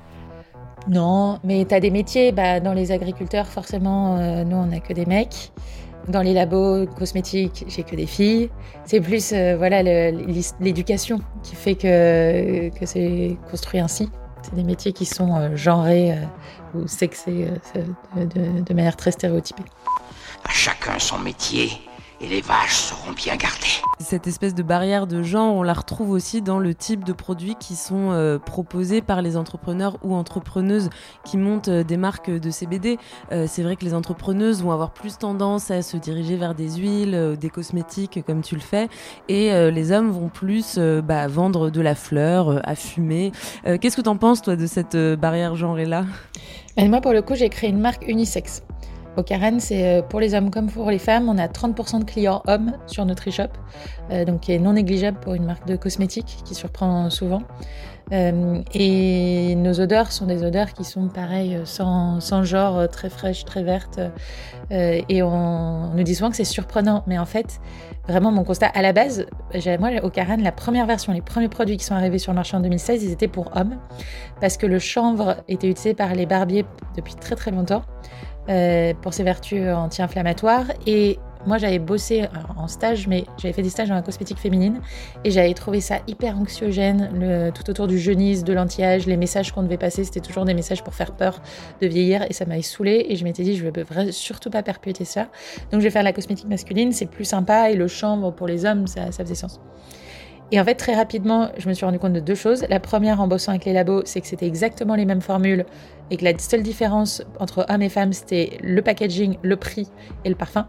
Non, 0.90 1.40
mais 1.46 1.66
tu 1.66 1.74
as 1.76 1.80
des 1.80 1.92
métiers, 1.92 2.32
bah, 2.34 2.60
dans 2.60 2.74
les 2.74 2.92
agriculteurs, 2.92 3.48
forcément, 3.48 4.18
nous, 4.44 4.56
on 4.56 4.66
n'a 4.66 4.80
que 4.80 4.94
des 4.94 5.06
mecs. 5.06 5.52
Dans 6.08 6.22
les 6.22 6.34
labos 6.34 6.88
cosmétiques, 6.88 7.66
j'ai 7.68 7.84
que 7.84 7.96
des 7.96 8.06
filles. 8.08 8.50
C'est 8.86 9.02
plus 9.02 9.32
voilà 9.58 9.84
l'éducation 10.60 11.20
qui 11.44 11.56
fait 11.56 11.76
que, 11.76 12.70
que 12.70 12.86
c'est 12.86 13.38
construit 13.52 13.80
ainsi. 13.80 14.10
C'est 14.42 14.56
des 14.56 14.64
métiers 14.64 14.94
qui 14.94 15.06
sont 15.06 15.36
euh, 15.36 15.56
genrés 15.56 16.14
euh, 16.14 16.26
ou 16.74 16.88
sexés 16.88 17.50
euh, 17.76 18.26
de, 18.26 18.74
manière 18.74 18.96
très 18.96 19.12
stéréotypée. 19.12 19.64
À 20.44 20.52
chacun 20.52 20.98
son 21.00 21.20
métier 21.20 21.72
et 22.22 22.28
les 22.28 22.42
vaches 22.42 22.76
seront 22.76 23.12
bien 23.12 23.36
gardées. 23.36 23.82
Cette 24.00 24.28
espèce 24.28 24.56
de 24.56 24.64
barrière 24.64 25.08
de 25.08 25.24
genre, 25.24 25.54
on 25.56 25.64
la 25.64 25.74
retrouve 25.74 26.12
aussi 26.12 26.42
dans 26.42 26.60
le 26.60 26.74
type 26.74 27.04
de 27.04 27.14
produits 27.14 27.56
qui 27.60 27.76
sont 27.76 28.12
euh, 28.12 28.40
proposés 28.40 29.02
par 29.02 29.22
les 29.22 29.38
entrepreneurs 29.38 29.98
ou 30.04 30.16
entrepreneuses 30.16 30.90
qui 31.26 31.38
montent 31.38 31.68
euh, 31.68 31.84
des 31.84 31.98
marques 31.98 32.30
de 32.30 32.50
CBD. 32.50 32.98
Euh, 33.32 33.46
c'est 33.48 33.64
vrai 33.64 33.76
que 33.76 33.86
les 33.86 33.94
entrepreneuses 33.94 34.64
vont 34.64 34.72
avoir 34.72 34.92
plus 34.92 35.18
tendance 35.18 35.72
à 35.72 35.82
se 35.82 35.98
diriger 35.98 36.38
vers 36.38 36.56
des 36.56 36.78
huiles, 36.78 37.38
des 37.40 37.50
cosmétiques 37.50 38.24
comme 38.26 38.42
tu 38.42 38.56
le 38.56 38.62
fais, 38.62 38.88
et 39.28 39.52
les 39.72 39.92
hommes 39.92 40.12
vont 40.12 40.30
plus 40.30 40.78
bah, 40.78 41.28
vendre 41.28 41.70
de 41.70 41.82
la 41.82 41.96
fleur, 41.96 42.62
à 42.68 42.76
fumer. 42.76 43.32
Qu'est-ce 43.64 43.96
que 43.96 44.02
tu 44.02 44.10
en 44.10 44.18
penses 44.18 44.42
toi 44.42 44.56
de 44.56 44.66
cette 44.66 44.96
barrière 44.96 45.56
genrée-là 45.56 46.06
Moi 46.78 47.02
pour 47.02 47.12
le 47.12 47.22
coup 47.22 47.36
j'ai 47.36 47.50
créé 47.50 47.70
une 47.70 47.80
marque 47.80 48.08
unisexe. 48.08 48.64
Au 49.20 49.24
Karen, 49.24 49.60
c'est 49.60 49.86
euh, 49.86 50.02
pour 50.02 50.22
les 50.22 50.34
hommes 50.34 50.50
comme 50.50 50.72
pour 50.72 50.90
les 50.90 50.98
femmes. 50.98 51.28
On 51.28 51.38
a 51.38 51.48
30% 51.48 52.00
de 52.00 52.04
clients 52.06 52.42
hommes 52.48 52.72
sur 52.88 53.04
notre 53.04 53.28
e-shop, 53.28 53.50
euh, 54.12 54.24
donc 54.24 54.40
qui 54.40 54.54
est 54.54 54.60
non 54.60 54.72
négligeable 54.72 55.20
pour 55.20 55.34
une 55.34 55.44
marque 55.44 55.68
de 55.68 55.76
cosmétiques 55.76 56.38
qui 56.46 56.56
surprend 56.56 57.10
souvent. 57.10 57.42
Euh, 58.14 58.62
et 58.74 59.56
nos 59.56 59.82
odeurs 59.82 60.14
sont 60.14 60.26
des 60.26 60.46
odeurs 60.46 60.72
qui 60.72 60.86
sont 60.86 61.10
pareilles, 61.10 61.60
sans, 61.66 62.22
sans 62.22 62.44
genre, 62.44 62.88
très 62.88 63.10
fraîches, 63.10 63.44
très 63.44 63.62
vertes. 63.62 64.00
et 64.72 65.22
on, 65.22 65.90
nous 65.94 66.04
dit 66.04 66.16
souvent 66.16 66.30
que 66.30 66.38
c'est 66.38 66.46
surprenant, 66.46 67.04
mais 67.06 67.20
en 67.20 67.26
fait, 67.26 67.60
vraiment 68.10 68.32
mon 68.32 68.44
constat 68.44 68.68
à 68.68 68.82
la 68.82 68.92
base, 68.94 69.28
moi 69.80 69.90
au 70.04 70.10
Karen, 70.10 70.42
la 70.42 70.52
première 70.52 70.86
version, 70.86 71.14
les 71.14 71.22
premiers 71.22 71.50
produits 71.50 71.78
qui 71.78 71.86
sont 71.86 71.96
arrivés 71.96 72.20
sur 72.20 72.32
le 72.32 72.36
marché 72.36 72.58
en 72.58 72.60
2016, 72.60 73.04
ils 73.04 73.12
étaient 73.12 73.28
pour 73.28 73.56
hommes, 73.56 73.78
parce 74.42 74.58
que 74.58 74.66
le 74.66 74.80
chanvre 74.80 75.38
était 75.48 75.68
utilisé 75.68 75.94
par 75.94 76.14
les 76.16 76.26
barbiers 76.26 76.66
depuis 76.96 77.16
très 77.16 77.36
très 77.36 77.52
longtemps. 77.52 77.84
Euh, 78.50 78.96
pour 79.00 79.14
ses 79.14 79.22
vertus 79.22 79.68
anti-inflammatoires. 79.68 80.66
Et 80.88 81.20
moi, 81.46 81.58
j'avais 81.58 81.80
bossé 81.80 82.28
en 82.58 82.68
stage, 82.68 83.08
mais 83.08 83.26
j'avais 83.38 83.54
fait 83.54 83.62
des 83.62 83.70
stages 83.70 83.90
dans 83.90 83.96
la 83.96 84.02
cosmétique 84.02 84.38
féminine 84.38 84.82
et 85.24 85.32
j'avais 85.32 85.54
trouvé 85.54 85.80
ça 85.82 86.00
hyper 86.08 86.38
anxiogène, 86.38 87.52
tout 87.56 87.70
autour 87.70 87.88
du 87.88 87.98
jeunisme, 87.98 88.46
de 88.46 88.54
l'anti-âge, 88.54 89.06
les 89.06 89.18
messages 89.18 89.52
qu'on 89.52 89.64
devait 89.64 89.78
passer, 89.78 90.04
c'était 90.04 90.20
toujours 90.20 90.46
des 90.46 90.54
messages 90.54 90.84
pour 90.84 90.94
faire 90.94 91.14
peur 91.14 91.42
de 91.82 91.88
vieillir 91.88 92.26
et 92.30 92.34
ça 92.34 92.46
m'avait 92.46 92.62
saoulé 92.62 93.06
et 93.10 93.16
je 93.16 93.24
m'étais 93.24 93.44
dit, 93.44 93.56
je 93.56 93.66
ne 93.66 93.72
veux 93.72 94.12
surtout 94.12 94.50
pas 94.50 94.64
perpétuer 94.64 95.06
ça. 95.06 95.30
Donc, 95.72 95.80
je 95.82 95.86
vais 95.86 95.92
faire 95.92 96.04
la 96.04 96.14
cosmétique 96.14 96.48
masculine, 96.48 96.92
c'est 96.92 97.06
plus 97.06 97.26
sympa 97.26 97.72
et 97.72 97.76
le 97.76 97.88
chanvre 97.88 98.32
pour 98.32 98.48
les 98.48 98.66
hommes, 98.66 98.88
ça, 98.88 99.12
ça 99.12 99.24
faisait 99.24 99.36
sens. 99.36 99.60
Et 100.52 100.60
en 100.60 100.66
fait, 100.66 100.76
très 100.76 100.96
rapidement, 100.96 101.52
je 101.58 101.70
me 101.70 101.74
suis 101.74 101.86
rendu 101.86 102.00
compte 102.00 102.14
de 102.14 102.20
deux 102.20 102.36
choses. 102.36 102.66
La 102.70 102.80
première, 102.80 103.22
en 103.22 103.28
bossant 103.28 103.52
avec 103.52 103.66
les 103.66 103.74
labos, 103.74 104.02
c'est 104.06 104.20
que 104.20 104.26
c'était 104.26 104.48
exactement 104.48 104.96
les 104.96 105.06
mêmes 105.06 105.22
formules 105.22 105.66
et 106.10 106.18
que 106.18 106.24
la 106.24 106.38
seule 106.40 106.64
différence 106.64 107.22
entre 107.40 107.66
hommes 107.70 107.84
et 107.84 107.90
femmes, 107.90 108.14
c'était 108.14 108.58
le 108.64 108.82
packaging, 108.82 109.38
le 109.44 109.56
prix 109.58 109.88
et 110.26 110.30
le 110.30 110.36
parfum. 110.36 110.68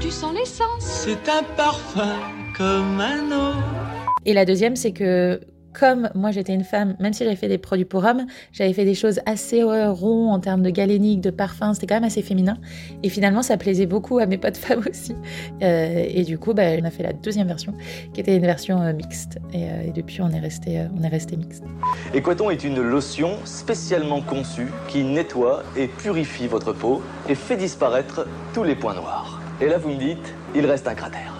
Tu 0.00 0.10
sens 0.10 0.34
l'essence 0.34 0.80
C'est 0.80 1.28
un 1.30 1.44
parfum 1.56 2.16
comme 2.56 3.00
un 3.00 3.26
autre. 3.26 3.58
Et 4.26 4.32
la 4.32 4.44
deuxième, 4.44 4.74
c'est 4.74 4.92
que 4.92 5.40
comme 5.74 6.08
moi 6.14 6.30
j'étais 6.30 6.54
une 6.54 6.64
femme, 6.64 6.96
même 7.00 7.12
si 7.12 7.24
j'avais 7.24 7.36
fait 7.36 7.48
des 7.48 7.58
produits 7.58 7.84
pour 7.84 8.04
hommes, 8.04 8.26
j'avais 8.52 8.72
fait 8.72 8.84
des 8.84 8.94
choses 8.94 9.20
assez 9.26 9.62
euh, 9.62 9.90
ronds 9.90 10.30
en 10.30 10.38
termes 10.38 10.62
de 10.62 10.70
galénique, 10.70 11.20
de 11.20 11.30
parfum, 11.30 11.74
c'était 11.74 11.88
quand 11.88 11.96
même 11.96 12.04
assez 12.04 12.22
féminin. 12.22 12.56
Et 13.02 13.08
finalement, 13.08 13.42
ça 13.42 13.56
plaisait 13.56 13.86
beaucoup 13.86 14.18
à 14.18 14.26
mes 14.26 14.38
potes 14.38 14.56
femmes 14.56 14.84
aussi. 14.90 15.14
Euh, 15.62 16.06
et 16.08 16.22
du 16.22 16.38
coup, 16.38 16.54
bah, 16.54 16.62
on 16.80 16.84
a 16.84 16.90
fait 16.90 17.02
la 17.02 17.12
deuxième 17.12 17.48
version, 17.48 17.74
qui 18.12 18.20
était 18.20 18.36
une 18.36 18.46
version 18.46 18.80
euh, 18.80 18.92
mixte. 18.92 19.38
Et, 19.52 19.90
depuis, 19.94 20.22
on 20.22 20.30
est 20.30 20.40
resté, 20.40 20.86
on 20.98 21.02
est 21.02 21.08
resté 21.08 21.36
mixte. 21.36 21.64
Équaton 22.14 22.50
est 22.50 22.64
une 22.64 22.80
lotion 22.80 23.36
spécialement 23.44 24.20
conçue 24.22 24.68
qui 24.88 25.02
nettoie 25.02 25.62
et 25.76 25.88
purifie 25.88 26.46
votre 26.46 26.72
peau 26.72 27.02
et 27.28 27.34
fait 27.34 27.56
disparaître 27.56 28.26
tous 28.52 28.64
les 28.64 28.74
points 28.74 28.94
noirs. 28.94 29.40
Et 29.60 29.66
là, 29.66 29.78
vous 29.78 29.90
me 29.90 29.98
dites, 29.98 30.34
il 30.54 30.66
reste 30.66 30.88
un 30.88 30.94
cratère. 30.94 31.34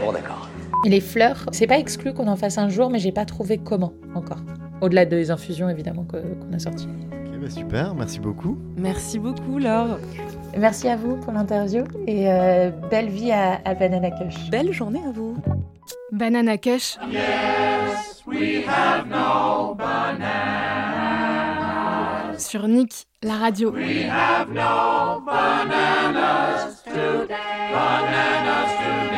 Bon, 0.00 0.12
d'accord. 0.12 0.49
Et 0.84 0.88
les 0.88 1.00
fleurs, 1.00 1.44
c'est 1.52 1.66
pas 1.66 1.78
exclu 1.78 2.14
qu'on 2.14 2.26
en 2.26 2.36
fasse 2.36 2.56
un 2.56 2.70
jour, 2.70 2.90
mais 2.90 2.98
j'ai 2.98 3.12
pas 3.12 3.26
trouvé 3.26 3.58
comment 3.58 3.92
encore. 4.14 4.42
Au-delà 4.80 5.04
des 5.04 5.30
infusions 5.30 5.68
évidemment 5.68 6.04
qu'on 6.04 6.54
a 6.54 6.58
sorties. 6.58 6.88
Ok, 7.12 7.38
bah 7.38 7.50
super, 7.50 7.94
merci 7.94 8.18
beaucoup. 8.18 8.56
Merci 8.78 9.18
beaucoup 9.18 9.58
Laure. 9.58 9.98
Merci 10.56 10.88
à 10.88 10.96
vous 10.96 11.16
pour 11.16 11.32
l'interview 11.32 11.84
et 12.06 12.30
euh, 12.30 12.70
belle 12.90 13.10
vie 13.10 13.30
à, 13.30 13.58
Banana 13.74 14.10
Kush. 14.10 14.50
Belle 14.50 14.72
journée 14.72 15.02
à 15.06 15.12
vous. 15.12 15.36
Banana 16.12 16.56
Kush. 16.56 16.96
Yes, 17.10 18.22
we 18.26 18.64
have 18.66 19.06
no 19.06 19.76
Sur 22.38 22.68
Nick, 22.68 23.06
la 23.22 23.36
radio. 23.36 23.70
We 23.70 24.04
have 24.08 24.48
no 24.48 25.22
bananas 25.26 26.82
today. 26.84 27.28
Bananas 27.70 28.70
today. 28.78 29.09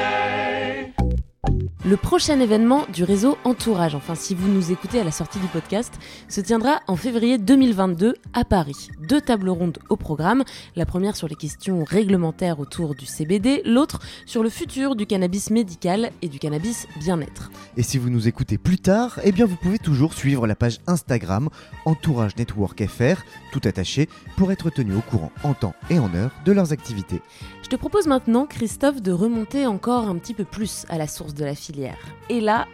Le 1.92 1.98
prochain 1.98 2.40
événement 2.40 2.86
du 2.90 3.04
réseau 3.04 3.36
Entourage, 3.44 3.94
enfin 3.94 4.14
si 4.14 4.34
vous 4.34 4.48
nous 4.48 4.72
écoutez 4.72 4.98
à 4.98 5.04
la 5.04 5.10
sortie 5.10 5.38
du 5.38 5.46
podcast, 5.46 5.92
se 6.26 6.40
tiendra 6.40 6.80
en 6.86 6.96
février 6.96 7.36
2022 7.36 8.14
à 8.32 8.46
Paris. 8.46 8.88
Deux 9.06 9.20
tables 9.20 9.50
rondes 9.50 9.78
au 9.90 9.96
programme, 9.96 10.42
la 10.74 10.86
première 10.86 11.16
sur 11.16 11.28
les 11.28 11.34
questions 11.34 11.84
réglementaires 11.84 12.60
autour 12.60 12.94
du 12.94 13.04
CBD, 13.04 13.60
l'autre 13.66 14.00
sur 14.24 14.42
le 14.42 14.48
futur 14.48 14.96
du 14.96 15.04
cannabis 15.04 15.50
médical 15.50 16.12
et 16.22 16.28
du 16.28 16.38
cannabis 16.38 16.88
bien-être. 16.98 17.50
Et 17.76 17.82
si 17.82 17.98
vous 17.98 18.08
nous 18.08 18.26
écoutez 18.26 18.56
plus 18.56 18.78
tard, 18.78 19.20
eh 19.22 19.30
bien 19.30 19.44
vous 19.44 19.56
pouvez 19.56 19.78
toujours 19.78 20.14
suivre 20.14 20.46
la 20.46 20.54
page 20.54 20.78
Instagram 20.86 21.50
Entourage 21.84 22.36
Network 22.36 22.86
FR, 22.86 23.20
tout 23.52 23.60
attaché, 23.64 24.08
pour 24.36 24.50
être 24.50 24.70
tenu 24.70 24.96
au 24.96 25.00
courant 25.00 25.30
en 25.44 25.54
temps 25.54 25.74
et 25.90 26.00
en 26.00 26.12
heure 26.14 26.32
de 26.44 26.50
leurs 26.50 26.72
activités. 26.72 27.22
Je 27.62 27.68
te 27.68 27.76
propose 27.76 28.08
maintenant, 28.08 28.46
Christophe, 28.46 29.00
de 29.00 29.12
remonter 29.12 29.66
encore 29.66 30.08
un 30.08 30.16
petit 30.16 30.34
peu 30.34 30.44
plus 30.44 30.84
à 30.88 30.98
la 30.98 31.06
source 31.06 31.34
de 31.34 31.44
la 31.44 31.54
filière. 31.54 31.98
Et 32.28 32.40
là, 32.40 32.66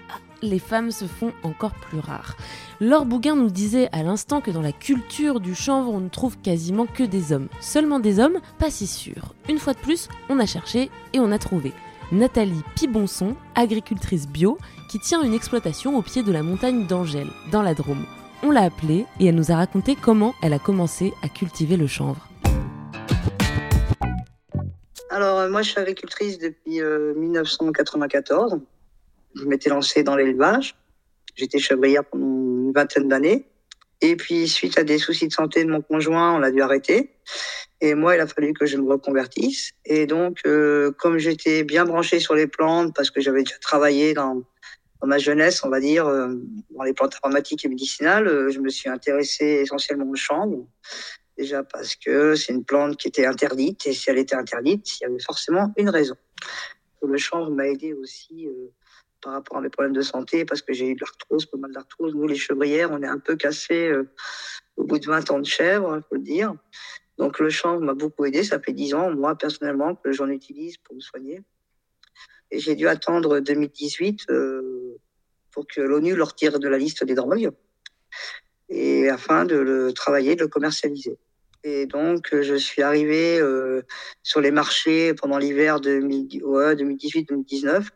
les 0.43 0.59
femmes 0.59 0.91
se 0.91 1.07
font 1.07 1.33
encore 1.43 1.75
plus 1.75 1.99
rares. 1.99 2.37
Laure 2.81 3.07
Bouguin 3.07 3.37
nous 3.37 3.51
disait 3.51 3.89
à 3.93 4.03
l'instant 4.03 4.41
que 4.41 4.51
dans 4.51 4.63
la 4.63 4.73
culture 4.73 5.41
du 5.41 5.55
chanvre, 5.55 5.93
on 5.93 6.01
ne 6.01 6.09
trouve 6.09 6.39
quasiment 6.39 6.87
que 6.87 7.03
des 7.03 7.33
hommes. 7.33 7.49
Seulement 7.61 7.99
des 7.99 8.21
hommes, 8.21 8.39
pas 8.59 8.71
si 8.71 8.87
sûr. 8.87 9.35
Une 9.49 9.59
fois 9.59 9.75
de 9.75 9.79
plus, 9.79 10.09
on 10.29 10.39
a 10.39 10.47
cherché 10.47 10.91
et 11.13 11.21
on 11.21 11.33
a 11.33 11.39
trouvé. 11.39 11.73
Nathalie 12.13 12.63
Pibonson, 12.75 13.37
agricultrice 13.55 14.29
bio, 14.29 14.59
qui 14.89 14.99
tient 14.99 15.23
une 15.23 15.35
exploitation 15.35 15.97
au 15.97 16.03
pied 16.03 16.23
de 16.23 16.33
la 16.33 16.43
montagne 16.43 16.87
d'Angèle, 16.87 17.31
dans 17.51 17.63
la 17.63 17.75
Drôme. 17.75 18.07
On 18.43 18.53
l'a 18.53 18.63
appelée 18.63 19.05
et 19.19 19.27
elle 19.27 19.35
nous 19.35 19.51
a 19.51 19.57
raconté 19.57 19.97
comment 19.97 20.35
elle 20.43 20.53
a 20.53 20.61
commencé 20.61 21.13
à 21.23 21.29
cultiver 21.29 21.77
le 21.77 21.89
chanvre. 21.89 22.29
Alors, 25.11 25.41
euh, 25.41 25.51
moi, 25.51 25.63
je 25.63 25.71
suis 25.71 25.81
agricultrice 25.81 26.39
depuis 26.39 26.81
1994. 26.81 28.53
Euh, 28.55 28.57
je 29.35 29.45
m'étais 29.45 29.71
lancée 29.71 30.05
dans 30.05 30.15
l'élevage. 30.15 30.77
J'étais 31.35 31.59
chevrière 31.59 32.05
pendant 32.05 32.27
une 32.27 32.73
vingtaine 32.73 33.09
d'années. 33.09 33.47
Et 34.01 34.15
puis, 34.15 34.47
suite 34.47 34.79
à 34.79 34.85
des 34.85 34.99
soucis 34.99 35.27
de 35.27 35.33
santé 35.33 35.65
de 35.65 35.71
mon 35.71 35.83
conjoint, 35.83 36.39
on 36.39 36.43
a 36.45 36.53
dû 36.53 36.63
arrêter. 36.63 37.11
Et 37.81 37.95
moi, 37.95 38.15
il 38.15 38.21
a 38.21 38.29
fallu 38.29 38.53
que 38.53 38.67
je 38.67 38.77
me 38.77 38.89
reconvertisse. 38.89 39.73
Et 39.85 40.07
donc, 40.07 40.39
euh, 40.47 40.93
comme 40.93 41.19
j'étais 41.19 41.65
bien 41.65 41.85
branchée 41.85 42.21
sur 42.21 42.35
les 42.37 42.47
plantes, 42.47 42.95
parce 42.95 43.11
que 43.11 43.21
j'avais 43.21 43.43
déjà 43.43 43.59
travaillé 43.59 44.15
dans, 44.15 44.43
dans, 45.01 45.07
ma 45.07 45.19
jeunesse, 45.19 45.65
on 45.65 45.69
va 45.69 45.81
dire, 45.81 46.07
dans 46.07 46.83
les 46.83 46.93
plantes 46.93 47.17
aromatiques 47.23 47.65
et 47.65 47.69
médicinales, 47.69 48.51
je 48.51 48.59
me 48.61 48.69
suis 48.69 48.89
intéressée 48.89 49.61
essentiellement 49.63 50.09
aux 50.09 50.17
chambres. 50.17 50.67
Déjà 51.39 51.63
parce 51.63 51.95
que 51.95 52.35
c'est 52.35 52.53
une 52.53 52.65
plante 52.65 52.97
qui 52.97 53.07
était 53.07 53.25
interdite 53.25 53.87
et 53.87 53.93
si 53.93 54.11
elle 54.11 54.19
était 54.19 54.35
interdite, 54.35 54.99
il 54.99 55.05
y 55.05 55.07
avait 55.07 55.21
forcément 55.21 55.73
une 55.77 55.89
raison. 55.89 56.17
Le 57.01 57.17
chanvre 57.17 57.53
m'a 57.53 57.69
aidé 57.69 57.95
aussi 57.95 58.49
euh, 58.49 58.73
par 59.23 59.35
rapport 59.35 59.59
à 59.59 59.61
mes 59.61 59.69
problèmes 59.69 59.95
de 59.95 60.01
santé 60.01 60.45
parce 60.45 60.63
que 60.63 60.73
j'ai 60.73 60.89
eu 60.89 60.95
de 60.97 61.01
l'arthrose, 61.01 61.47
pas 61.47 61.57
mal 61.57 61.71
d'arthrose. 61.71 62.13
Nous, 62.17 62.27
les 62.27 62.35
chevrières, 62.35 62.91
on 62.91 63.01
est 63.03 63.09
un 63.09 63.21
peu 63.21 63.37
cassés 63.37 63.89
euh, 63.89 64.11
au 64.77 64.83
bout 64.83 64.99
de 64.99 65.07
20 65.07 65.31
ans 65.31 65.39
de 65.39 65.47
chèvre, 65.47 65.97
il 65.97 66.03
faut 66.09 66.17
le 66.17 66.23
dire. 66.23 66.55
Donc 67.19 67.39
le 67.39 67.51
chanvre 67.51 67.83
m'a 67.83 67.95
beaucoup 67.95 68.25
aidé. 68.25 68.43
Ça 68.43 68.59
fait 68.59 68.73
10 68.73 68.95
ans, 68.95 69.15
moi, 69.15 69.37
personnellement, 69.37 69.95
que 69.95 70.11
j'en 70.11 70.29
utilise 70.29 70.77
pour 70.79 70.97
me 70.97 71.01
soigner. 71.01 71.43
Et 72.51 72.59
j'ai 72.59 72.75
dû 72.75 72.89
attendre 72.89 73.39
2018 73.39 74.31
euh, 74.31 74.88
pour 75.53 75.67
que 75.67 75.81
l'ONU 75.81 76.15
le 76.15 76.23
retire 76.23 76.59
de 76.59 76.69
la 76.69 76.79
liste 76.79 77.05
des 77.05 77.15
drogues 77.15 77.51
et 78.69 79.09
afin 79.09 79.45
de 79.45 79.57
le 79.57 79.93
travailler, 79.93 80.37
de 80.37 80.43
le 80.43 80.49
commercialiser. 80.49 81.19
Et 81.65 81.87
donc, 81.87 82.33
euh, 82.33 82.43
je 82.43 82.55
suis 82.55 82.83
arrivée 82.83 83.41
euh, 83.41 83.83
sur 84.23 84.41
les 84.41 84.51
marchés 84.51 85.15
pendant 85.15 85.39
l'hiver 85.39 85.81
2018-2019 85.81 87.89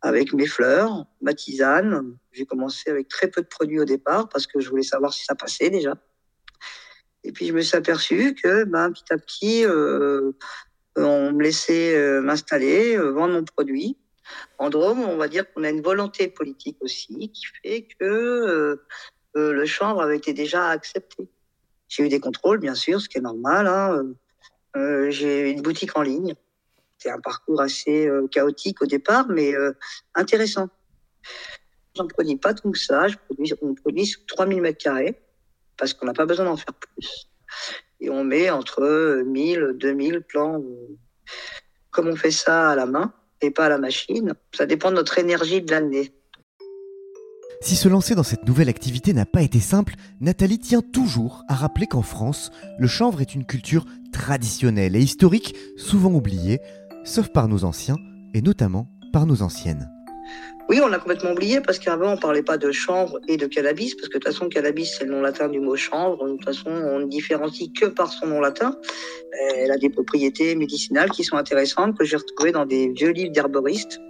avec 0.00 0.32
mes 0.32 0.46
fleurs, 0.46 1.04
ma 1.20 1.34
tisane. 1.34 2.16
J'ai 2.32 2.46
commencé 2.46 2.90
avec 2.90 3.08
très 3.08 3.28
peu 3.28 3.42
de 3.42 3.46
produits 3.46 3.80
au 3.80 3.84
départ 3.84 4.28
parce 4.28 4.46
que 4.46 4.60
je 4.60 4.70
voulais 4.70 4.82
savoir 4.82 5.12
si 5.12 5.24
ça 5.24 5.34
passait 5.34 5.70
déjà. 5.70 5.94
Et 7.24 7.32
puis, 7.32 7.46
je 7.46 7.52
me 7.52 7.60
suis 7.60 7.76
aperçue 7.76 8.34
que 8.34 8.64
ben, 8.64 8.92
petit 8.92 9.12
à 9.12 9.18
petit, 9.18 9.64
euh, 9.64 10.32
on 10.96 11.32
me 11.32 11.42
laissait 11.42 11.96
euh, 11.96 12.20
m'installer, 12.20 12.96
vendre 12.96 13.34
mon 13.34 13.44
produit. 13.44 13.98
En 14.58 14.70
Drôme, 14.70 15.00
on 15.00 15.16
va 15.16 15.28
dire 15.28 15.52
qu'on 15.52 15.64
a 15.64 15.70
une 15.70 15.82
volonté 15.82 16.28
politique 16.28 16.78
aussi 16.80 17.30
qui 17.30 17.44
fait 17.62 17.88
que 17.98 18.80
le 19.34 19.66
chanvre 19.66 20.00
avait 20.00 20.16
été 20.16 20.32
déjà 20.32 20.68
accepté. 20.68 21.28
J'ai 21.88 22.04
eu 22.04 22.08
des 22.08 22.20
contrôles, 22.20 22.58
bien 22.58 22.74
sûr, 22.74 23.00
ce 23.00 23.08
qui 23.08 23.18
est 23.18 23.22
normal. 23.22 23.66
Hein. 23.66 24.14
Euh, 24.76 25.10
j'ai 25.10 25.50
une 25.50 25.62
boutique 25.62 25.96
en 25.96 26.02
ligne. 26.02 26.34
C'était 26.98 27.12
un 27.12 27.20
parcours 27.20 27.60
assez 27.60 28.06
euh, 28.08 28.26
chaotique 28.28 28.82
au 28.82 28.86
départ, 28.86 29.28
mais 29.28 29.54
euh, 29.54 29.72
intéressant. 30.14 30.68
J'en 31.94 32.08
produis 32.08 32.36
pas 32.36 32.54
tout 32.54 32.74
ça. 32.74 33.08
Je 33.08 33.16
produis, 33.16 33.52
on 33.62 33.74
produit 33.74 34.06
sur 34.06 34.24
3000 34.26 34.60
mètres 34.60 34.82
carrés 34.82 35.20
parce 35.76 35.94
qu'on 35.94 36.06
n'a 36.06 36.14
pas 36.14 36.26
besoin 36.26 36.46
d'en 36.46 36.56
faire 36.56 36.74
plus. 36.74 37.28
Et 38.00 38.10
on 38.10 38.24
met 38.24 38.50
entre 38.50 39.22
1000, 39.24 39.74
2000 39.76 40.22
plants. 40.22 40.62
Comme 41.90 42.08
on 42.08 42.16
fait 42.16 42.32
ça 42.32 42.70
à 42.70 42.74
la 42.74 42.86
main 42.86 43.14
pas 43.50 43.68
la 43.68 43.78
machine, 43.78 44.34
ça 44.52 44.66
dépend 44.66 44.90
de 44.90 44.96
notre 44.96 45.18
énergie 45.18 45.62
de 45.62 45.70
l'année. 45.70 46.12
Si 47.60 47.76
se 47.76 47.88
lancer 47.88 48.14
dans 48.14 48.22
cette 48.22 48.46
nouvelle 48.46 48.68
activité 48.68 49.14
n'a 49.14 49.24
pas 49.24 49.40
été 49.40 49.58
simple, 49.58 49.94
Nathalie 50.20 50.58
tient 50.58 50.82
toujours 50.82 51.42
à 51.48 51.54
rappeler 51.54 51.86
qu'en 51.86 52.02
France, 52.02 52.50
le 52.78 52.86
chanvre 52.86 53.22
est 53.22 53.34
une 53.34 53.46
culture 53.46 53.86
traditionnelle 54.12 54.96
et 54.96 55.00
historique, 55.00 55.54
souvent 55.78 56.12
oubliée, 56.12 56.60
sauf 57.04 57.28
par 57.28 57.48
nos 57.48 57.64
anciens 57.64 57.96
et 58.34 58.42
notamment 58.42 58.90
par 59.12 59.24
nos 59.24 59.40
anciennes. 59.40 59.93
Oui, 60.70 60.80
on 60.82 60.88
l'a 60.88 60.98
complètement 60.98 61.32
oublié 61.32 61.60
parce 61.60 61.78
qu'avant 61.78 62.14
on 62.14 62.16
parlait 62.16 62.42
pas 62.42 62.56
de 62.56 62.72
chanvre 62.72 63.20
et 63.28 63.36
de 63.36 63.46
cannabis 63.46 63.94
parce 63.94 64.08
que 64.08 64.18
de 64.18 64.24
toute 64.24 64.32
façon 64.32 64.48
cannabis 64.48 64.96
c'est 64.98 65.04
le 65.04 65.12
nom 65.12 65.20
latin 65.20 65.48
du 65.48 65.60
mot 65.60 65.76
chanvre. 65.76 66.26
De 66.26 66.32
toute 66.32 66.44
façon 66.44 66.70
on 66.70 67.00
ne 67.00 67.06
différencie 67.06 67.70
que 67.72 67.86
par 67.86 68.10
son 68.10 68.26
nom 68.26 68.40
latin. 68.40 68.76
Elle 69.58 69.70
a 69.70 69.76
des 69.76 69.90
propriétés 69.90 70.54
médicinales 70.54 71.10
qui 71.10 71.22
sont 71.22 71.36
intéressantes 71.36 71.98
que 71.98 72.04
j'ai 72.04 72.16
retrouvées 72.16 72.52
dans 72.52 72.64
des 72.64 72.88
vieux 72.88 73.10
livres 73.10 73.32
d'herboristes. 73.32 74.00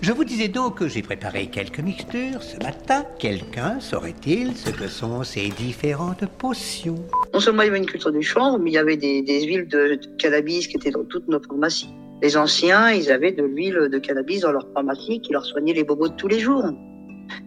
Je 0.00 0.12
vous 0.12 0.24
disais 0.24 0.48
donc 0.48 0.78
que 0.78 0.88
j'ai 0.88 1.02
préparé 1.02 1.46
quelques 1.46 1.80
mixtures 1.80 2.42
ce 2.42 2.56
matin. 2.64 3.04
Quelqu'un 3.18 3.78
saurait-il 3.80 4.56
ce 4.56 4.70
que 4.70 4.88
sont 4.88 5.22
ces 5.24 5.48
différentes 5.50 6.26
potions? 6.38 7.04
Non 7.34 7.40
seulement 7.40 7.62
il 7.62 7.66
y 7.66 7.68
avait 7.68 7.78
une 7.78 7.86
culture 7.86 8.12
du 8.12 8.22
chanvre, 8.22 8.58
mais 8.58 8.70
il 8.70 8.74
y 8.74 8.78
avait 8.78 8.96
des, 8.96 9.22
des 9.22 9.42
huiles 9.44 9.68
de 9.68 10.00
cannabis 10.18 10.66
qui 10.66 10.76
étaient 10.76 10.90
dans 10.90 11.04
toutes 11.04 11.28
nos 11.28 11.40
pharmacies. 11.40 11.90
Les 12.20 12.36
anciens, 12.36 12.90
ils 12.90 13.12
avaient 13.12 13.32
de 13.32 13.44
l'huile 13.44 13.88
de 13.90 13.98
cannabis 13.98 14.40
dans 14.40 14.52
leur 14.52 14.66
pharmacie 14.74 15.20
qui 15.20 15.32
leur 15.32 15.44
soignait 15.44 15.72
les 15.72 15.84
bobos 15.84 16.08
de 16.08 16.14
tous 16.14 16.28
les 16.28 16.40
jours. 16.40 16.64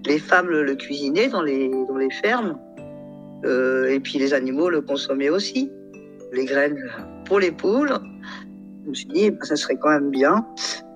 Les 0.05 0.19
femmes 0.19 0.47
le, 0.47 0.75
cuisinaient 0.75 1.27
dans 1.27 1.41
les, 1.41 1.69
dans 1.69 1.97
les 1.97 2.09
fermes. 2.09 2.57
Euh, 3.43 3.89
et 3.89 3.99
puis 3.99 4.17
les 4.19 4.33
animaux 4.33 4.69
le 4.69 4.81
consommaient 4.81 5.29
aussi. 5.29 5.69
Les 6.31 6.45
graines 6.45 6.77
pour 7.25 7.39
les 7.39 7.51
poules. 7.51 7.93
Je 8.85 8.89
me 8.89 8.93
suis 8.93 9.07
dit, 9.07 9.31
bah, 9.31 9.43
ça 9.43 9.55
serait 9.55 9.77
quand 9.77 9.89
même 9.89 10.09
bien 10.09 10.45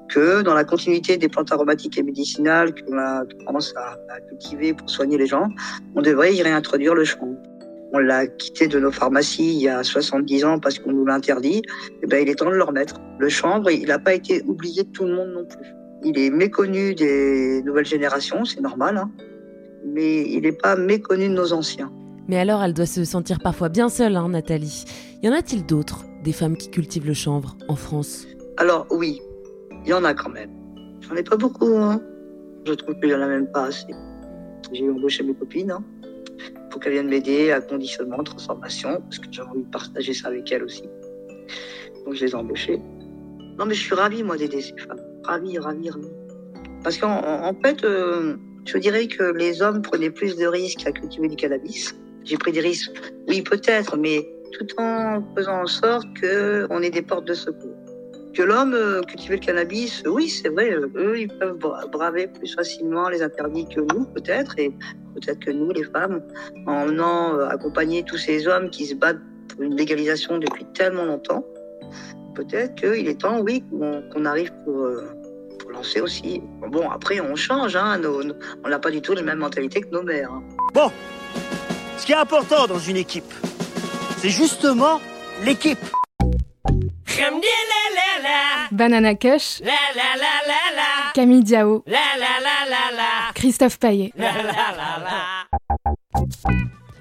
que 0.07 0.41
dans 0.41 0.53
la 0.53 0.63
continuité 0.63 1.17
des 1.17 1.27
plantes 1.27 1.51
aromatiques 1.51 1.97
et 1.97 2.03
médicinales 2.03 2.73
qu'on 2.73 2.97
a 2.97 3.23
à, 3.23 3.97
à, 4.09 4.21
cultiver 4.29 4.73
pour 4.73 4.89
soigner 4.89 5.17
les 5.17 5.25
gens, 5.25 5.49
on 5.95 6.01
devrait 6.01 6.33
y 6.33 6.41
réintroduire 6.41 6.93
le 6.93 7.03
chanvre. 7.03 7.35
On 7.93 7.99
l'a 7.99 8.27
quitté 8.27 8.67
de 8.67 8.79
nos 8.79 8.91
pharmacies 8.91 9.55
il 9.55 9.61
y 9.61 9.69
a 9.69 9.83
70 9.83 10.45
ans 10.45 10.59
parce 10.59 10.79
qu'on 10.79 10.91
nous 10.91 11.05
l'interdit. 11.05 11.61
Eh 12.03 12.07
ben, 12.07 12.21
il 12.21 12.29
est 12.29 12.35
temps 12.35 12.49
de 12.49 12.55
le 12.55 12.63
remettre. 12.63 12.95
Le 13.19 13.29
chanvre, 13.29 13.69
il 13.71 13.87
n'a 13.87 13.99
pas 13.99 14.13
été 14.13 14.41
oublié 14.43 14.83
de 14.83 14.89
tout 14.89 15.05
le 15.05 15.15
monde 15.15 15.29
non 15.33 15.45
plus. 15.45 15.73
Il 16.03 16.19
est 16.19 16.29
méconnu 16.29 16.93
des 16.93 17.61
nouvelles 17.63 17.85
générations, 17.85 18.45
c'est 18.45 18.61
normal, 18.61 18.97
hein, 18.97 19.11
mais 19.85 20.21
il 20.21 20.41
n'est 20.41 20.51
pas 20.51 20.75
méconnu 20.75 21.29
de 21.29 21.33
nos 21.33 21.53
anciens. 21.53 21.91
Mais 22.27 22.37
alors, 22.37 22.63
elle 22.63 22.73
doit 22.73 22.85
se 22.85 23.03
sentir 23.05 23.39
parfois 23.39 23.69
bien 23.69 23.89
seule, 23.89 24.15
hein, 24.15 24.29
Nathalie. 24.29 24.85
Y 25.23 25.29
en 25.29 25.33
a-t-il 25.33 25.65
d'autres, 25.65 26.05
des 26.23 26.31
femmes 26.31 26.57
qui 26.57 26.69
cultivent 26.69 27.05
le 27.05 27.13
chanvre 27.13 27.55
en 27.67 27.75
France? 27.75 28.27
Alors 28.57 28.87
oui, 28.89 29.21
il 29.83 29.89
y 29.89 29.93
en 29.93 30.03
a 30.03 30.13
quand 30.13 30.29
même. 30.29 30.51
J'en 31.01 31.15
ai 31.15 31.23
pas 31.23 31.37
beaucoup. 31.37 31.75
Hein. 31.77 32.01
Je 32.65 32.73
trouve 32.73 32.95
qu'il 32.99 33.09
y 33.09 33.15
en 33.15 33.21
a 33.21 33.27
même 33.27 33.47
pas 33.51 33.65
assez. 33.65 33.93
J'ai 34.71 34.89
embauché 34.89 35.23
mes 35.23 35.35
copines 35.35 35.71
hein, 35.71 35.83
pour 36.75 36.83
qu'elles 36.83 36.91
viennent 36.91 37.07
m'aider 37.07 37.51
à 37.51 37.61
conditionnement, 37.61 38.21
transformation, 38.21 39.01
parce 39.03 39.19
que 39.19 39.27
j'ai 39.31 39.41
envie 39.41 39.61
de 39.61 39.69
partager 39.69 40.13
ça 40.13 40.27
avec 40.27 40.51
elles 40.51 40.61
aussi. 40.61 40.83
Donc 42.03 42.15
je 42.15 42.25
les 42.25 42.31
ai 42.31 42.35
embauchées. 42.35 42.81
Non 43.57 43.65
mais 43.65 43.75
je 43.75 43.81
suis 43.81 43.95
ravie 43.95 44.23
moi 44.23 44.35
d'aider 44.35 44.61
ces 44.61 44.75
femmes. 44.75 44.99
Ravie, 45.23 45.57
ravie, 45.57 45.89
ravie. 45.89 46.11
Parce 46.83 46.97
qu'en 46.97 47.21
en, 47.23 47.47
en 47.47 47.53
fait, 47.63 47.81
euh, 47.85 48.35
je 48.65 48.77
dirais 48.77 49.07
que 49.07 49.23
les 49.23 49.61
hommes 49.61 49.81
prenaient 49.81 50.09
plus 50.09 50.35
de 50.35 50.47
risques 50.47 50.85
à 50.85 50.91
cultiver 50.91 51.29
du 51.29 51.37
cannabis. 51.37 51.95
J'ai 52.25 52.35
pris 52.35 52.51
des 52.51 52.59
risques, 52.59 52.91
oui 53.29 53.41
peut-être, 53.41 53.95
mais 53.95 54.27
tout 54.51 54.67
en 54.77 55.23
faisant 55.37 55.61
en 55.61 55.67
sorte 55.67 56.07
qu'on 56.19 56.81
ait 56.81 56.89
des 56.89 57.03
portes 57.03 57.25
de 57.25 57.35
secours 57.35 57.74
que 58.35 58.43
l'homme 58.43 58.73
euh, 58.73 59.01
cultiver 59.01 59.37
le 59.37 59.41
cannabis, 59.41 60.03
oui, 60.05 60.29
c'est 60.29 60.49
vrai, 60.49 60.71
euh, 60.71 60.89
eux, 60.95 61.19
ils 61.19 61.29
peuvent 61.29 61.57
bra 61.57 61.85
braver 61.87 62.27
plus 62.27 62.53
facilement 62.53 63.09
les 63.09 63.23
interdits 63.23 63.65
que 63.67 63.79
nous, 63.79 64.05
peut-être, 64.05 64.59
et 64.59 64.69
peut-être 65.15 65.39
que 65.39 65.51
nous, 65.51 65.71
les 65.71 65.85
femmes, 65.85 66.21
en 66.67 66.85
venant 66.85 67.35
euh, 67.35 67.47
accompagner 67.47 68.03
tous 68.03 68.17
ces 68.17 68.47
hommes 68.47 68.69
qui 68.69 68.85
se 68.85 68.95
battent 68.95 69.21
pour 69.49 69.63
une 69.63 69.75
légalisation 69.75 70.37
depuis 70.37 70.65
tellement 70.73 71.05
longtemps, 71.05 71.45
peut-être 72.35 72.75
qu'il 72.75 73.07
est 73.07 73.21
temps, 73.21 73.39
oui, 73.39 73.63
qu'on 73.71 74.03
qu 74.13 74.25
arrive 74.25 74.51
pour, 74.65 74.81
euh, 74.81 75.09
lancer 75.71 75.99
aussi. 75.99 76.41
Bon, 76.69 76.89
après, 76.89 77.19
on 77.19 77.35
change, 77.35 77.75
hein, 77.75 77.99
on 78.63 78.69
n'a 78.69 78.79
pas 78.79 78.91
du 78.91 79.01
tout 79.01 79.13
les 79.13 79.23
mêmes 79.23 79.39
mentalités 79.39 79.81
que 79.81 79.89
nos 79.89 80.03
mères. 80.03 80.31
Hein. 80.31 80.43
Bon, 80.73 80.91
ce 81.97 82.05
qui 82.05 82.11
est 82.11 82.15
important 82.15 82.67
dans 82.67 82.79
une 82.79 82.97
équipe, 82.97 83.33
c'est 84.17 84.29
justement 84.29 85.01
l'équipe. 85.43 85.79
Banana 88.71 89.15
Kush, 89.15 89.61
Camille 91.13 91.43
Diao, 91.43 91.83
Christophe 93.33 93.79
Paillet. 93.79 94.11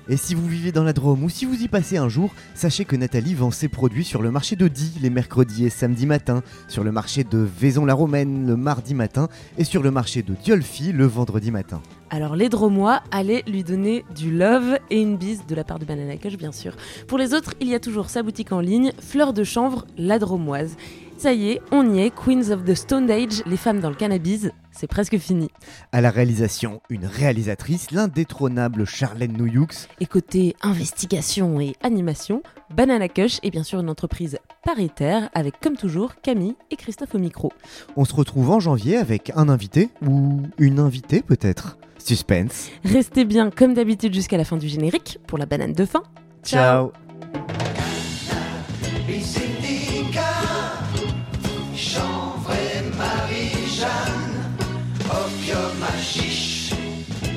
Et 0.08 0.16
si 0.16 0.34
vous 0.34 0.46
vivez 0.46 0.70
dans 0.70 0.84
la 0.84 0.92
Drôme 0.92 1.24
ou 1.24 1.30
si 1.30 1.46
vous 1.46 1.62
y 1.62 1.68
passez 1.68 1.96
un 1.96 2.08
jour, 2.08 2.32
sachez 2.54 2.84
que 2.84 2.94
Nathalie 2.94 3.34
vend 3.34 3.50
ses 3.50 3.68
produits 3.68 4.04
sur 4.04 4.20
le 4.20 4.30
marché 4.30 4.54
de 4.54 4.68
Die 4.68 4.92
les 5.00 5.10
mercredis 5.10 5.64
et 5.64 5.70
samedis 5.70 6.06
matins, 6.06 6.42
sur 6.68 6.84
le 6.84 6.92
marché 6.92 7.24
de 7.24 7.38
Vaison-la-Romaine 7.38 8.46
le 8.46 8.56
mardi 8.56 8.94
matin 8.94 9.28
et 9.56 9.64
sur 9.64 9.82
le 9.82 9.90
marché 9.90 10.22
de 10.22 10.34
Diolfi 10.34 10.92
le 10.92 11.06
vendredi 11.06 11.50
matin. 11.50 11.80
Alors 12.14 12.36
les 12.36 12.48
Dromois, 12.48 13.02
allez 13.10 13.42
lui 13.48 13.64
donner 13.64 14.04
du 14.14 14.30
love 14.30 14.78
et 14.88 15.02
une 15.02 15.16
bise 15.16 15.46
de 15.48 15.54
la 15.56 15.64
part 15.64 15.80
de 15.80 15.84
Banana 15.84 16.16
Kush 16.16 16.36
bien 16.36 16.52
sûr. 16.52 16.76
Pour 17.08 17.18
les 17.18 17.34
autres, 17.34 17.54
il 17.60 17.66
y 17.66 17.74
a 17.74 17.80
toujours 17.80 18.08
sa 18.08 18.22
boutique 18.22 18.52
en 18.52 18.60
ligne, 18.60 18.92
Fleur 19.00 19.32
de 19.32 19.42
Chanvre, 19.42 19.84
la 19.98 20.20
Dromoise. 20.20 20.76
Ça 21.18 21.32
y 21.32 21.50
est, 21.50 21.60
on 21.72 21.92
y 21.92 22.02
est, 22.02 22.12
Queens 22.14 22.52
of 22.52 22.64
the 22.64 22.76
Stone 22.76 23.10
Age, 23.10 23.42
les 23.46 23.56
femmes 23.56 23.80
dans 23.80 23.88
le 23.88 23.96
cannabis, 23.96 24.48
c'est 24.70 24.86
presque 24.86 25.18
fini. 25.18 25.50
À 25.90 26.00
la 26.00 26.10
réalisation, 26.10 26.80
une 26.88 27.04
réalisatrice, 27.04 27.90
l'indétrônable 27.90 28.84
Charlène 28.84 29.36
Nouyoux. 29.36 29.66
Et 29.98 30.06
côté 30.06 30.54
investigation 30.62 31.60
et 31.60 31.74
animation, 31.82 32.44
Banana 32.76 33.08
Kush 33.08 33.40
est 33.42 33.50
bien 33.50 33.64
sûr 33.64 33.80
une 33.80 33.90
entreprise 33.90 34.38
paritaire 34.64 35.30
avec 35.34 35.58
comme 35.60 35.76
toujours 35.76 36.14
Camille 36.22 36.54
et 36.70 36.76
Christophe 36.76 37.16
au 37.16 37.18
micro. 37.18 37.52
On 37.96 38.04
se 38.04 38.14
retrouve 38.14 38.50
en 38.50 38.60
janvier 38.60 38.98
avec 38.98 39.32
un 39.34 39.48
invité 39.48 39.90
ou 40.06 40.42
une 40.58 40.78
invitée 40.78 41.20
peut-être. 41.20 41.76
Suspense. 42.04 42.70
Restez 42.84 43.24
bien 43.24 43.50
comme 43.50 43.72
d'habitude 43.74 44.12
jusqu'à 44.12 44.36
la 44.36 44.44
fin 44.44 44.56
du 44.56 44.68
générique 44.68 45.18
pour 45.26 45.38
la 45.38 45.46
banane 45.46 45.72
de 45.72 45.86
fin. 45.86 46.02
Ciao. 46.44 46.92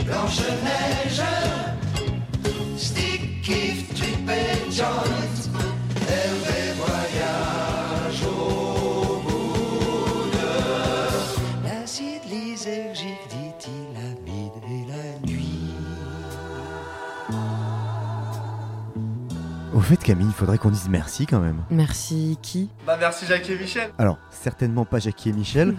Blanche-Neige, 0.05 1.21
Trip 3.95 4.29
et 4.29 4.69
fait, 19.87 19.95
Camille, 19.95 20.27
il 20.27 20.33
faudrait 20.33 20.57
qu'on 20.57 20.69
dise 20.69 20.89
merci 20.89 21.25
quand 21.25 21.39
même. 21.39 21.63
Merci 21.69 22.37
qui? 22.41 22.67
Bah 22.85 22.97
merci 22.99 23.25
Jackie 23.25 23.53
et 23.53 23.57
Michel. 23.57 23.89
Alors, 23.97 24.17
certainement 24.31 24.83
pas 24.83 24.99
Jackie 24.99 25.29
et 25.29 25.31
Michel, 25.31 25.73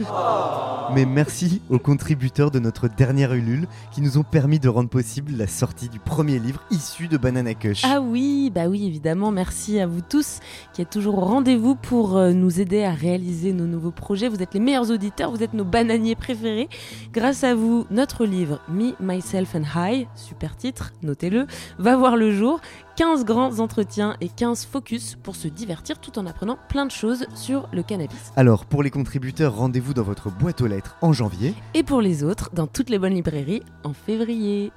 mais 0.95 1.05
merci 1.05 1.61
aux 1.69 1.79
contributeurs 1.79 2.51
de 2.51 2.59
notre 2.59 2.89
dernière 2.89 3.35
Ulule 3.35 3.69
qui 3.93 4.01
nous 4.01 4.17
ont 4.17 4.23
permis 4.23 4.61
de 4.61 4.69
rendre 4.71 4.89
possible 4.89 5.33
la 5.37 5.47
sortie 5.47 5.91
du 5.91 5.99
premier 5.99 6.39
livre 6.39 6.63
issu 6.71 7.07
de 7.09 7.19
Banana 7.19 7.53
Kush. 7.53 7.83
Ah 7.85 8.01
oui, 8.01 8.51
bah 8.55 8.69
oui, 8.69 8.87
évidemment, 8.87 9.31
merci 9.31 9.79
à 9.79 9.87
vous 9.87 10.01
tous 10.01 10.41
qui 10.73 10.81
êtes 10.81 10.89
toujours 10.89 11.19
au 11.19 11.27
rendez-vous 11.27 11.75
pour 11.75 12.17
euh, 12.17 12.33
nous 12.33 12.61
aider 12.61 12.85
à 12.85 12.93
réaliser 12.93 13.53
nos 13.53 13.67
nouveaux 13.67 13.91
projets. 13.91 14.31
Vous 14.31 14.43
êtes 14.43 14.55
les 14.55 14.61
meilleurs 14.61 14.91
auditeurs, 14.91 15.31
vous 15.31 15.43
êtes 15.43 15.53
nos 15.53 15.67
bananiers 15.67 16.15
préférés. 16.15 16.71
Grâce 17.13 17.45
à 17.45 17.55
vous, 17.55 17.87
notre 17.91 18.25
livre 18.25 18.61
Me, 18.71 18.93
Myself 19.01 19.55
and 19.55 19.65
High, 19.77 20.09
super 20.15 20.57
titre, 20.57 20.95
notez-le, 21.03 21.47
va 21.79 21.95
voir 21.95 22.17
le 22.17 22.33
jour. 22.33 22.59
15 22.99 23.25
grands 23.25 23.61
entretiens 23.61 24.17
et 24.21 24.29
15 24.29 24.67
focus 24.67 25.17
pour 25.23 25.37
se 25.37 25.47
divertir 25.47 26.01
tout 26.01 26.19
en 26.19 26.27
apprenant 26.27 26.59
plein 26.69 26.85
de 26.85 26.91
choses 26.91 27.27
sur 27.33 27.69
le 27.73 27.85
cannabis. 27.85 28.33
Alors, 28.35 28.67
pour 28.67 28.83
les 28.83 28.91
contributeurs, 28.91 29.55
rendez-vous 29.55 29.95
dans 29.95 30.03
votre 30.03 30.33
boîte 30.33 30.61
aux 30.63 30.67
lettres 30.67 30.97
en 31.01 31.13
janvier. 31.13 31.55
Et 31.75 31.85
pour 31.85 32.01
les 32.01 32.25
autres, 32.25 32.51
dans 32.53 32.67
toutes 32.67 32.91
les 32.91 32.99
bonnes 32.99 33.15
librairies 33.15 33.63
en 33.85 33.93
février. 33.93 34.73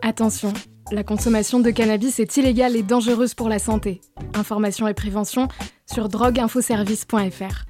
Attention, 0.00 0.52
la 0.92 1.02
consommation 1.02 1.58
de 1.58 1.72
cannabis 1.72 2.20
est 2.20 2.36
illégale 2.36 2.76
et 2.76 2.84
dangereuse 2.84 3.34
pour 3.34 3.48
la 3.48 3.58
santé. 3.58 4.00
Information 4.34 4.86
et 4.86 4.94
prévention 4.94 5.48
sur 5.92 6.08
drogueinfoservice.fr. 6.08 7.64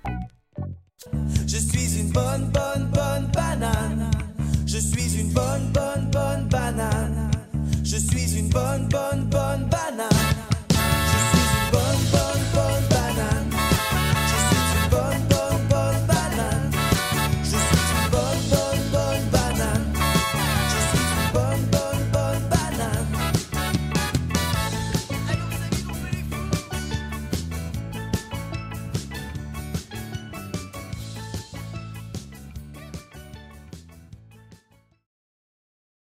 Je 1.47 1.57
suis 1.57 2.01
une 2.01 2.13
bonne, 2.13 2.53
bonne, 2.53 2.91
bonne 2.93 3.31
banane. 3.33 4.11
Je 4.67 4.77
suis 4.77 5.21
une 5.23 5.33
bonne, 5.33 5.73
bonne, 5.73 6.11
bonne 6.13 6.49
banane. 6.51 7.20
Je 7.91 7.97
suis 7.97 8.39
une 8.39 8.49
bonne, 8.49 8.87
bonne, 8.89 9.25
bonne 9.25 9.69
banane. 9.69 10.20